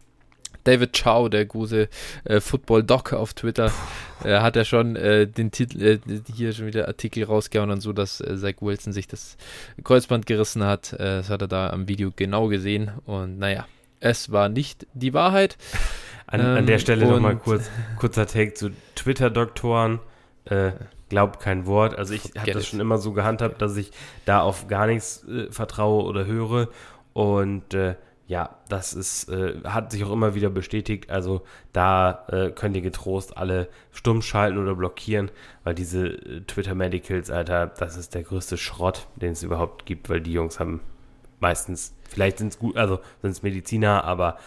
[0.63, 1.89] David Chow, der gute
[2.23, 3.73] äh, Football-Doc auf Twitter,
[4.23, 5.99] äh, hat ja schon äh, den Titel, äh,
[6.33, 9.35] hier schon wieder Artikel rausgehauen und so, dass äh, Zach Wilson sich das
[9.83, 10.95] Kreuzband gerissen hat.
[10.97, 12.91] Das hat er da am Video genau gesehen.
[13.05, 13.67] Und naja,
[13.99, 15.57] es war nicht die Wahrheit.
[16.25, 19.99] An, an Ähm, der Stelle nochmal kurz, kurzer Take zu Twitter-Doktoren.
[21.09, 21.97] Glaubt kein Wort.
[21.97, 23.91] Also ich habe das schon immer so gehandhabt, dass ich
[24.25, 26.69] da auf gar nichts äh, vertraue oder höre.
[27.13, 27.95] Und äh,
[28.29, 31.09] ja, das ist, äh, hat sich auch immer wieder bestätigt.
[31.09, 31.41] Also
[31.73, 35.31] da äh, könnt ihr getrost alle stumm schalten oder blockieren,
[35.63, 40.09] weil diese äh, Twitter Medicals, Alter, das ist der größte Schrott, den es überhaupt gibt,
[40.09, 40.79] weil die Jungs haben
[41.39, 44.37] meistens, vielleicht sind es gut, also sind es Mediziner, aber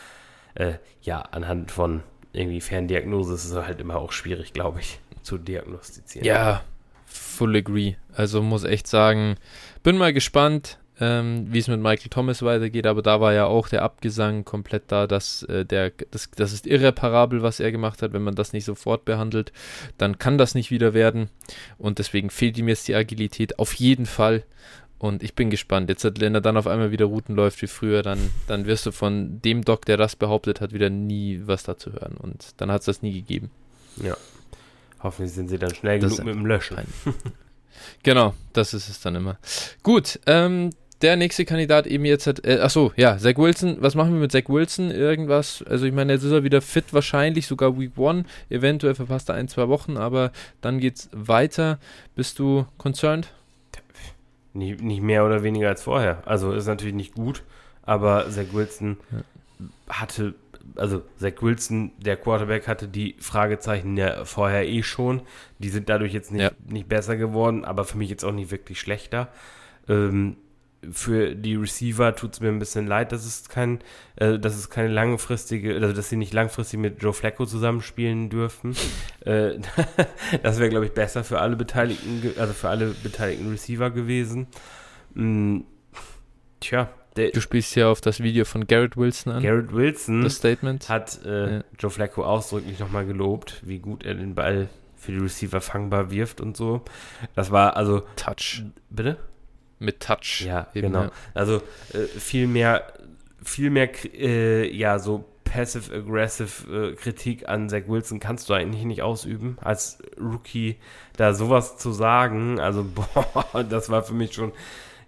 [0.54, 5.38] äh, ja, anhand von irgendwie Ferndiagnose ist es halt immer auch schwierig, glaube ich, zu
[5.38, 6.26] diagnostizieren.
[6.26, 6.62] Ja,
[7.06, 7.94] full agree.
[8.14, 9.36] Also muss echt sagen,
[9.82, 10.78] bin mal gespannt.
[11.02, 14.84] ähm, wie es mit Michael Thomas weitergeht, aber da war ja auch der Abgesang komplett
[14.86, 18.12] da, dass äh, der, das, das ist irreparabel, was er gemacht hat.
[18.12, 19.52] Wenn man das nicht sofort behandelt,
[19.98, 21.28] dann kann das nicht wieder werden.
[21.76, 24.44] Und deswegen fehlt ihm jetzt die Agilität auf jeden Fall.
[24.98, 25.88] Und ich bin gespannt.
[25.88, 28.92] Jetzt, wenn er dann auf einmal wieder Routen läuft wie früher, dann, dann wirst du
[28.92, 32.16] von dem Doc, der das behauptet hat, wieder nie was dazu hören.
[32.16, 33.50] Und dann hat es das nie gegeben.
[34.00, 34.16] Ja.
[35.02, 36.76] Hoffentlich sind sie dann schnell das genug mit dem Löschen.
[38.02, 39.38] genau, das ist es dann immer.
[39.82, 40.70] Gut, ähm,
[41.02, 44.30] der nächste Kandidat eben jetzt hat, äh, achso, ja, Zach Wilson, was machen wir mit
[44.30, 44.90] Zach Wilson?
[44.90, 49.28] Irgendwas, also ich meine, jetzt ist er wieder fit wahrscheinlich, sogar Week One, eventuell verpasst
[49.28, 50.30] er ein, zwei Wochen, aber
[50.60, 51.78] dann geht's weiter.
[52.14, 53.32] Bist du concerned?
[54.54, 56.22] Nicht, nicht mehr oder weniger als vorher.
[56.26, 57.42] Also ist natürlich nicht gut,
[57.82, 59.64] aber Zach Wilson ja.
[59.88, 60.34] hatte,
[60.76, 65.22] also Zach Wilson, der Quarterback, hatte die Fragezeichen ja vorher eh schon.
[65.58, 66.50] Die sind dadurch jetzt nicht, ja.
[66.68, 69.28] nicht besser geworden, aber für mich jetzt auch nicht wirklich schlechter.
[69.88, 70.36] Ähm,
[70.90, 73.80] für die Receiver tut es mir ein bisschen leid, dass es kein,
[74.16, 78.74] äh, dass es keine langfristige, also dass sie nicht langfristig mit Joe Flacco zusammenspielen dürfen.
[79.20, 79.58] äh,
[80.42, 84.48] das wäre, glaube ich, besser für alle Beteiligten, also für alle beteiligten Receiver gewesen.
[85.14, 85.64] Mhm.
[86.60, 86.90] Tja.
[87.16, 89.42] Der, du spielst ja auf das Video von Garrett Wilson an.
[89.42, 90.88] Garrett Wilson das Statement.
[90.88, 91.64] hat äh, ja.
[91.78, 96.40] Joe Flacco ausdrücklich nochmal gelobt, wie gut er den Ball für die Receiver fangbar wirft
[96.40, 96.82] und so.
[97.34, 98.02] Das war also.
[98.16, 98.62] Touch.
[98.88, 99.18] Bitte?
[99.82, 100.42] mit Touch.
[100.46, 101.04] Ja, eben, genau.
[101.04, 101.10] Ja.
[101.34, 101.56] Also
[101.92, 102.84] äh, viel mehr,
[103.42, 109.02] viel mehr, äh, ja, so passive-aggressive äh, Kritik an Zach Wilson kannst du eigentlich nicht
[109.02, 110.76] ausüben, als Rookie
[111.16, 112.58] da sowas zu sagen.
[112.58, 114.52] Also, boah, das war für mich schon,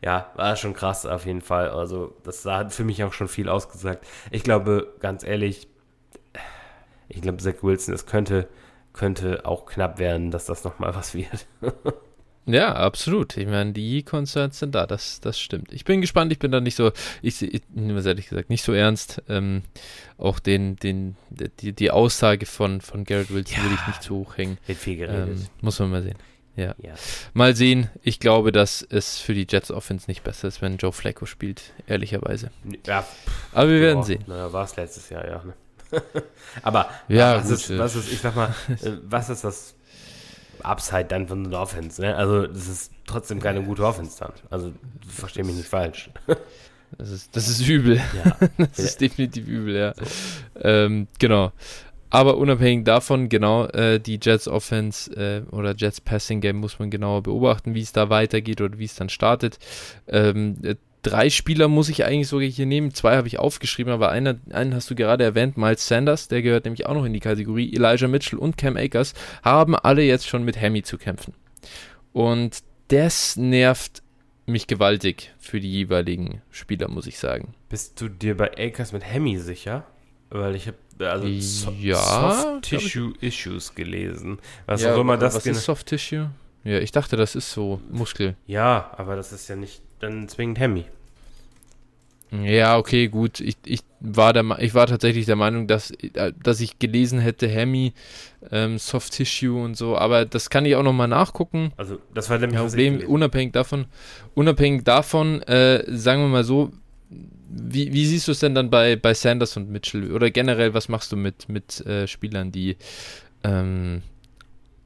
[0.05, 1.71] ja, war schon krass auf jeden Fall.
[1.71, 4.07] Also, das hat für mich auch schon viel ausgesagt.
[4.31, 5.67] Ich glaube, ganz ehrlich,
[7.09, 8.49] ich glaube, Zach Wilson, es könnte,
[8.93, 11.47] könnte auch knapp werden, dass das nochmal was wird.
[12.47, 13.39] Ja, absolut.
[13.39, 15.73] Ich meine, die Concerns sind da, das, das stimmt.
[15.73, 16.93] Ich bin gespannt, ich bin da nicht so,
[17.23, 17.41] ich,
[17.73, 19.23] nehme es ehrlich gesagt, nicht so ernst.
[19.31, 19.63] Ähm,
[20.19, 24.17] auch den, den, die, die Aussage von, von Garrett Wilson ja, würde ich nicht zu
[24.17, 24.59] hoch hängen.
[24.67, 25.39] Wird viel geredet.
[25.39, 26.19] Ähm, muss man mal sehen.
[26.57, 26.75] Ja.
[26.79, 26.95] ja.
[27.33, 27.91] Mal sehen.
[28.03, 31.73] Ich glaube, dass es für die Jets Offense nicht besser ist, wenn Joe Flacco spielt,
[31.87, 32.51] ehrlicherweise.
[32.87, 33.05] Ja.
[33.53, 34.25] Aber wir werden sehen.
[34.27, 35.43] Naja, war es letztes Jahr, ja.
[35.45, 35.55] Ne?
[36.63, 39.75] Aber ja, was, ist, was ist, ich sag mal, äh, was ist das
[40.63, 42.01] Upside dann von der Offense.
[42.01, 42.17] Ne?
[42.17, 44.33] Also das ist trotzdem keine gute Offense dann.
[44.51, 44.73] Also
[45.07, 46.11] verstehe mich nicht falsch.
[46.97, 47.97] Das ist, das ist übel.
[47.97, 48.49] Ja.
[48.59, 49.95] das ist definitiv übel, ja.
[49.95, 50.05] So.
[50.61, 51.53] Ähm, genau.
[52.15, 56.89] Aber unabhängig davon, genau, äh, die Jets Offense äh, oder Jets Passing Game muss man
[56.89, 59.59] genauer beobachten, wie es da weitergeht oder wie es dann startet.
[60.07, 60.57] Ähm,
[61.03, 62.95] drei Spieler muss ich eigentlich sogar hier nehmen.
[62.95, 66.67] Zwei habe ich aufgeschrieben, aber einer, einen hast du gerade erwähnt, Miles Sanders, der gehört
[66.67, 67.75] nämlich auch noch in die Kategorie.
[67.75, 71.35] Elijah Mitchell und Cam Akers haben alle jetzt schon mit Hemi zu kämpfen.
[72.13, 72.59] Und
[72.93, 74.05] das nervt
[74.47, 77.57] mich gewaltig für die jeweiligen Spieler, muss ich sagen.
[77.69, 79.85] Bist du dir bei Akers mit Hemi sicher?
[80.31, 84.39] Weil ich habe also so ja, Soft Tissue Issues gelesen.
[84.67, 86.31] Was ja, auch immer das Was ist Soft Tissue?
[86.65, 88.37] Ja, ich dachte, das ist so Muskel.
[88.47, 90.87] Ja, aber das ist ja nicht dann zwingend Hemi.
[92.43, 93.41] Ja, okay, gut.
[93.41, 97.47] Ich, ich, war der, ich war tatsächlich der Meinung, dass, äh, dass ich gelesen hätte,
[97.49, 97.93] Hemi,
[98.51, 101.73] ähm, Soft Tissue und so, aber das kann ich auch nochmal nachgucken.
[101.77, 103.87] Also, das war nämlich Problem, unabhängig davon,
[104.35, 106.73] unabhängig davon, äh, sagen wir mal so,
[107.49, 110.13] wie, wie siehst du es denn dann bei, bei Sanders und Mitchell?
[110.13, 112.77] Oder generell, was machst du mit, mit äh, Spielern, die
[113.43, 114.03] ähm,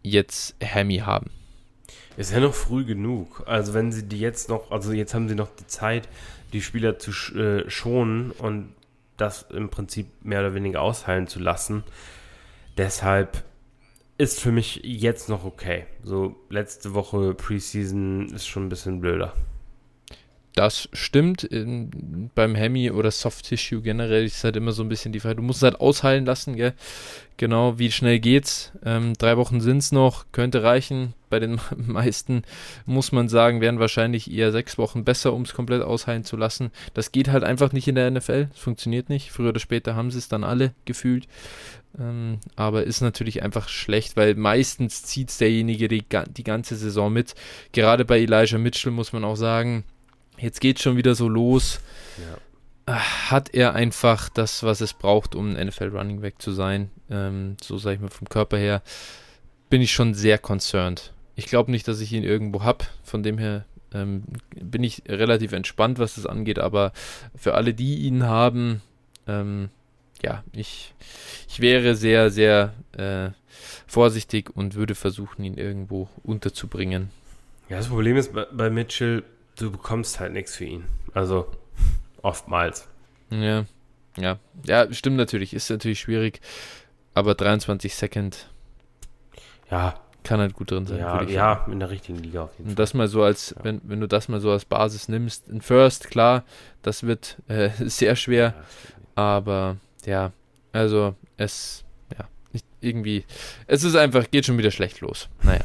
[0.02, 1.30] jetzt Hemi haben?
[2.16, 3.44] Ist ja noch früh genug.
[3.46, 6.08] Also wenn sie die jetzt noch, also jetzt haben sie noch die Zeit,
[6.52, 8.74] die Spieler zu äh, schonen und
[9.16, 11.84] das im Prinzip mehr oder weniger ausheilen zu lassen.
[12.76, 13.44] Deshalb
[14.16, 15.86] ist für mich jetzt noch okay.
[16.02, 19.32] So letzte Woche Preseason ist schon ein bisschen blöder.
[20.58, 21.44] Das stimmt.
[21.44, 25.36] In, beim Hemi oder Soft Tissue generell ist halt immer so ein bisschen die Frage.
[25.36, 26.74] Du musst es halt ausheilen lassen, gell?
[27.36, 28.72] Genau, wie schnell geht's?
[28.84, 31.14] Ähm, drei Wochen sind es noch, könnte reichen.
[31.30, 32.42] Bei den meisten
[32.86, 36.72] muss man sagen, wären wahrscheinlich eher sechs Wochen besser, um es komplett ausheilen zu lassen.
[36.92, 38.48] Das geht halt einfach nicht in der NFL.
[38.52, 39.30] Es funktioniert nicht.
[39.30, 41.28] Früher oder später haben sie es dann alle gefühlt.
[42.00, 47.12] Ähm, aber ist natürlich einfach schlecht, weil meistens zieht es derjenige die, die ganze Saison
[47.12, 47.36] mit.
[47.70, 49.84] Gerade bei Elijah Mitchell muss man auch sagen,
[50.38, 51.80] Jetzt geht schon wieder so los.
[52.18, 52.96] Ja.
[53.30, 56.90] Hat er einfach das, was es braucht, um ein NFL Running Back zu sein?
[57.10, 58.82] Ähm, so sage ich mal vom Körper her.
[59.68, 61.12] Bin ich schon sehr concerned.
[61.34, 62.86] Ich glaube nicht, dass ich ihn irgendwo habe.
[63.02, 64.24] Von dem her ähm,
[64.54, 66.58] bin ich relativ entspannt, was das angeht.
[66.58, 66.92] Aber
[67.34, 68.80] für alle, die ihn haben,
[69.26, 69.68] ähm,
[70.22, 70.94] ja, ich,
[71.48, 73.30] ich wäre sehr, sehr äh,
[73.86, 77.10] vorsichtig und würde versuchen, ihn irgendwo unterzubringen.
[77.68, 79.22] Ja, das Problem ist bei, bei Mitchell,
[79.58, 80.84] du bekommst halt nichts für ihn.
[81.14, 81.50] Also
[82.22, 82.88] oftmals.
[83.30, 83.66] Ja,
[84.16, 86.40] ja, ja, stimmt natürlich, ist natürlich schwierig,
[87.14, 88.48] aber 23 Second.
[89.70, 90.98] Ja, kann halt gut drin sein.
[90.98, 92.70] Ja, ja in der richtigen Liga auf jeden Fall.
[92.70, 93.64] Und das mal so als, ja.
[93.64, 96.44] wenn, wenn du das mal so als Basis nimmst, in First, klar,
[96.82, 98.64] das wird äh, sehr schwer, ja,
[99.14, 100.32] aber ja,
[100.72, 101.84] also es,
[102.16, 103.24] ja, nicht, irgendwie,
[103.66, 105.28] es ist einfach, geht schon wieder schlecht los.
[105.42, 105.64] Naja.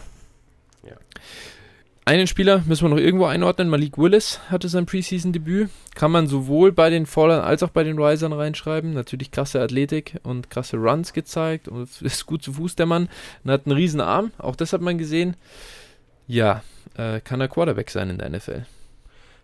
[2.05, 3.69] Einen Spieler müssen wir noch irgendwo einordnen.
[3.69, 5.69] Malik Willis hatte sein Preseason-Debüt.
[5.95, 8.93] Kann man sowohl bei den Fallern als auch bei den Risern reinschreiben.
[8.93, 11.69] Natürlich krasse Athletik und krasse Runs gezeigt.
[11.69, 13.07] Und ist gut zu Fuß, der Mann.
[13.43, 14.31] Und hat einen riesen Arm.
[14.37, 15.37] Auch das hat man gesehen.
[16.27, 16.61] Ja,
[16.97, 18.65] äh, kann er Quarterback sein in der NFL.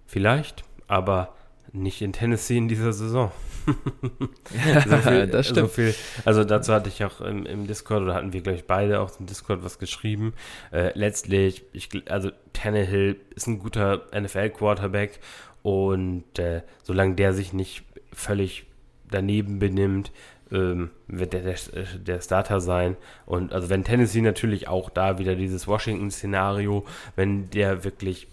[0.06, 1.34] Vielleicht, aber
[1.72, 3.32] nicht in Tennessee in dieser Saison.
[4.88, 5.60] so viel, das stimmt.
[5.60, 9.00] So viel, also dazu hatte ich auch im, im Discord, oder hatten wir gleich beide
[9.00, 10.34] auch im Discord was geschrieben.
[10.72, 15.20] Äh, letztlich, ich, also Tannehill ist ein guter NFL-Quarterback
[15.62, 17.84] und äh, solange der sich nicht
[18.14, 18.66] völlig
[19.10, 20.12] daneben benimmt,
[20.52, 21.56] ähm, wird der, der,
[22.00, 22.96] der, Starter sein.
[23.26, 26.86] Und also wenn Tennessee natürlich auch da wieder dieses Washington-Szenario,
[27.16, 28.28] wenn der wirklich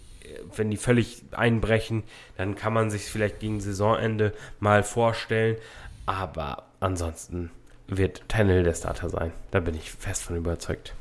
[0.57, 2.03] wenn die völlig einbrechen,
[2.37, 5.57] dann kann man sich vielleicht gegen Saisonende mal vorstellen.
[6.05, 7.51] Aber ansonsten
[7.87, 9.31] wird Tannehill der Starter sein.
[9.51, 10.93] Da bin ich fest von überzeugt.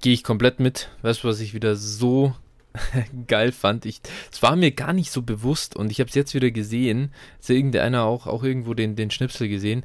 [0.00, 0.90] Gehe ich komplett mit.
[1.02, 2.34] Weißt du, was ich wieder so
[3.26, 3.84] geil fand?
[3.86, 7.12] Ich, es war mir gar nicht so bewusst und ich habe es jetzt wieder gesehen.
[7.40, 9.84] Ist ja irgendeiner auch, auch irgendwo den, den Schnipsel gesehen.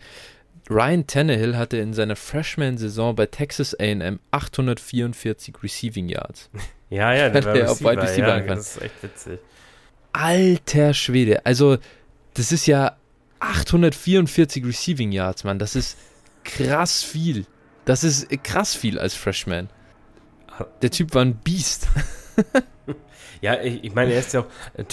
[0.69, 6.49] Ryan Tannehill hatte in seiner Freshman-Saison bei Texas AM 844 Receiving Yards.
[6.93, 9.39] Ja, ja, der war auf Wide Receiver ja, Das ist echt witzig.
[10.11, 11.43] Alter Schwede.
[11.43, 11.79] Also,
[12.35, 12.97] das ist ja
[13.39, 15.57] 844 Receiving Yards, Mann.
[15.57, 15.97] Das ist
[16.43, 17.47] krass viel.
[17.85, 19.69] Das ist krass viel als Freshman.
[20.83, 21.87] Der Typ war ein Biest.
[23.41, 24.47] ja, ich, ich, meine, er ist ja auch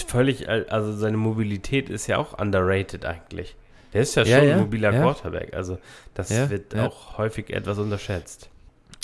[0.07, 3.55] völlig, also seine Mobilität ist ja auch underrated eigentlich.
[3.93, 5.01] Der ist ja schon ja, ein mobiler ja.
[5.01, 5.53] Quarterback.
[5.53, 5.77] Also,
[6.15, 8.49] das wird auch häufig etwas unterschätzt.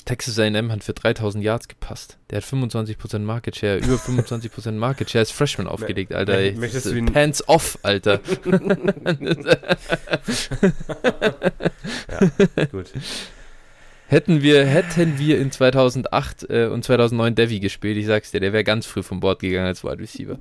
[0.08, 2.16] Texas A&M hat für 3000 Yards gepasst.
[2.30, 6.38] Der hat 25% Market Share, über 25% Market Share als Freshman aufgelegt, Alter.
[6.38, 6.52] Ey.
[6.52, 8.20] Möchtest du ihn Hands off, Alter.
[12.08, 12.20] ja,
[12.72, 12.90] gut.
[14.06, 18.54] Hätten wir, hätten wir in 2008 äh, und 2009 Devi gespielt, ich sag's dir, der
[18.54, 20.38] wäre ganz früh vom Board gegangen als Wide Receiver.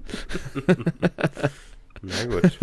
[2.02, 2.58] Na gut.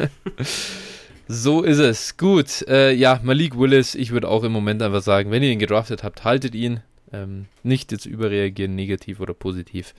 [1.29, 2.17] So ist es.
[2.17, 2.67] Gut.
[2.67, 6.03] Äh, ja, Malik Willis, ich würde auch im Moment einfach sagen, wenn ihr ihn gedraftet
[6.03, 6.81] habt, haltet ihn.
[7.13, 9.95] Ähm, nicht jetzt überreagieren, negativ oder positiv.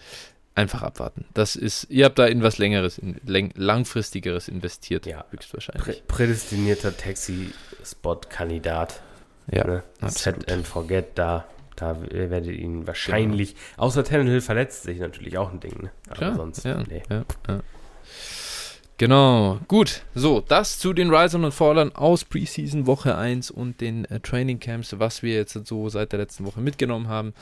[0.56, 1.26] Einfach abwarten.
[1.34, 3.20] Das ist, ihr habt da in was längeres, in
[3.56, 5.86] langfristigeres investiert, ja, höchstwahrscheinlich.
[5.86, 9.02] Prä prädestinierter Taxi-Spot-Kandidat.
[9.52, 9.84] Ja, ne?
[10.08, 11.46] Set and forget da.
[11.76, 13.84] Da werdet ihr ihn wahrscheinlich, genau.
[13.84, 15.92] außer Tannehill verletzt sich natürlich auch ein Ding, ne?
[16.08, 17.04] Aber Klar, sonst, ja, nee.
[17.10, 17.60] ja, ja.
[18.98, 20.04] Genau, gut.
[20.14, 24.60] So, das zu den Risern und Fallern aus Preseason Woche 1 und den äh, Training
[24.60, 27.34] Camps, was wir jetzt so seit der letzten Woche mitgenommen haben.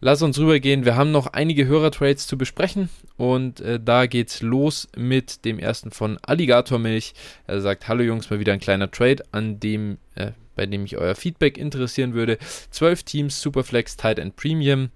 [0.00, 0.84] Lass uns rübergehen.
[0.84, 5.92] Wir haben noch einige Hörertrades zu besprechen und äh, da geht's los mit dem ersten
[5.92, 7.14] von Alligator Milch.
[7.46, 10.96] Er sagt: Hallo Jungs, mal wieder ein kleiner Trade, an dem, äh, bei dem mich
[10.96, 12.36] euer Feedback interessieren würde.
[12.70, 14.90] 12 Teams, Superflex, Tight End Premium.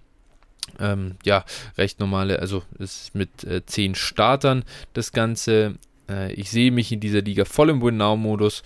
[0.80, 1.44] Ähm, ja,
[1.78, 5.76] recht normale, also ist mit äh, 10 Startern das Ganze.
[6.09, 8.62] Äh, ich sehe mich in dieser Liga voll im Win-Now-Modus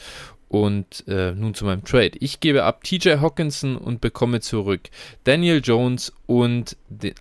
[0.48, 2.12] und äh, nun zu meinem Trade.
[2.20, 4.88] Ich gebe ab TJ Hawkinson und bekomme zurück
[5.24, 6.76] Daniel Jones und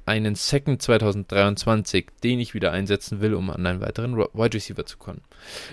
[0.05, 4.97] einen Second 2023, den ich wieder einsetzen will, um an einen weiteren Wide Receiver zu
[4.97, 5.21] kommen.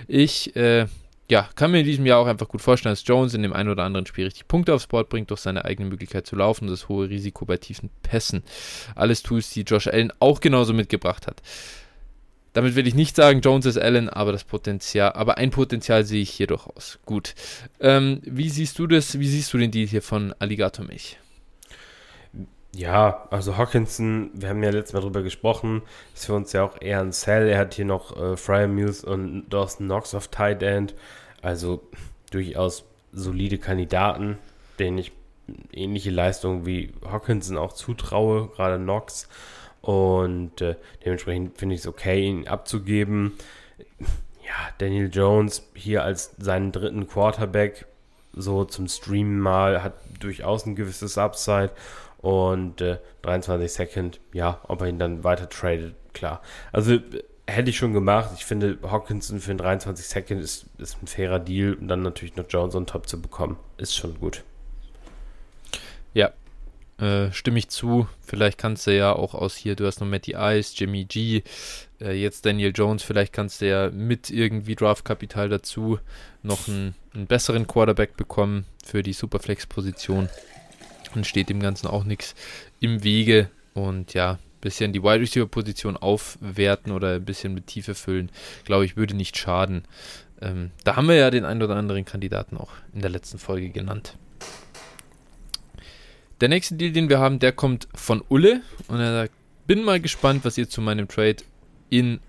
[0.09, 0.86] Ich äh,
[1.31, 3.71] ja, kann mir in diesem Jahr auch einfach gut vorstellen, dass Jones in dem einen
[3.71, 6.71] oder anderen Spiel richtig Punkte aufs Board bringt durch seine eigene Möglichkeit zu laufen und
[6.71, 8.43] das hohe Risiko bei tiefen Pässen.
[8.95, 11.41] Alles Tools, die Josh Allen auch genauso mitgebracht hat.
[12.53, 16.23] Damit will ich nicht sagen, Jones ist Allen, aber das Potenzial, aber ein Potenzial sehe
[16.23, 17.01] ich hier durchaus.
[17.05, 17.35] Gut.
[17.81, 19.19] Ähm, wie siehst du das?
[19.19, 21.19] Wie siehst du den Deal hier von Alligator Milch?
[22.77, 25.83] Ja, also Hawkinson, wir haben ja letztes Mal drüber gesprochen,
[26.13, 27.49] ist für uns ja auch eher ein Sell.
[27.49, 30.95] Er hat hier noch äh, Fryer Muse und Dawson Knox auf Tight End.
[31.41, 31.83] Also
[32.33, 34.39] durchaus solide Kandidaten,
[34.81, 35.13] denen ich
[35.73, 39.29] ähnliche Leistungen wie Hawkinson auch zutraue, gerade Knox.
[39.81, 40.75] Und äh,
[41.05, 43.35] dementsprechend finde ich es okay, ihn abzugeben.
[44.45, 47.87] Ja, Daniel Jones hier als seinen dritten Quarterback
[48.37, 51.71] so zum Streamen mal hat durchaus ein gewisses Upside
[52.25, 56.41] und äh, 23 Second, ja, ob er ihn dann weiter tradet, klar.
[56.73, 56.99] Also
[57.47, 58.31] hätte ich schon gemacht.
[58.35, 62.35] Ich finde, Hawkinson für einen 23 Second ist, ist ein fairer Deal und dann natürlich
[62.37, 64.43] noch Jones on top zu bekommen, ist schon gut.
[66.15, 66.33] Ja,
[66.99, 68.09] äh, stimme ich zu.
[68.23, 71.43] Vielleicht kannst du ja auch aus hier, du hast noch Matty Ice, Jimmy G,
[72.01, 75.99] äh, jetzt Daniel Jones, vielleicht kannst du ja mit irgendwie Draftkapital dazu
[76.43, 80.31] noch einen, einen besseren Quarterback bekommen für die Superflex-Position.
[81.15, 82.35] Dann steht dem Ganzen auch nichts
[82.81, 83.51] im Wege.
[83.73, 88.31] Und ja, bisschen die Wide Receiver Position aufwerten oder ein bisschen mit Tiefe füllen,
[88.65, 89.85] glaube ich, würde nicht schaden.
[90.41, 93.70] Ähm, da haben wir ja den einen oder anderen Kandidaten auch in der letzten Folge
[93.70, 94.16] genannt.
[96.41, 99.35] Der nächste Deal, den wir haben, der kommt von Ulle und er sagt,
[99.66, 101.36] bin mal gespannt, was ihr zu meinem Trade
[101.91, 102.20] in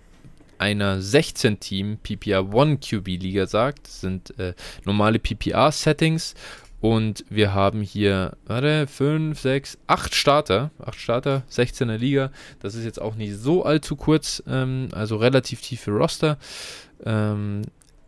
[0.58, 3.88] einer 16-Team PPR 1 QB Liga sagt.
[3.88, 4.54] Das sind äh,
[4.86, 6.36] normale PPR-Settings
[6.86, 10.70] und wir haben hier, warte, 5, 6, 8 Starter.
[10.78, 12.32] 8 Starter, 16er Liga.
[12.60, 16.38] Das ist jetzt auch nicht so allzu kurz, ähm, also relativ tiefe Roster.
[17.04, 17.64] Ähm,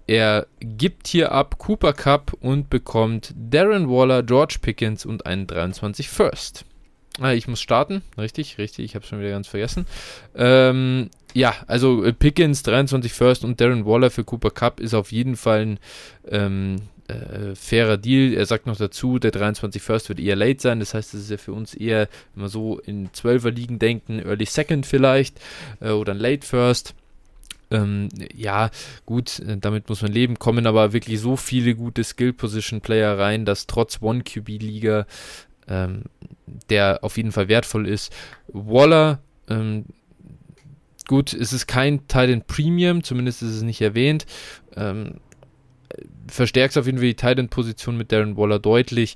[0.06, 6.08] er gibt hier ab Cooper Cup und bekommt Darren Waller, George Pickens und einen 23
[6.08, 6.64] First.
[7.20, 8.04] Ah, ich muss starten.
[8.16, 8.86] Richtig, richtig.
[8.86, 9.88] Ich habe es schon wieder ganz vergessen.
[10.36, 15.12] Ähm, ja, also äh, Pickens, 23 First und Darren Waller für Cooper Cup ist auf
[15.12, 15.80] jeden Fall ein
[16.30, 16.76] ähm,
[17.08, 18.34] äh, fairer Deal.
[18.34, 20.80] Er sagt noch dazu, der 23 First wird eher late sein.
[20.80, 24.20] Das heißt, das ist ja für uns eher, wenn wir so in 12er Ligen denken,
[24.20, 25.40] Early Second vielleicht
[25.80, 26.94] äh, oder ein Late First.
[27.70, 28.70] Ähm, ja,
[29.06, 30.40] gut, äh, damit muss man leben.
[30.40, 35.06] Kommen aber wirklich so viele gute Skill-Position-Player rein, dass trotz One-QB-Liga
[35.68, 36.04] ähm,
[36.70, 38.14] der auf jeden Fall wertvoll ist.
[38.48, 39.20] Waller,
[39.50, 39.86] ähm,
[41.08, 44.26] gut, es ist kein Titan Premium, zumindest ist es nicht erwähnt.
[44.76, 45.16] Ähm,
[46.28, 49.16] verstärkst auf jeden Fall die Titan-Position mit Darren Waller deutlich.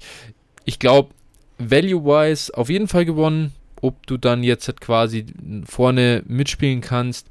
[0.65, 1.09] Ich glaube,
[1.57, 3.53] value-wise auf jeden Fall gewonnen.
[3.83, 5.25] Ob du dann jetzt halt quasi
[5.65, 7.27] vorne mitspielen kannst,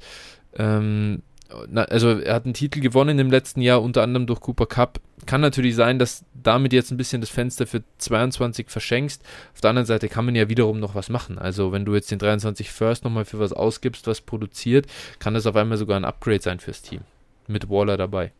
[0.57, 1.21] ähm,
[1.69, 4.99] na, also er hat einen Titel gewonnen im letzten Jahr, unter anderem durch Cooper Cup.
[5.25, 9.21] Kann natürlich sein, dass damit jetzt ein bisschen das Fenster für 22 verschenkst.
[9.53, 11.37] Auf der anderen Seite kann man ja wiederum noch was machen.
[11.37, 14.87] Also wenn du jetzt den 23 First nochmal für was ausgibst, was produziert,
[15.19, 17.01] kann das auf einmal sogar ein Upgrade sein fürs Team.
[17.47, 18.31] Mit Waller dabei.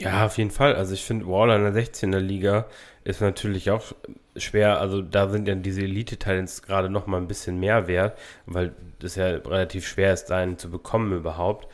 [0.00, 0.74] Ja, auf jeden Fall.
[0.76, 2.66] Also ich finde Waller in der 16er Liga
[3.04, 3.92] ist natürlich auch
[4.34, 4.80] schwer.
[4.80, 8.16] Also da sind ja diese Elite-Talents gerade noch mal ein bisschen mehr wert,
[8.46, 8.72] weil
[9.02, 11.68] es ja relativ schwer ist, einen zu bekommen überhaupt,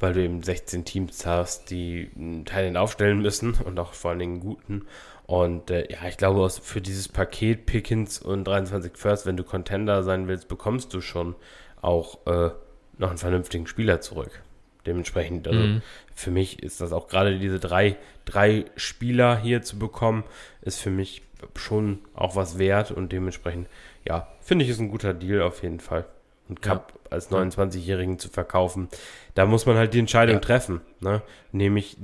[0.00, 4.18] weil du eben 16 Teams hast, die einen Talent aufstellen müssen und auch vor allen
[4.18, 4.86] Dingen guten.
[5.26, 10.02] Und äh, ja, ich glaube, für dieses Paket Pickens und 23 First, wenn du Contender
[10.02, 11.36] sein willst, bekommst du schon
[11.80, 12.50] auch äh,
[12.98, 14.42] noch einen vernünftigen Spieler zurück.
[14.86, 15.82] Dementsprechend, also mhm.
[16.14, 20.24] für mich ist das auch gerade diese drei, drei Spieler hier zu bekommen,
[20.62, 21.22] ist für mich
[21.56, 23.68] schon auch was wert und dementsprechend,
[24.06, 26.04] ja, finde ich, ist ein guter Deal auf jeden Fall.
[26.48, 27.12] Und Cup ja.
[27.12, 28.88] als 29-Jährigen zu verkaufen,
[29.34, 30.40] da muss man halt die Entscheidung ja.
[30.40, 30.80] treffen.
[31.00, 31.22] Ne?
[31.52, 31.96] Nehme ich,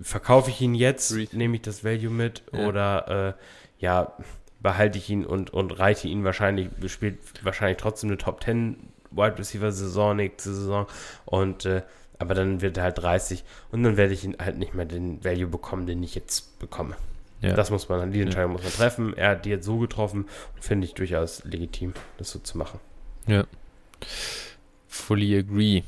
[0.00, 2.66] verkaufe ich ihn jetzt, nehme ich das Value mit ja.
[2.66, 4.12] oder äh, ja,
[4.60, 8.76] behalte ich ihn und, und reite ihn wahrscheinlich, spielt wahrscheinlich trotzdem eine Top 10
[9.10, 10.86] Wide Receiver Saison nächste Saison
[11.24, 11.82] und äh,
[12.18, 15.24] aber dann wird er halt 30 und dann werde ich ihn halt nicht mehr den
[15.24, 16.96] Value bekommen, den ich jetzt bekomme.
[17.40, 17.54] Ja.
[17.54, 18.56] Das muss man, die Entscheidung ja.
[18.56, 19.14] muss man treffen.
[19.16, 22.80] Er hat die jetzt so getroffen und finde ich durchaus legitim, das so zu machen.
[23.26, 23.44] Ja.
[24.88, 25.82] Fully agree.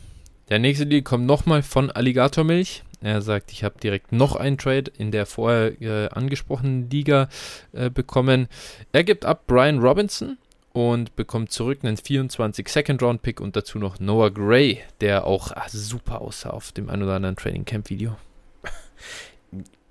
[0.50, 2.82] Der nächste Deal kommt nochmal von Alligator Milch.
[3.00, 7.28] Er sagt, ich habe direkt noch einen Trade in der vorher äh, angesprochenen Liga
[7.72, 8.48] äh, bekommen.
[8.92, 10.36] Er gibt ab Brian Robinson
[10.78, 15.52] und bekommt zurück einen 24 Second Round Pick und dazu noch Noah Gray, der auch
[15.52, 18.16] ah, super aussah auf dem ein oder anderen Training Camp Video.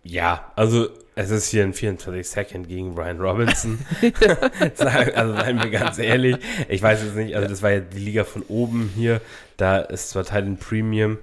[0.09, 3.80] Ja, also es ist hier ein 24 Second gegen Brian Robinson.
[4.77, 6.38] also seien wir ganz ehrlich.
[6.69, 9.19] Ich weiß es nicht, also das war ja die Liga von oben hier.
[9.57, 11.18] Da ist zwar Teil in Premium,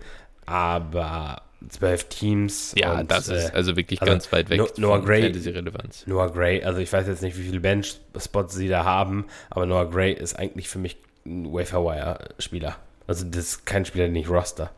[0.45, 2.75] aber zwölf Teams.
[2.77, 6.07] Ja, und, das ist äh, also wirklich also ganz weit weg no, Noah Gray, Fantasy-Relevanz.
[6.07, 9.91] Noah Gray, also ich weiß jetzt nicht, wie viele Bench-Spots sie da haben, aber Noah
[9.91, 10.97] Gray ist eigentlich für mich
[11.27, 12.77] ein Waferwire-Spieler.
[13.07, 14.71] Also das ist kein Spieler, den ich roster.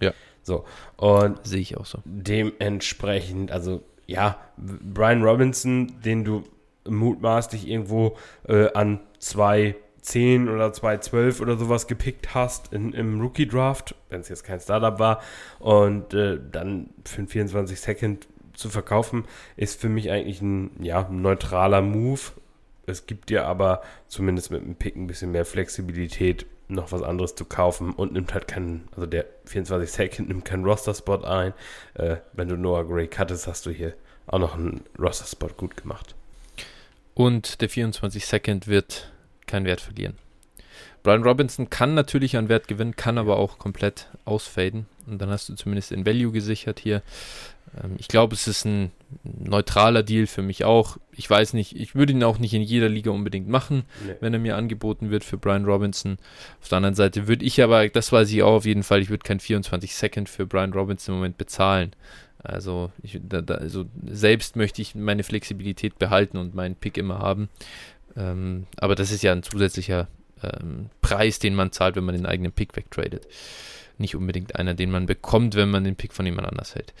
[0.00, 0.12] Ja.
[0.42, 0.64] So.
[0.96, 1.98] Und sehe ich auch so.
[2.04, 6.44] Dementsprechend, also ja, Brian Robinson, den du
[6.88, 8.16] mutmaßlich irgendwo
[8.48, 14.28] äh, an zwei 10 oder 212 oder sowas gepickt hast in, im Rookie-Draft, wenn es
[14.28, 15.22] jetzt kein Startup war,
[15.60, 19.24] und äh, dann für einen 24 Second zu verkaufen,
[19.56, 22.20] ist für mich eigentlich ein, ja, neutraler Move.
[22.84, 27.36] Es gibt dir aber zumindest mit dem Pick ein bisschen mehr Flexibilität, noch was anderes
[27.36, 31.54] zu kaufen und nimmt halt keinen, also der 24 Second nimmt keinen Roster-Spot ein.
[31.94, 33.94] Äh, wenn du Noah Gray cuttest, hast du hier
[34.26, 36.16] auch noch einen Roster-Spot gut gemacht.
[37.14, 39.12] Und der 24 Second wird
[39.46, 40.14] keinen Wert verlieren.
[41.02, 44.86] Brian Robinson kann natürlich an Wert gewinnen, kann aber auch komplett ausfaden.
[45.06, 47.02] Und dann hast du zumindest den Value gesichert hier.
[47.82, 48.92] Ähm, ich glaube, es ist ein
[49.24, 50.98] neutraler Deal für mich auch.
[51.12, 54.14] Ich weiß nicht, ich würde ihn auch nicht in jeder Liga unbedingt machen, nee.
[54.20, 56.18] wenn er mir angeboten wird für Brian Robinson.
[56.60, 59.10] Auf der anderen Seite würde ich aber, das weiß ich auch auf jeden Fall, ich
[59.10, 61.92] würde kein 24 Second für Brian Robinson im Moment bezahlen.
[62.44, 67.20] Also, ich, da, da, also selbst möchte ich meine Flexibilität behalten und meinen Pick immer
[67.20, 67.48] haben.
[68.16, 70.08] Ähm, aber das ist ja ein zusätzlicher
[70.42, 73.26] ähm, Preis, den man zahlt, wenn man den eigenen Pick wegtradet.
[73.98, 76.92] Nicht unbedingt einer, den man bekommt, wenn man den Pick von jemand anders hält.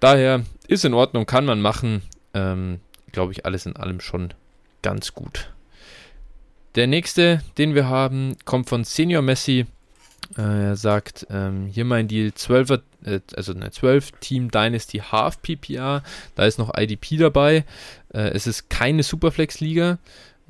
[0.00, 2.02] Daher ist in Ordnung, kann man machen.
[2.34, 2.80] Ähm,
[3.12, 4.34] Glaube ich, alles in allem schon
[4.82, 5.50] ganz gut.
[6.74, 9.66] Der nächste, den wir haben, kommt von Senior Messi.
[10.36, 15.42] Äh, er sagt, ähm, hier mein Deal 12, äh, also eine 12 Team Dynasty Half
[15.42, 16.02] PPR.
[16.34, 17.64] Da ist noch IDP dabei.
[18.12, 19.98] Äh, es ist keine Superflex-Liga.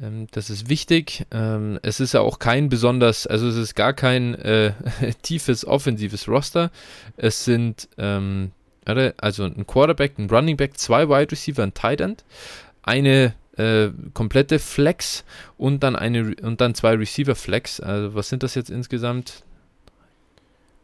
[0.01, 1.27] Ähm, das ist wichtig.
[1.31, 4.73] Ähm, es ist ja auch kein besonders, also es ist gar kein äh,
[5.23, 6.70] tiefes offensives Roster.
[7.16, 8.53] Es sind ähm,
[9.19, 12.25] also ein Quarterback, ein Running Back, zwei Wide Receiver, ein Tight End,
[12.83, 15.25] eine äh, komplette Flex
[15.59, 17.81] und dann eine und dann zwei Receiver Flex.
[17.81, 19.43] Also was sind das jetzt insgesamt?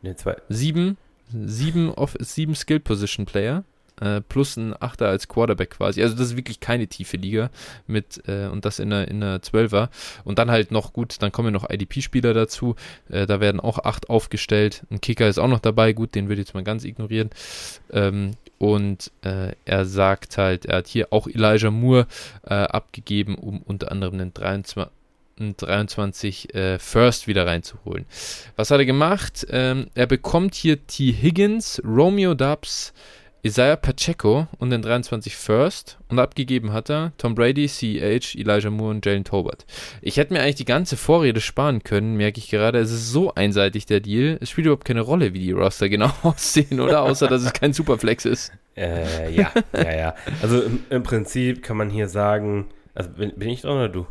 [0.03, 0.37] Ne, zwei.
[0.51, 0.99] Sieben,
[1.33, 3.65] sieben, off, sieben Skill Position Player
[4.01, 6.03] äh, plus ein Achter als Quarterback quasi.
[6.03, 7.51] Also das ist wirklich keine tiefe Liga
[7.87, 9.89] mit äh, und das in einer, in einer 12er.
[10.25, 12.77] Und dann halt noch gut, dann kommen noch IDP-Spieler dazu.
[13.09, 14.85] Äh, da werden auch acht aufgestellt.
[14.91, 17.31] Ein Kicker ist auch noch dabei, gut, den würde ich jetzt mal ganz ignorieren.
[17.91, 22.07] Ähm, und äh, er sagt halt, er hat hier auch Elijah Moore
[22.45, 24.87] äh, abgegeben, um unter anderem einen 23
[25.39, 28.07] 23 äh, First wieder reinzuholen.
[28.57, 29.47] Was hat er gemacht?
[29.51, 31.13] Ähm, er bekommt hier T.
[31.13, 32.93] Higgins, Romeo Dubs,
[33.45, 38.93] Isaiah Pacheco und den 23 First und abgegeben hat er Tom Brady, CH, Elijah Moore
[38.93, 39.67] und Jalen Tobert.
[40.01, 42.79] Ich hätte mir eigentlich die ganze Vorrede sparen können, merke ich gerade.
[42.79, 44.39] Es ist so einseitig der Deal.
[44.41, 47.03] Es spielt überhaupt keine Rolle, wie die Roster genau aussehen, oder?
[47.03, 48.51] Außer, dass es kein Superflex ist.
[48.79, 50.15] Äh, ja, ja, ja.
[50.41, 54.07] Also im, im, Prinzip kann man hier sagen, also bin, bin ich dran oder du?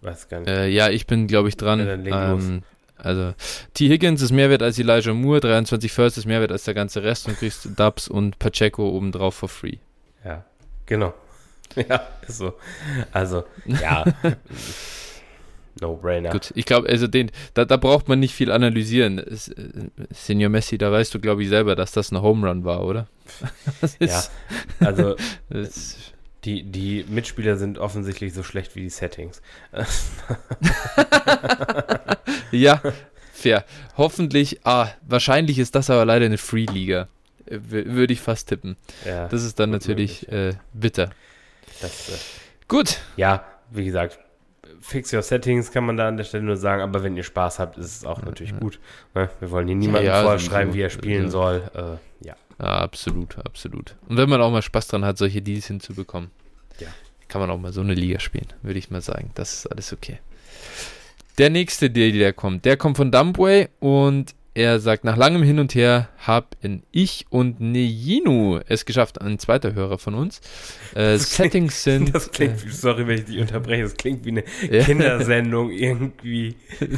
[0.00, 0.48] Weiß gar nicht.
[0.48, 2.04] Äh, ja, ich bin, glaube ich, dran.
[2.04, 2.62] Ja, ähm,
[2.96, 3.32] also
[3.74, 3.88] T.
[3.88, 7.02] Higgins ist mehr wert als Elijah Moore, 23 First ist mehr wert als der ganze
[7.02, 9.78] Rest und kriegst Dubs und Pacheco obendrauf for free.
[10.24, 10.44] Ja,
[10.86, 11.14] genau.
[11.88, 12.54] Ja, ist so.
[13.12, 14.04] Also, ja.
[15.80, 16.30] No-brainer.
[16.30, 19.18] Gut, ich glaube, also den, da, da braucht man nicht viel analysieren.
[19.18, 19.36] Äh,
[20.10, 23.06] Senior Messi, da weißt du, glaube ich, selber, dass das ein Home Run war, oder?
[24.00, 24.24] ja,
[24.80, 25.14] also
[26.44, 29.42] die, die Mitspieler sind offensichtlich so schlecht wie die Settings.
[32.52, 32.80] ja,
[33.32, 33.64] fair.
[33.96, 37.08] Hoffentlich, ah, wahrscheinlich ist das aber leider eine Free-Liga.
[37.46, 38.76] Würde ich fast tippen.
[39.06, 41.10] Ja, das ist dann natürlich äh, bitter.
[41.80, 42.12] Das, äh,
[42.68, 42.98] Gut.
[43.16, 44.18] Ja, wie gesagt,
[44.80, 47.58] fix your settings kann man da an der Stelle nur sagen, aber wenn ihr Spaß
[47.58, 48.58] habt, ist es auch natürlich ja.
[48.58, 48.78] gut.
[49.14, 49.30] Ne?
[49.40, 51.62] Wir wollen hier niemandem ja, vorschreiben, wie er spielen soll.
[51.74, 52.36] Äh, ja.
[52.58, 53.96] Ja, absolut, absolut.
[54.08, 56.30] Und wenn man auch mal Spaß dran hat, solche Deals hinzubekommen,
[56.80, 56.88] ja.
[57.28, 59.30] kann man auch mal so eine Liga spielen, würde ich mal sagen.
[59.34, 60.18] Das ist alles okay.
[61.38, 65.60] Der nächste Deal, der kommt, der kommt von Dumbway und er sagt, nach langem Hin
[65.60, 70.40] und Her haben ich und Nejinu es geschafft, ein zweiter Hörer von uns.
[70.96, 72.12] Äh, Settings sind.
[72.18, 74.82] Das klingt, äh, sorry, wenn ich dich unterbreche, das klingt wie eine ja.
[74.82, 76.56] Kindersendung irgendwie.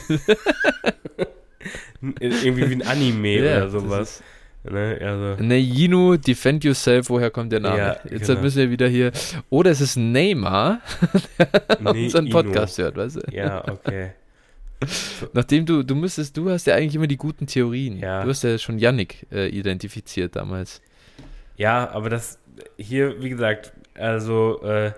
[2.00, 4.22] irgendwie wie ein Anime ja, oder sowas.
[4.62, 5.42] Ne, also.
[5.42, 7.78] Nejinu, Defend Yourself, woher kommt der Name?
[7.78, 8.42] Ja, Jetzt genau.
[8.42, 9.10] müssen wir wieder hier.
[9.48, 10.80] Oder es ist Neymar,
[11.38, 13.20] der ne unseren Podcast hört, weißt du?
[13.32, 14.10] Ja, okay.
[15.32, 17.98] Nachdem du, du müsstest, du hast ja eigentlich immer die guten Theorien.
[17.98, 18.22] Ja.
[18.22, 20.80] Du hast ja schon Yannick äh, identifiziert damals.
[21.56, 22.38] Ja, aber das
[22.76, 24.92] hier, wie gesagt, also äh,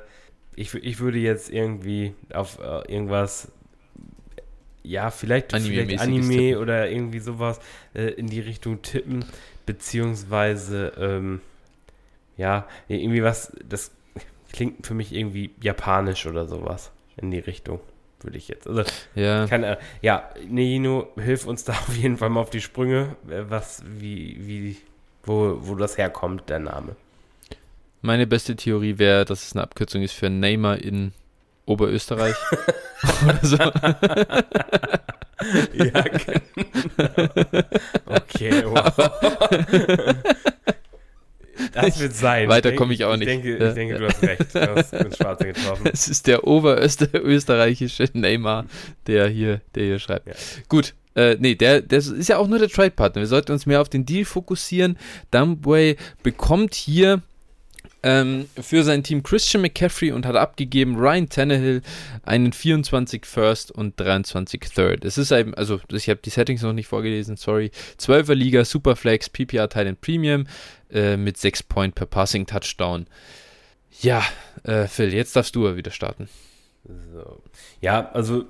[0.55, 3.51] ich, ich würde jetzt irgendwie auf äh, irgendwas,
[4.83, 7.61] ja, vielleicht, vielleicht Anime oder irgendwie sowas
[7.95, 9.25] äh, in die Richtung tippen,
[9.67, 11.41] beziehungsweise, ähm,
[12.37, 13.93] ja, irgendwie was, das
[14.53, 17.81] klingt für mich irgendwie japanisch oder sowas in die Richtung
[18.25, 18.67] würde ich jetzt.
[18.67, 18.85] Also,
[19.15, 19.47] ja.
[19.47, 23.45] Kann, äh, ja, Neino, hilf uns da auf jeden Fall mal auf die Sprünge, äh,
[23.49, 24.77] was, wie, wie,
[25.25, 26.97] wo, wo das herkommt, der Name.
[28.01, 31.13] Meine beste Theorie wäre, dass es eine Abkürzung ist für Neymar in
[31.67, 32.35] Oberösterreich.
[33.25, 33.57] Oder so.
[35.75, 36.41] ja, genau.
[38.07, 38.93] Okay, wow.
[41.73, 42.49] Das wird sein.
[42.49, 43.29] Weiter komme ich auch nicht.
[43.29, 44.55] Ich denke, ich denke, du hast recht.
[44.55, 45.89] Du hast ins Schwarze getroffen.
[45.93, 48.67] Es ist der oberösterreichische Neymar,
[49.07, 50.27] der hier, der hier schreibt.
[50.27, 50.35] Ja.
[50.69, 53.21] Gut, äh, nee, der, der ist ja auch nur der Trade-Partner.
[53.21, 54.97] Wir sollten uns mehr auf den Deal fokussieren.
[55.31, 57.23] Dumbway bekommt hier
[58.03, 61.83] ähm, für sein Team Christian McCaffrey und hat abgegeben Ryan Tannehill
[62.25, 65.05] einen 24 First und 23 Third.
[65.05, 67.71] Es ist eben, also ich habe die Settings noch nicht vorgelesen, sorry.
[67.99, 70.47] 12er Liga, Superflex, PPR Titan Premium
[70.91, 73.07] äh, mit 6 Point per Passing Touchdown.
[74.01, 74.25] Ja,
[74.65, 76.29] äh, Phil, jetzt darfst du wieder starten.
[76.85, 77.43] So.
[77.81, 78.47] Ja, also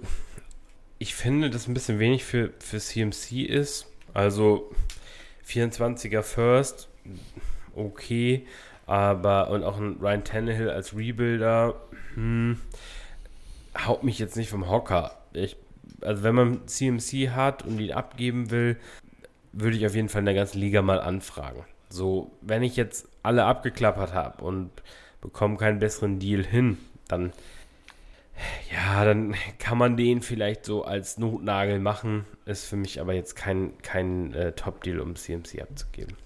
[0.98, 3.86] ich finde, dass ein bisschen wenig für, für CMC ist.
[4.14, 4.70] Also
[5.46, 6.88] 24er First,
[7.74, 8.46] okay,
[8.86, 11.74] aber und auch ein Ryan Tannehill als Rebuilder,
[12.14, 12.58] hm,
[13.86, 15.12] haut mich jetzt nicht vom Hocker.
[15.32, 15.56] Ich,
[16.00, 18.76] also wenn man CMC hat und ihn abgeben will,
[19.52, 21.64] würde ich auf jeden Fall in der ganzen Liga mal anfragen.
[21.88, 24.70] So, wenn ich jetzt alle abgeklappert habe und
[25.20, 26.78] bekomme keinen besseren Deal hin,
[27.08, 27.32] dann
[28.72, 32.24] ja, dann kann man den vielleicht so als Notnagel machen.
[32.46, 36.16] Ist für mich aber jetzt kein, kein äh, Top-Deal, um CMC abzugeben.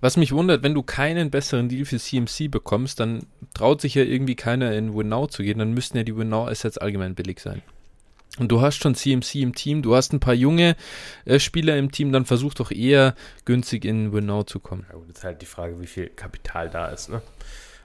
[0.00, 4.02] Was mich wundert, wenn du keinen besseren Deal für CMC bekommst, dann traut sich ja
[4.02, 5.58] irgendwie keiner in Winnow zu gehen.
[5.58, 7.62] Dann müssten ja die Winnow-Assets allgemein billig sein.
[8.38, 10.76] Und du hast schon CMC im Team, du hast ein paar junge
[11.24, 13.14] äh, Spieler im Team, dann versuch doch eher
[13.46, 14.84] günstig in Winnow zu kommen.
[14.90, 17.22] Ja, gut, ist halt die Frage, wie viel Kapital da ist, ne?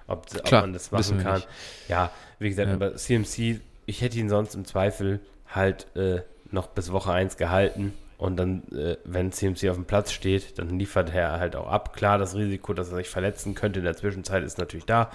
[0.07, 1.43] Ob, Klar, ob man das machen kann.
[1.87, 2.75] Ja, wie gesagt, ja.
[2.75, 7.93] aber CMC, ich hätte ihn sonst im Zweifel halt äh, noch bis Woche 1 gehalten.
[8.21, 11.95] Und dann, äh, wenn CMC auf dem Platz steht, dann liefert er halt auch ab.
[11.95, 15.09] Klar, das Risiko, dass er sich verletzen könnte in der Zwischenzeit, ist natürlich da.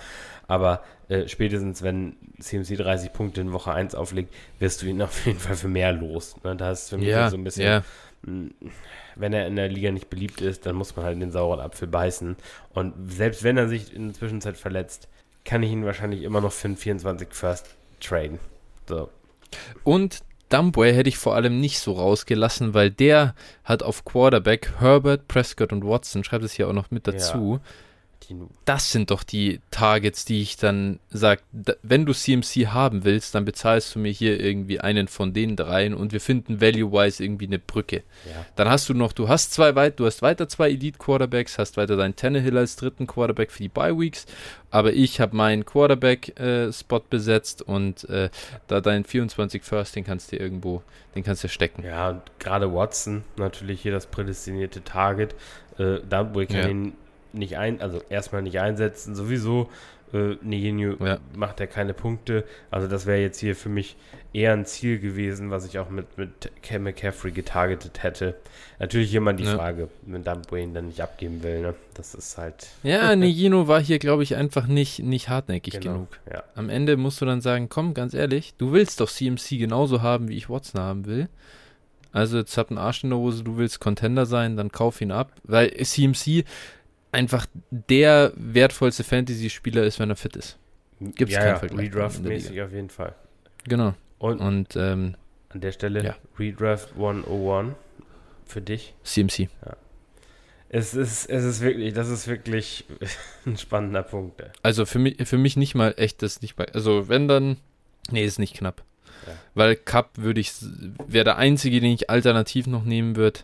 [0.49, 5.25] Aber äh, spätestens, wenn CMC 30 Punkte in Woche 1 auflegt, wirst du ihn auf
[5.25, 6.35] jeden Fall für mehr los.
[6.43, 6.57] Ne?
[6.57, 7.85] Da ist für mich ja, so ein bisschen, ja.
[8.25, 8.53] Hm,
[9.15, 11.87] wenn er in der Liga nicht beliebt ist, dann muss man halt den sauren Apfel
[11.87, 12.35] beißen.
[12.75, 15.07] Und selbst wenn er sich in der Zwischenzeit verletzt,
[15.45, 17.69] kann ich ihn wahrscheinlich immer noch für einen 24 First
[18.01, 18.41] traden.
[18.89, 19.11] So.
[19.85, 25.27] Und Dumbway hätte ich vor allem nicht so rausgelassen, weil der hat auf Quarterback Herbert,
[25.29, 27.61] Prescott und Watson, schreibt es hier auch noch mit dazu.
[27.63, 27.71] Ja.
[28.65, 31.43] Das sind doch die Targets, die ich dann sage,
[31.83, 35.95] wenn du CMC haben willst, dann bezahlst du mir hier irgendwie einen von den dreien
[35.95, 38.03] und wir finden value-wise irgendwie eine Brücke.
[38.25, 38.45] Ja.
[38.57, 41.97] Dann hast du noch, du hast zwei weit, du hast weiter zwei Elite-Quarterbacks, hast weiter
[41.97, 44.27] deinen Tannehill als dritten Quarterback für die Bye-Weeks,
[44.71, 48.31] aber ich habe meinen Quarterback-Spot äh, besetzt und äh,
[48.67, 50.83] da dein 24 First, den kannst du irgendwo,
[51.15, 51.85] den kannst du stecken.
[51.85, 55.35] Ja, und gerade Watson, natürlich hier das prädestinierte Target.
[55.79, 56.67] Äh, da, wo ich ja.
[56.69, 56.95] ihn
[57.37, 59.69] nicht ein, also erstmal nicht einsetzen, sowieso.
[60.13, 61.19] Äh, Nigenu ja.
[61.35, 62.45] macht ja keine Punkte.
[62.71, 63.97] Also das wäre jetzt hier für mich
[64.33, 68.37] eher ein Ziel gewesen, was ich auch mit, mit Cam McCaffrey getargetet hätte.
[68.79, 69.57] Natürlich immer die ja.
[69.57, 71.75] Frage, wenn Dump Wayne dann nicht abgeben will, ne?
[71.95, 72.69] Das ist halt.
[72.83, 75.95] Ja, Nigino war hier, glaube ich, einfach nicht, nicht hartnäckig genau.
[75.95, 76.09] genug.
[76.31, 76.45] Ja.
[76.55, 80.29] Am Ende musst du dann sagen, komm, ganz ehrlich, du willst doch CMC genauso haben,
[80.29, 81.29] wie ich Watson haben will.
[82.13, 85.13] Also jetzt habt einen Arsch in der Hose, du willst Contender sein, dann kauf ihn
[85.13, 85.33] ab.
[85.43, 86.45] Weil CMC
[87.17, 90.59] einfach der wertvollste Fantasy-Spieler ist, wenn er fit ist.
[91.01, 91.87] Gibt es ja, keinen ja, Vergleich.
[91.87, 93.15] Redraft-mäßig auf jeden Fall.
[93.65, 93.95] Genau.
[94.19, 95.17] Und, Und ähm,
[95.49, 96.17] an der Stelle ja.
[96.39, 97.75] Redraft 101
[98.45, 98.95] für dich.
[99.03, 99.49] CMC.
[99.65, 99.77] Ja.
[100.69, 102.85] Es ist, es ist wirklich, das ist wirklich
[103.47, 104.43] ein spannender Punkt.
[104.63, 106.67] Also für mich, für mich nicht mal echt das nicht bei.
[106.73, 107.57] Also wenn dann,
[108.11, 108.85] nee, ist nicht knapp.
[109.27, 109.33] Ja.
[109.55, 110.53] Weil Cup würde ich,
[111.07, 113.41] wäre der einzige, den ich alternativ noch nehmen würde.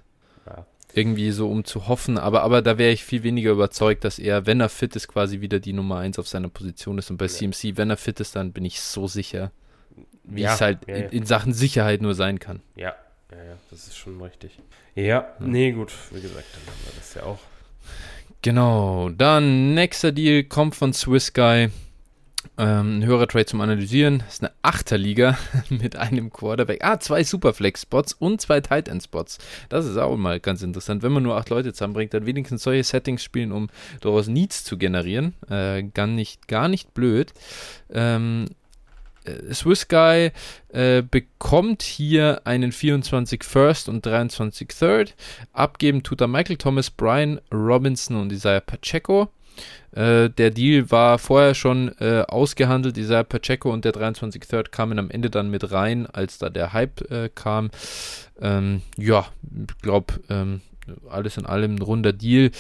[0.95, 4.47] Irgendwie so um zu hoffen, aber, aber da wäre ich viel weniger überzeugt, dass er,
[4.47, 7.11] wenn er fit ist, quasi wieder die Nummer 1 auf seiner Position ist.
[7.11, 7.31] Und bei ja.
[7.31, 9.53] CMC, wenn er fit ist, dann bin ich so sicher,
[10.25, 12.61] wie ja, es halt ja, in, in, Sachen Sicherheit nur sein kann.
[12.77, 12.95] Ja,
[13.31, 14.59] ja, ja, das ist schon richtig.
[14.95, 17.39] Ja, nee, gut, wie gesagt, dann haben wir das ja auch.
[18.43, 21.71] Genau, dann nächster Deal kommt von Swiss Guy.
[22.59, 24.19] Ähm, ein höherer Trade zum Analysieren.
[24.19, 25.39] Das ist eine Achterliga
[25.71, 26.85] mit einem Quarterback.
[26.85, 29.39] Ah, zwei Superflex-Spots und zwei Tight End-Spots.
[29.71, 31.03] Das ist auch mal ganz interessant.
[31.03, 33.69] Wenn man nur acht Leute zusammenbringt, dann wenigstens solche Settings spielen, um
[34.01, 35.35] daraus Needs zu generieren.
[35.49, 37.33] Äh, gar, nicht, gar nicht blöd.
[37.91, 38.47] Ähm,
[39.25, 40.33] äh, Swiss Guy
[40.69, 45.15] äh, bekommt hier einen 24 First und 23 Third.
[45.53, 49.31] Abgeben tut er Michael Thomas, Brian Robinson und Isaiah Pacheco.
[49.93, 52.97] Äh, der Deal war vorher schon äh, ausgehandelt.
[52.97, 56.73] Dieser Pacheco und der 23 Third kamen am Ende dann mit rein, als da der
[56.73, 57.71] Hype äh, kam.
[58.41, 60.63] Ähm, ja, ich glaube, ähm,
[61.09, 62.51] alles in allem ein runder Deal.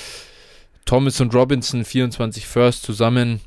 [0.84, 3.40] Thomas und Robinson 24 First zusammen.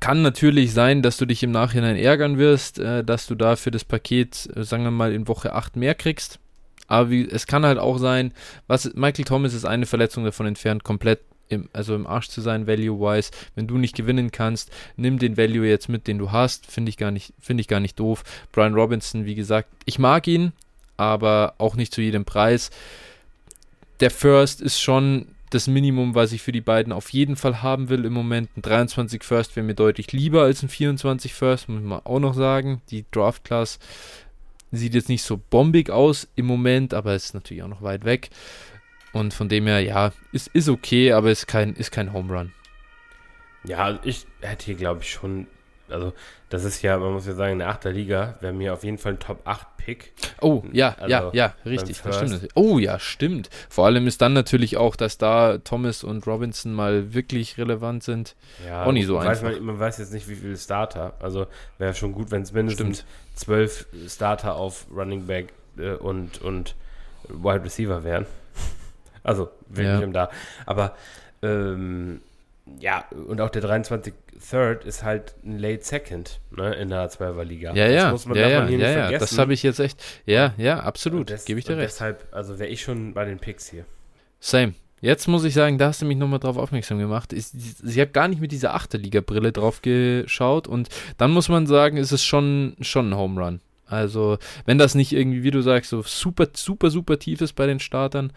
[0.00, 3.70] Kann natürlich sein, dass du dich im Nachhinein ärgern wirst, äh, dass du da für
[3.70, 6.38] das Paket, äh, sagen wir mal, in Woche 8 mehr kriegst.
[6.86, 8.32] Aber wie, es kann halt auch sein,
[8.66, 12.66] was Michael Thomas ist eine Verletzung davon entfernt, komplett im, also im Arsch zu sein,
[12.66, 13.30] value-wise.
[13.54, 16.66] Wenn du nicht gewinnen kannst, nimm den Value jetzt mit, den du hast.
[16.66, 18.24] Finde ich, gar nicht, find ich gar nicht doof.
[18.52, 20.52] Brian Robinson, wie gesagt, ich mag ihn,
[20.96, 22.70] aber auch nicht zu jedem Preis.
[24.00, 27.88] Der First ist schon das Minimum, was ich für die beiden auf jeden Fall haben
[27.88, 28.50] will im Moment.
[28.56, 32.34] Ein 23 First wäre mir deutlich lieber als ein 24 First, muss man auch noch
[32.34, 32.82] sagen.
[32.90, 33.78] Die Draft Class
[34.72, 38.30] sieht jetzt nicht so bombig aus im Moment, aber ist natürlich auch noch weit weg.
[39.16, 42.52] Und von dem her, ja, ist, ist okay, aber ist kein, ist kein Home Run.
[43.64, 45.46] Ja, ich hätte hier, glaube ich, schon
[45.90, 46.12] also
[46.48, 47.84] das ist ja, man muss ja sagen, in der 8.
[47.86, 50.12] Liga wäre mir auf jeden Fall ein Top 8 Pick.
[50.40, 52.48] Oh, ja, also ja, ja, richtig, das stimmt.
[52.54, 53.50] Oh, ja, stimmt.
[53.68, 58.34] Vor allem ist dann natürlich auch, dass da Thomas und Robinson mal wirklich relevant sind.
[58.66, 59.42] Ja, auch nicht so einfach.
[59.42, 61.14] Man, man, weiß jetzt nicht, wie viele Starter.
[61.20, 61.46] Also
[61.78, 66.74] wäre schon gut, wenn es mindestens zwölf Starter auf Running Back äh, und, und
[67.28, 68.26] Wide Receiver wären.
[69.26, 70.06] Also, wirklich ja.
[70.06, 70.30] da.
[70.64, 70.94] Aber
[71.42, 72.20] ähm,
[72.78, 74.12] ja, und auch der 23
[74.50, 77.74] Third ist halt ein Late Second ne, in der 12er Liga.
[77.74, 80.52] Ja, ja, das muss man, ja, ja, ja, ja, das habe ich jetzt echt, ja,
[80.56, 81.90] ja, absolut, gebe ich dir recht.
[81.90, 83.84] Deshalb, also wäre ich schon bei den Picks hier.
[84.40, 84.74] Same.
[85.00, 87.32] Jetzt muss ich sagen, da hast du mich nochmal drauf aufmerksam gemacht.
[87.32, 87.46] Ich,
[87.84, 88.94] ich habe gar nicht mit dieser 8.
[88.94, 90.88] Liga-Brille drauf geschaut und
[91.18, 93.60] dann muss man sagen, ist es schon, schon ein Home Run.
[93.86, 97.66] Also, wenn das nicht irgendwie, wie du sagst, so super, super, super tief ist bei
[97.66, 98.32] den Startern,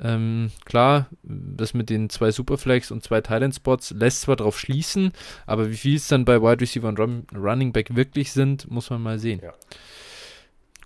[0.00, 5.12] ähm, klar, das mit den zwei Superflex und zwei Thailand-Spots lässt zwar darauf schließen,
[5.46, 8.90] aber wie viel es dann bei Wide Receiver und Run Running Back wirklich sind, muss
[8.90, 9.40] man mal sehen.
[9.42, 9.52] Ja.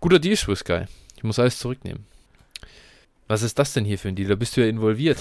[0.01, 0.84] Guter Deal, Swiss Guy.
[1.16, 2.06] Ich muss alles zurücknehmen.
[3.28, 4.28] Was ist das denn hier für ein Deal?
[4.28, 5.18] Da bist du ja involviert.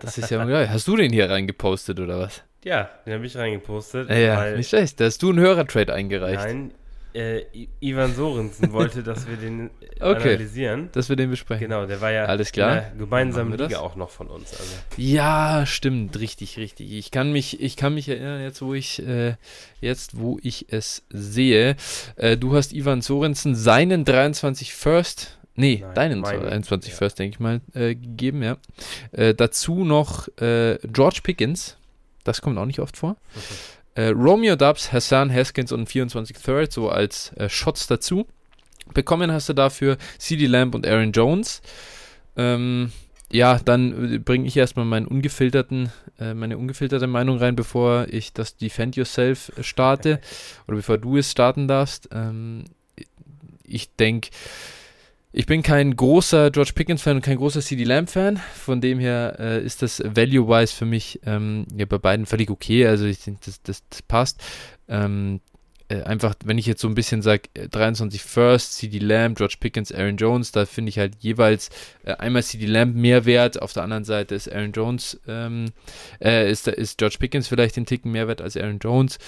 [0.00, 0.70] Das ist ja geil.
[0.70, 2.42] Hast du den hier reingepostet oder was?
[2.64, 4.08] Ja, den habe ich reingepostet.
[4.08, 5.00] Ja, ja nicht schlecht.
[5.00, 6.44] Da hast du einen Hörertrade eingereicht.
[6.44, 6.72] Nein,
[7.14, 7.42] äh,
[7.80, 9.70] Ivan Sorensen wollte, dass wir den
[10.00, 10.88] okay, analysieren.
[10.92, 11.68] Dass wir den besprechen.
[11.68, 12.70] Genau, der war ja Alles klar.
[12.70, 14.52] in der gemeinsamen Liga auch noch von uns.
[14.52, 14.72] Also.
[14.96, 16.92] Ja, stimmt, richtig, richtig.
[16.92, 19.34] Ich kann mich, ich kann mich erinnern, jetzt wo ich, äh,
[19.80, 21.76] jetzt wo ich es sehe.
[22.16, 26.96] Äh, du hast Ivan Sorensen seinen 23 First Nee, Nein, deinen meine, 21 ja.
[26.96, 28.56] First, denke ich mal, äh, gegeben, ja.
[29.12, 31.76] Äh, dazu noch äh, George Pickens.
[32.24, 33.16] Das kommt auch nicht oft vor.
[33.34, 33.54] Okay.
[33.94, 38.26] Äh, Romeo Dubs, Hassan Haskins und 24 Third, so als äh, Shots dazu.
[38.94, 41.62] Bekommen hast du dafür CD Lamb und Aaron Jones.
[42.36, 42.92] Ähm,
[43.30, 48.32] ja, dann äh, bringe ich erstmal meinen ungefilterten, äh, meine ungefilterte Meinung rein, bevor ich
[48.32, 50.20] das Defend Yourself starte
[50.68, 52.08] oder bevor du es starten darfst.
[52.12, 52.64] Ähm,
[53.64, 54.30] ich denke,
[55.32, 58.40] ich bin kein großer George Pickens-Fan und kein großer CD Lamb-Fan.
[58.54, 62.86] Von dem her äh, ist das value-wise für mich ähm, ja, bei beiden völlig okay.
[62.86, 64.42] Also ich denke, das, das, das, passt.
[64.88, 65.40] Ähm,
[65.88, 69.92] äh, einfach, wenn ich jetzt so ein bisschen sage, 23 First, CD Lamb, George Pickens,
[69.92, 71.70] Aaron Jones, da finde ich halt jeweils
[72.04, 73.60] äh, einmal CD Lamb mehr wert.
[73.60, 75.66] Auf der anderen Seite ist Aaron Jones, ähm,
[76.22, 79.18] äh, ist, ist George Pickens vielleicht den Ticken mehr wert als Aaron Jones.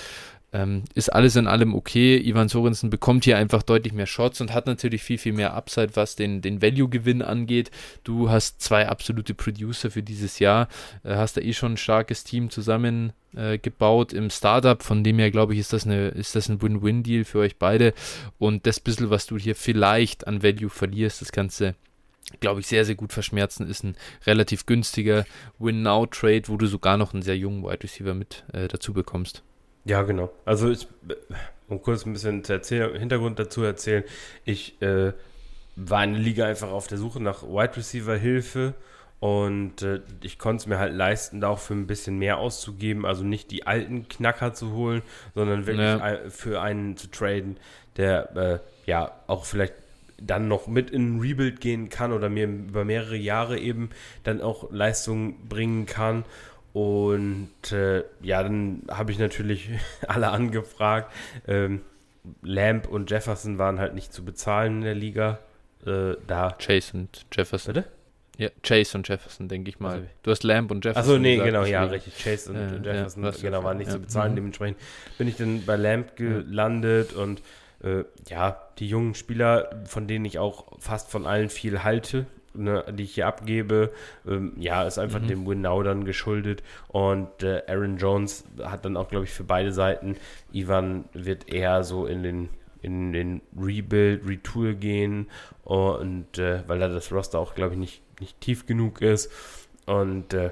[0.54, 2.16] Ähm, ist alles in allem okay.
[2.16, 5.96] Ivan Sorensen bekommt hier einfach deutlich mehr Shots und hat natürlich viel, viel mehr Upside,
[5.96, 7.72] was den, den Value-Gewinn angeht.
[8.04, 10.68] Du hast zwei absolute Producer für dieses Jahr,
[11.02, 14.80] äh, hast da eh schon ein starkes Team zusammengebaut äh, im Startup.
[14.80, 17.92] Von dem her, glaube ich, ist das, eine, ist das ein Win-Win-Deal für euch beide.
[18.38, 21.74] Und das bisschen, was du hier vielleicht an Value verlierst, das Ganze
[22.40, 25.26] glaube ich, sehr, sehr gut verschmerzen, ist ein relativ günstiger
[25.58, 29.42] Win-Now-Trade, wo du sogar noch einen sehr jungen Wide Receiver mit äh, dazu bekommst.
[29.84, 30.30] Ja, genau.
[30.44, 30.86] Also ich,
[31.68, 34.04] um kurz ein bisschen erzählen, Hintergrund dazu erzählen,
[34.44, 35.12] ich äh,
[35.76, 38.74] war in der Liga einfach auf der Suche nach Wide Receiver Hilfe
[39.20, 43.06] und äh, ich konnte es mir halt leisten, da auch für ein bisschen mehr auszugeben,
[43.06, 45.02] also nicht die alten Knacker zu holen,
[45.34, 46.18] sondern wirklich ja.
[46.28, 47.56] für einen zu traden,
[47.96, 48.58] der äh,
[48.90, 49.74] ja auch vielleicht
[50.20, 53.90] dann noch mit in ein Rebuild gehen kann oder mir über mehrere Jahre eben
[54.22, 56.24] dann auch Leistung bringen kann.
[56.74, 59.70] Und äh, ja, dann habe ich natürlich
[60.08, 61.10] alle angefragt.
[61.46, 61.82] Ähm,
[62.42, 65.38] Lamb und Jefferson waren halt nicht zu bezahlen in der Liga.
[65.86, 66.56] Äh, da.
[66.58, 67.74] Chase und Jefferson.
[67.74, 67.88] Bitte?
[68.38, 69.92] Ja, Chase und Jefferson, denke ich mal.
[69.92, 71.12] Also, du hast Lamb und Jefferson.
[71.12, 72.18] Achso, nee, gesagt, genau, ja, richtig.
[72.18, 73.92] Chase und, äh, Jefferson, ja, genau, waren nicht ja.
[73.92, 74.32] zu bezahlen.
[74.32, 74.36] Mhm.
[74.36, 74.78] Dementsprechend
[75.16, 77.40] bin ich dann bei Lamb gelandet und
[77.84, 82.84] äh, ja, die jungen Spieler, von denen ich auch fast von allen viel halte, ne,
[82.92, 83.92] die ich hier abgebe,
[84.26, 85.28] ähm, ja, ist einfach mhm.
[85.28, 86.62] dem Win Now dann geschuldet.
[86.88, 90.16] Und äh, Aaron Jones hat dann auch, glaube ich, für beide Seiten,
[90.52, 92.48] Ivan wird eher so in den
[92.82, 95.28] in den Rebuild, Retool gehen
[95.62, 99.32] und äh, weil da das Roster auch, glaube ich, nicht, nicht tief genug ist.
[99.86, 100.50] Und äh,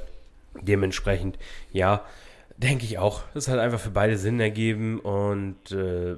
[0.61, 1.39] dementsprechend,
[1.73, 2.07] ja,
[2.57, 3.23] denke ich auch.
[3.35, 6.17] Das hat einfach für beide Sinn ergeben und äh,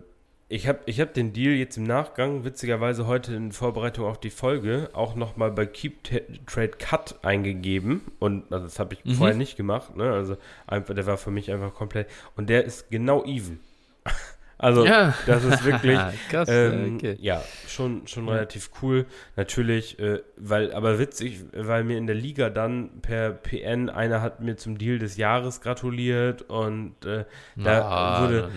[0.49, 4.31] ich habe ich hab den Deal jetzt im Nachgang, witzigerweise heute in Vorbereitung auf die
[4.31, 6.05] Folge, auch nochmal bei Keep
[6.47, 8.03] Trade Cut eingegeben.
[8.19, 9.15] Und also das habe ich mhm.
[9.15, 9.97] vorher nicht gemacht.
[9.97, 10.13] Ne?
[10.13, 12.09] Also einfach, der war für mich einfach komplett.
[12.37, 13.61] Und der ist genau even.
[14.57, 15.13] Also Ja.
[15.27, 15.99] das ist wirklich
[16.31, 17.17] Krass, ähm, okay.
[17.21, 18.35] ja schon schon Ja.
[18.35, 19.05] relativ cool.
[19.35, 24.41] Natürlich, äh, weil aber witzig, weil mir in der Liga dann per PN einer hat
[24.41, 27.25] mir zum Deal des Jahres gratuliert und äh,
[27.57, 28.51] da Ah, wurde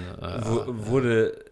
[0.44, 1.46] Wo, wurde,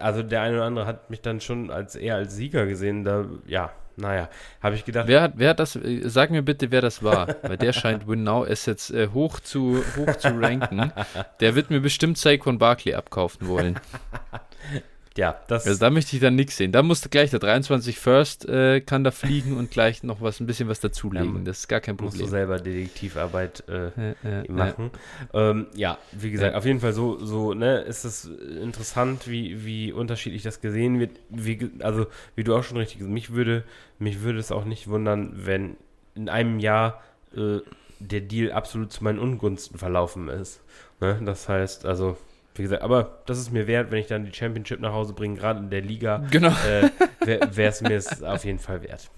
[0.00, 3.04] also der eine oder andere hat mich dann schon als eher als Sieger gesehen.
[3.04, 4.28] Da, ja, naja,
[4.62, 7.28] habe ich gedacht, Wer hat, wer hat das, äh, sag mir bitte, wer das war,
[7.42, 10.92] weil der scheint Win Now Assets äh, hoch, zu, hoch zu ranken.
[11.40, 13.78] Der wird mir bestimmt Saquon Barkley abkaufen wollen.
[15.16, 16.72] ja, das Also da möchte ich dann nichts sehen.
[16.72, 20.46] Da musste gleich der 23 First, äh, kann da fliegen und gleich noch was, ein
[20.46, 21.36] bisschen was dazulegen.
[21.36, 22.30] Ja, Das ist gar kein musst du Problem.
[22.30, 24.90] selber Detektivarbeit äh, Äh, machen.
[25.34, 29.92] Ähm, ja, wie gesagt, auf jeden Fall so, so, ne, ist es interessant, wie, wie
[29.92, 31.10] unterschiedlich das gesehen wird.
[31.28, 33.64] Wie, also, wie du auch schon richtig gesagt mich würde,
[33.98, 35.76] mich würde es auch nicht wundern, wenn
[36.14, 37.02] in einem Jahr
[37.36, 37.58] äh,
[38.00, 40.60] der Deal absolut zu meinen Ungunsten verlaufen ist.
[41.00, 41.20] Ne?
[41.24, 42.16] Das heißt, also,
[42.54, 45.36] wie gesagt, aber das ist mir wert, wenn ich dann die Championship nach Hause bringe,
[45.36, 46.48] gerade in der Liga, Genau.
[46.66, 49.10] äh, wäre es mir auf jeden Fall wert.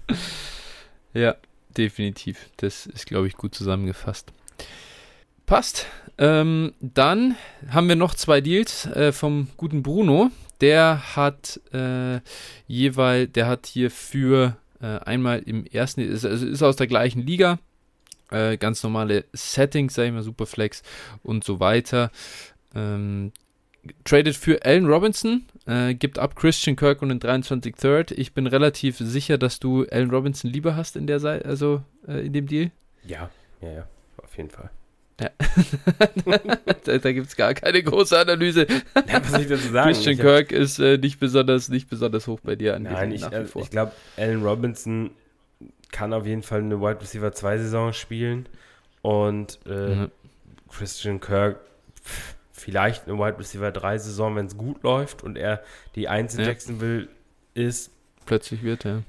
[1.13, 1.35] Ja,
[1.77, 2.49] definitiv.
[2.57, 4.31] Das ist, glaube ich, gut zusammengefasst.
[5.45, 5.85] Passt.
[6.17, 7.35] Ähm, dann
[7.69, 10.31] haben wir noch zwei Deals äh, vom guten Bruno.
[10.61, 12.21] Der hat äh,
[12.67, 17.21] jeweils, der hat hier für äh, einmal im ersten, ist, also ist aus der gleichen
[17.21, 17.59] Liga,
[18.31, 20.81] äh, ganz normale Settings, sag ich mal, Superflex
[21.21, 22.09] und so weiter.
[22.75, 23.31] Ähm,
[24.03, 28.11] tradet für Allen Robinson, äh, gibt ab Christian Kirk und den 23 Third.
[28.11, 32.25] Ich bin relativ sicher, dass du Allen Robinson lieber hast in der Seite, also äh,
[32.25, 32.71] in dem Deal.
[33.05, 33.29] Ja,
[33.61, 33.87] ja, ja,
[34.23, 34.69] auf jeden Fall.
[36.85, 38.67] da da gibt es gar keine große Analyse.
[39.07, 39.87] Ja, was ich dazu sagen?
[39.87, 43.23] Christian hab- Kirk ist äh, nicht, besonders, nicht besonders hoch bei dir angesehen Nein, ich,
[43.23, 45.11] äh, ich glaube, Allen Robinson
[45.91, 48.47] kann auf jeden Fall eine Wide Receiver 2 Saison spielen
[49.01, 50.11] und äh, Mhm.
[50.69, 51.59] Christian Kirk
[52.03, 52.34] pff,
[52.65, 55.61] vielleicht eine Wide Receiver 3 Saison, wenn es gut läuft und er
[55.95, 56.47] die 1 in Ja.
[56.47, 57.07] Jacksonville
[57.53, 57.91] ist,
[58.25, 59.01] Plötzlich wird, ja.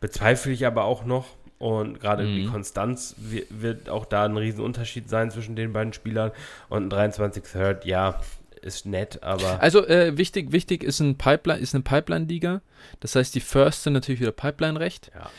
[0.00, 1.26] bezweifle ich aber auch noch.
[1.58, 2.34] Und gerade Mhm.
[2.36, 6.32] die Konstanz wi- wird auch da ein Riesenunterschied sein zwischen den beiden Spielern.
[6.68, 8.20] Und ein 23 Third, ja,
[8.60, 12.60] ist nett, aber Also äh, wichtig, wichtig ist ein Pipeline, ist eine Pipeline-Liga.
[13.00, 15.10] Das heißt, die First sind natürlich wieder Pipeline-Recht.
[15.14, 15.30] ja.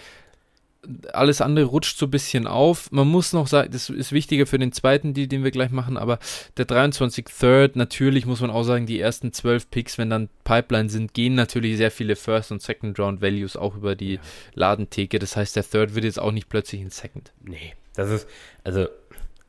[1.13, 2.91] Alles andere rutscht so ein bisschen auf.
[2.91, 5.95] Man muss noch sagen, das ist wichtiger für den zweiten Deal, den wir gleich machen,
[5.97, 6.19] aber
[6.57, 10.89] der 23 Third, natürlich muss man auch sagen, die ersten 12 Picks, wenn dann Pipeline
[10.89, 14.21] sind, gehen natürlich sehr viele First- und Second-Round-Values auch über die Ja.
[14.55, 15.19] Ladentheke.
[15.19, 17.31] Das heißt, der Third wird jetzt auch nicht plötzlich ein Second.
[17.41, 18.27] Nee, das ist,
[18.65, 18.87] also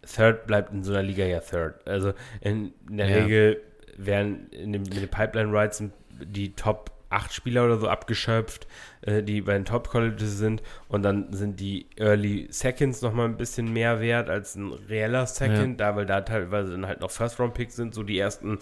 [0.06, 1.85] Third bleibt in so einer Liga ja Third.
[1.89, 2.12] Also
[2.43, 3.16] in, in der Ja.
[3.24, 3.61] Regel
[3.97, 5.82] werden in dem, mit den Pipeline Rights
[6.23, 8.66] die Top 8 Spieler oder so abgeschöpft,
[9.03, 13.36] äh, die bei den Top Colleges sind und dann sind die Early Seconds nochmal ein
[13.36, 17.39] bisschen mehr wert als ein reeller Second, da weil da teilweise dann halt noch First
[17.41, 18.59] Round Picks sind, so die ersten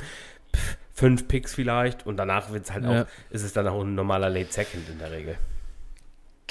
[0.55, 3.03] pff, fünf Picks vielleicht und danach wird es halt Ja.
[3.03, 5.37] auch, ist es dann auch ein normaler Late Second in der Regel.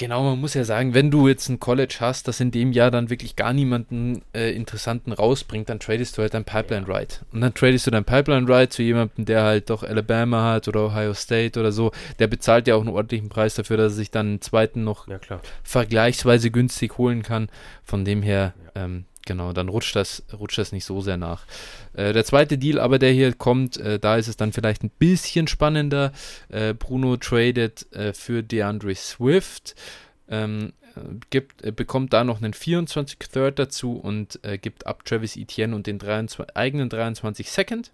[0.02, 2.90] Genau, man muss ja sagen, wenn du jetzt ein College hast, das in dem Jahr
[2.90, 7.24] dann wirklich gar niemanden äh, Interessanten rausbringt, dann tradest du halt dein Pipeline Right.
[7.32, 10.86] Und dann tradest du dein Pipeline Right zu jemandem, der halt doch Alabama hat oder
[10.86, 11.92] Ohio State oder so.
[12.18, 15.06] Der bezahlt ja auch einen ordentlichen Preis dafür, dass er sich dann einen zweiten noch
[15.06, 15.20] Ja
[15.62, 17.48] vergleichsweise günstig holen kann.
[17.84, 21.44] Von dem her, ähm, genau, dann rutscht das, rutscht das nicht so sehr nach.
[21.94, 24.90] Äh, der zweite Deal aber, der hier kommt, äh, da ist es dann vielleicht ein
[24.90, 26.12] bisschen spannender.
[26.48, 29.74] Äh, Bruno tradet äh, für DeAndre Swift.
[30.28, 31.00] Ähm, äh,
[31.30, 35.86] gibt, äh, bekommt da noch einen 24 Third dazu und gibt ab Travis Etienne und
[35.86, 37.92] den 23, eigenen 23 Second.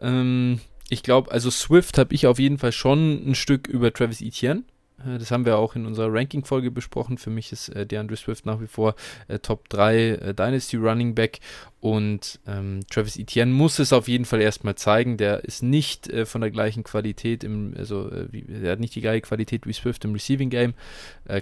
[0.00, 4.20] Ähm, ich glaube, also Swift habe ich auf jeden Fall schon ein Stück über Travis
[4.20, 4.64] Etienne.
[5.06, 7.18] Äh, Das haben wir auch in unserer Ranking-Folge besprochen.
[7.18, 8.94] Für mich ist äh, DeAndre Swift nach wie vor
[9.28, 11.40] äh, Top 3 äh, Dynasty Running Back
[11.80, 15.16] und ähm, Travis Etienne muss es auf jeden Fall erstmal zeigen.
[15.16, 18.94] Der ist nicht äh, von der gleichen Qualität im, also äh, wie, der hat nicht
[18.94, 20.74] die gleiche Qualität wie Swift im Receiving Game.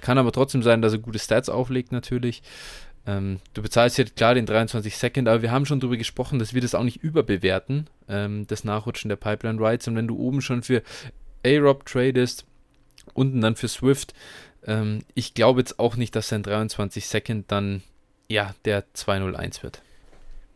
[0.01, 2.43] Kann aber trotzdem sein, dass er gute Stats auflegt natürlich.
[3.09, 6.52] Ähm, du bezahlst jetzt klar den 23 Second, aber wir haben schon darüber gesprochen, dass
[6.52, 9.89] wir das auch nicht überbewerten, ähm, das Nachrutschen der Pipeline Rights.
[9.89, 10.82] Und wenn du oben schon für
[11.44, 12.44] A-Rob tradest,
[13.19, 14.15] unten dann für Swift,
[14.65, 17.82] ähm, ich glaube jetzt auch nicht, dass sein 23 Second dann
[18.28, 19.82] ja der 201 wird.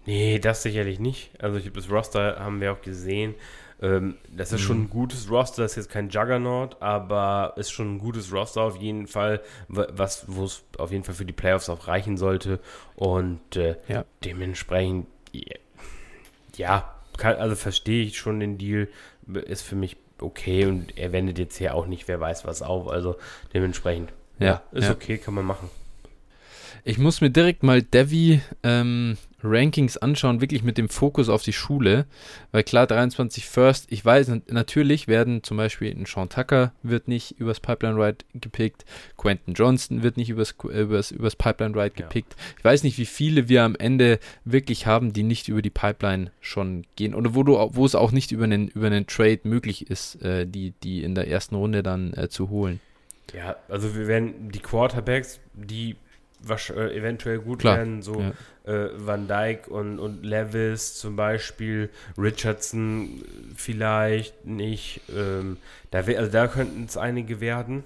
[0.05, 1.31] Nee, das sicherlich nicht.
[1.41, 3.35] Also ich, das Roster haben wir auch gesehen.
[3.81, 4.65] Ähm, das ist Mhm.
[4.65, 8.63] schon ein gutes Roster, das ist jetzt kein Juggernaut, aber ist schon ein gutes Roster
[8.63, 12.17] auf jeden Fall, wa- was wo es auf jeden Fall für die Playoffs auch reichen
[12.17, 12.59] sollte.
[12.97, 14.05] Und äh, Ja.
[14.25, 15.57] dementsprechend, ja,
[16.57, 18.89] ja kann, also verstehe ich schon den Deal,
[19.47, 22.89] ist für mich okay und er wendet jetzt hier auch nicht, wer weiß was auf.
[22.89, 23.17] Also
[23.55, 24.93] dementsprechend, Ja, ist ja.
[24.93, 25.71] okay, kann man machen.
[26.85, 31.53] Ich muss mir direkt mal Devi ähm, Rankings anschauen, wirklich mit dem Fokus auf die
[31.53, 32.07] Schule.
[32.51, 37.39] Weil klar, 23 First, ich weiß, natürlich werden zum Beispiel ein Sean Tucker wird nicht
[37.39, 38.85] übers Pipeline Ride gepickt,
[39.17, 42.35] Quentin Johnston wird nicht übers, übers, übers Pipeline Ride gepickt.
[42.37, 42.45] Ja.
[42.59, 46.33] Ich weiß nicht, wie viele wir am Ende wirklich haben, die nicht über die Pipeline
[46.41, 47.15] schon gehen.
[47.15, 50.47] Oder wo, du, wo es auch nicht über einen, über einen Trade möglich ist, äh,
[50.47, 52.81] die, die in der ersten Runde dann äh, zu holen.
[53.33, 55.97] Ja, also wir werden die Quarterbacks, die
[56.45, 58.73] was, äh, eventuell gut Klar, werden, so ja.
[58.73, 63.25] äh, Van Dyke und, und Levis zum Beispiel, Richardson
[63.57, 65.01] vielleicht nicht.
[65.15, 65.59] Ähm,
[65.91, 67.85] da, also da könnten es einige werden,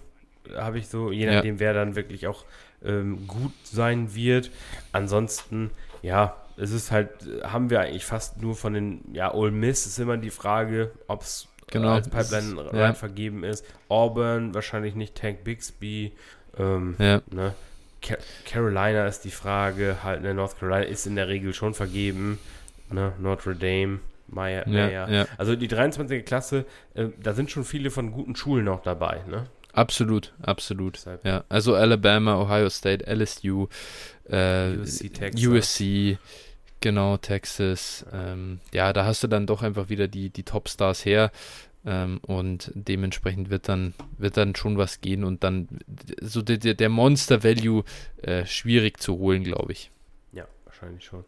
[0.54, 1.60] habe ich so, je nachdem, ja.
[1.60, 2.44] wer dann wirklich auch
[2.84, 4.50] ähm, gut sein wird.
[4.92, 5.70] Ansonsten,
[6.02, 7.10] ja, es ist halt,
[7.42, 11.22] haben wir eigentlich fast nur von den, ja, Ole Miss ist immer die Frage, ob
[11.22, 12.94] es genau, als Pipeline ist, ja.
[12.94, 13.64] vergeben ist.
[13.88, 16.12] Auburn, wahrscheinlich nicht Tank Bixby.
[16.58, 17.20] Ähm, ja.
[17.30, 17.54] ne?
[18.44, 22.38] Carolina ist die Frage, halt, ne, North Carolina ist in der Regel schon vergeben,
[22.90, 25.26] ne, Notre Dame, Maya, ja, ja.
[25.38, 26.24] Also die 23.
[26.24, 26.64] Klasse,
[26.94, 29.46] äh, da sind schon viele von guten Schulen noch dabei, ne?
[29.72, 30.96] Absolut, absolut.
[30.96, 31.24] Deshalb.
[31.24, 33.68] Ja, also Alabama, Ohio State, LSU,
[34.28, 35.46] äh, USC, Texas.
[35.46, 36.18] USC,
[36.80, 38.06] genau, Texas.
[38.10, 41.30] Ähm, ja, da hast du dann doch einfach wieder die, die Top-Stars her.
[41.88, 45.68] Ähm, und dementsprechend wird dann, wird dann schon was gehen und dann
[46.20, 47.84] so der, der Monster Value
[48.22, 49.92] äh, schwierig zu holen, glaube ich.
[50.32, 51.24] Ja, wahrscheinlich schon.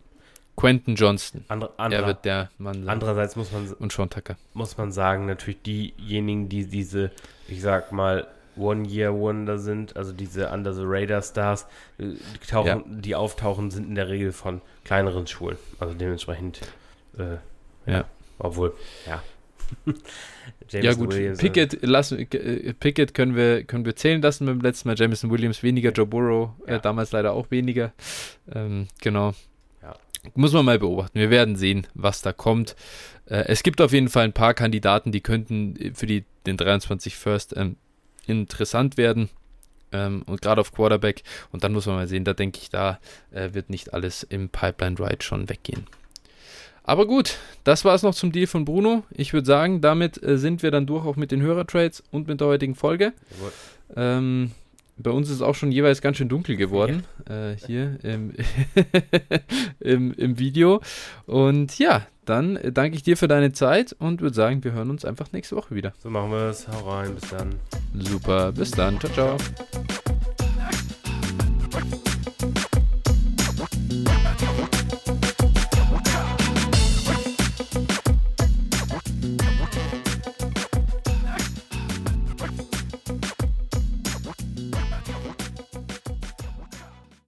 [0.57, 1.45] Quentin Johnston.
[1.47, 2.89] Andre, andere, er wird der Mann sein.
[2.89, 4.37] Andererseits muss man und Sean Tucker.
[4.55, 7.13] Muss man sagen, natürlich diejenigen, die diese,
[7.47, 8.27] ich sag mal,
[8.57, 11.67] One-Year-Wonder sind, also diese Under the Radar Stars,
[11.99, 12.83] äh, die, tauchen, ja.
[12.87, 15.57] die auftauchen, sind in der Regel von kleineren Schulen.
[15.79, 16.61] Also dementsprechend,
[17.17, 17.35] äh,
[17.87, 17.99] ja.
[17.99, 18.05] ja.
[18.41, 18.75] Obwohl,
[19.07, 19.23] ja.
[20.73, 24.89] ja gut, Williams, Pickett, lassen, äh, Pickett können wir, können wir zählen lassen beim letzten
[24.89, 24.97] Mal.
[24.97, 26.77] Jameson Williams weniger, Joe Burrow äh, ja.
[26.77, 27.93] äh, damals leider auch weniger.
[28.53, 29.35] Ähm, genau.
[29.83, 29.95] Ja.
[30.35, 31.19] Muss man mal beobachten.
[31.19, 32.77] Wir werden sehen, was da kommt.
[33.27, 37.17] Äh, es gibt auf jeden Fall ein paar Kandidaten, die könnten für die, den 23
[37.17, 37.77] First ähm,
[38.27, 39.29] interessant werden.
[39.91, 41.23] Ähm, und gerade auf Quarterback.
[41.51, 42.99] Und dann muss man mal sehen, da denke ich, da
[43.31, 45.87] äh, wird nicht alles im Pipeline Ride schon weggehen.
[46.89, 49.03] Aber gut, das war es noch zum Deal von Bruno.
[49.11, 52.41] Ich würde sagen, damit äh, sind wir dann durch auch mit den Hörertrades und mit
[52.41, 53.13] der heutigen Folge.
[53.95, 54.53] Ähm,
[54.97, 57.51] bei uns ist es auch schon jeweils ganz schön dunkel geworden, ja.
[57.51, 58.33] äh, hier im,
[59.81, 60.81] im, im, Video.
[61.27, 64.89] Und ja, dann äh, danke ich dir für deine Zeit und würde sagen, wir hören
[64.89, 65.93] uns einfach nächste Woche wieder.
[66.03, 66.69] So machen wir es.
[66.69, 67.55] Hau rein, bis dann.
[67.99, 68.99] Super, bis dann.
[68.99, 69.37] Ciao, ciao.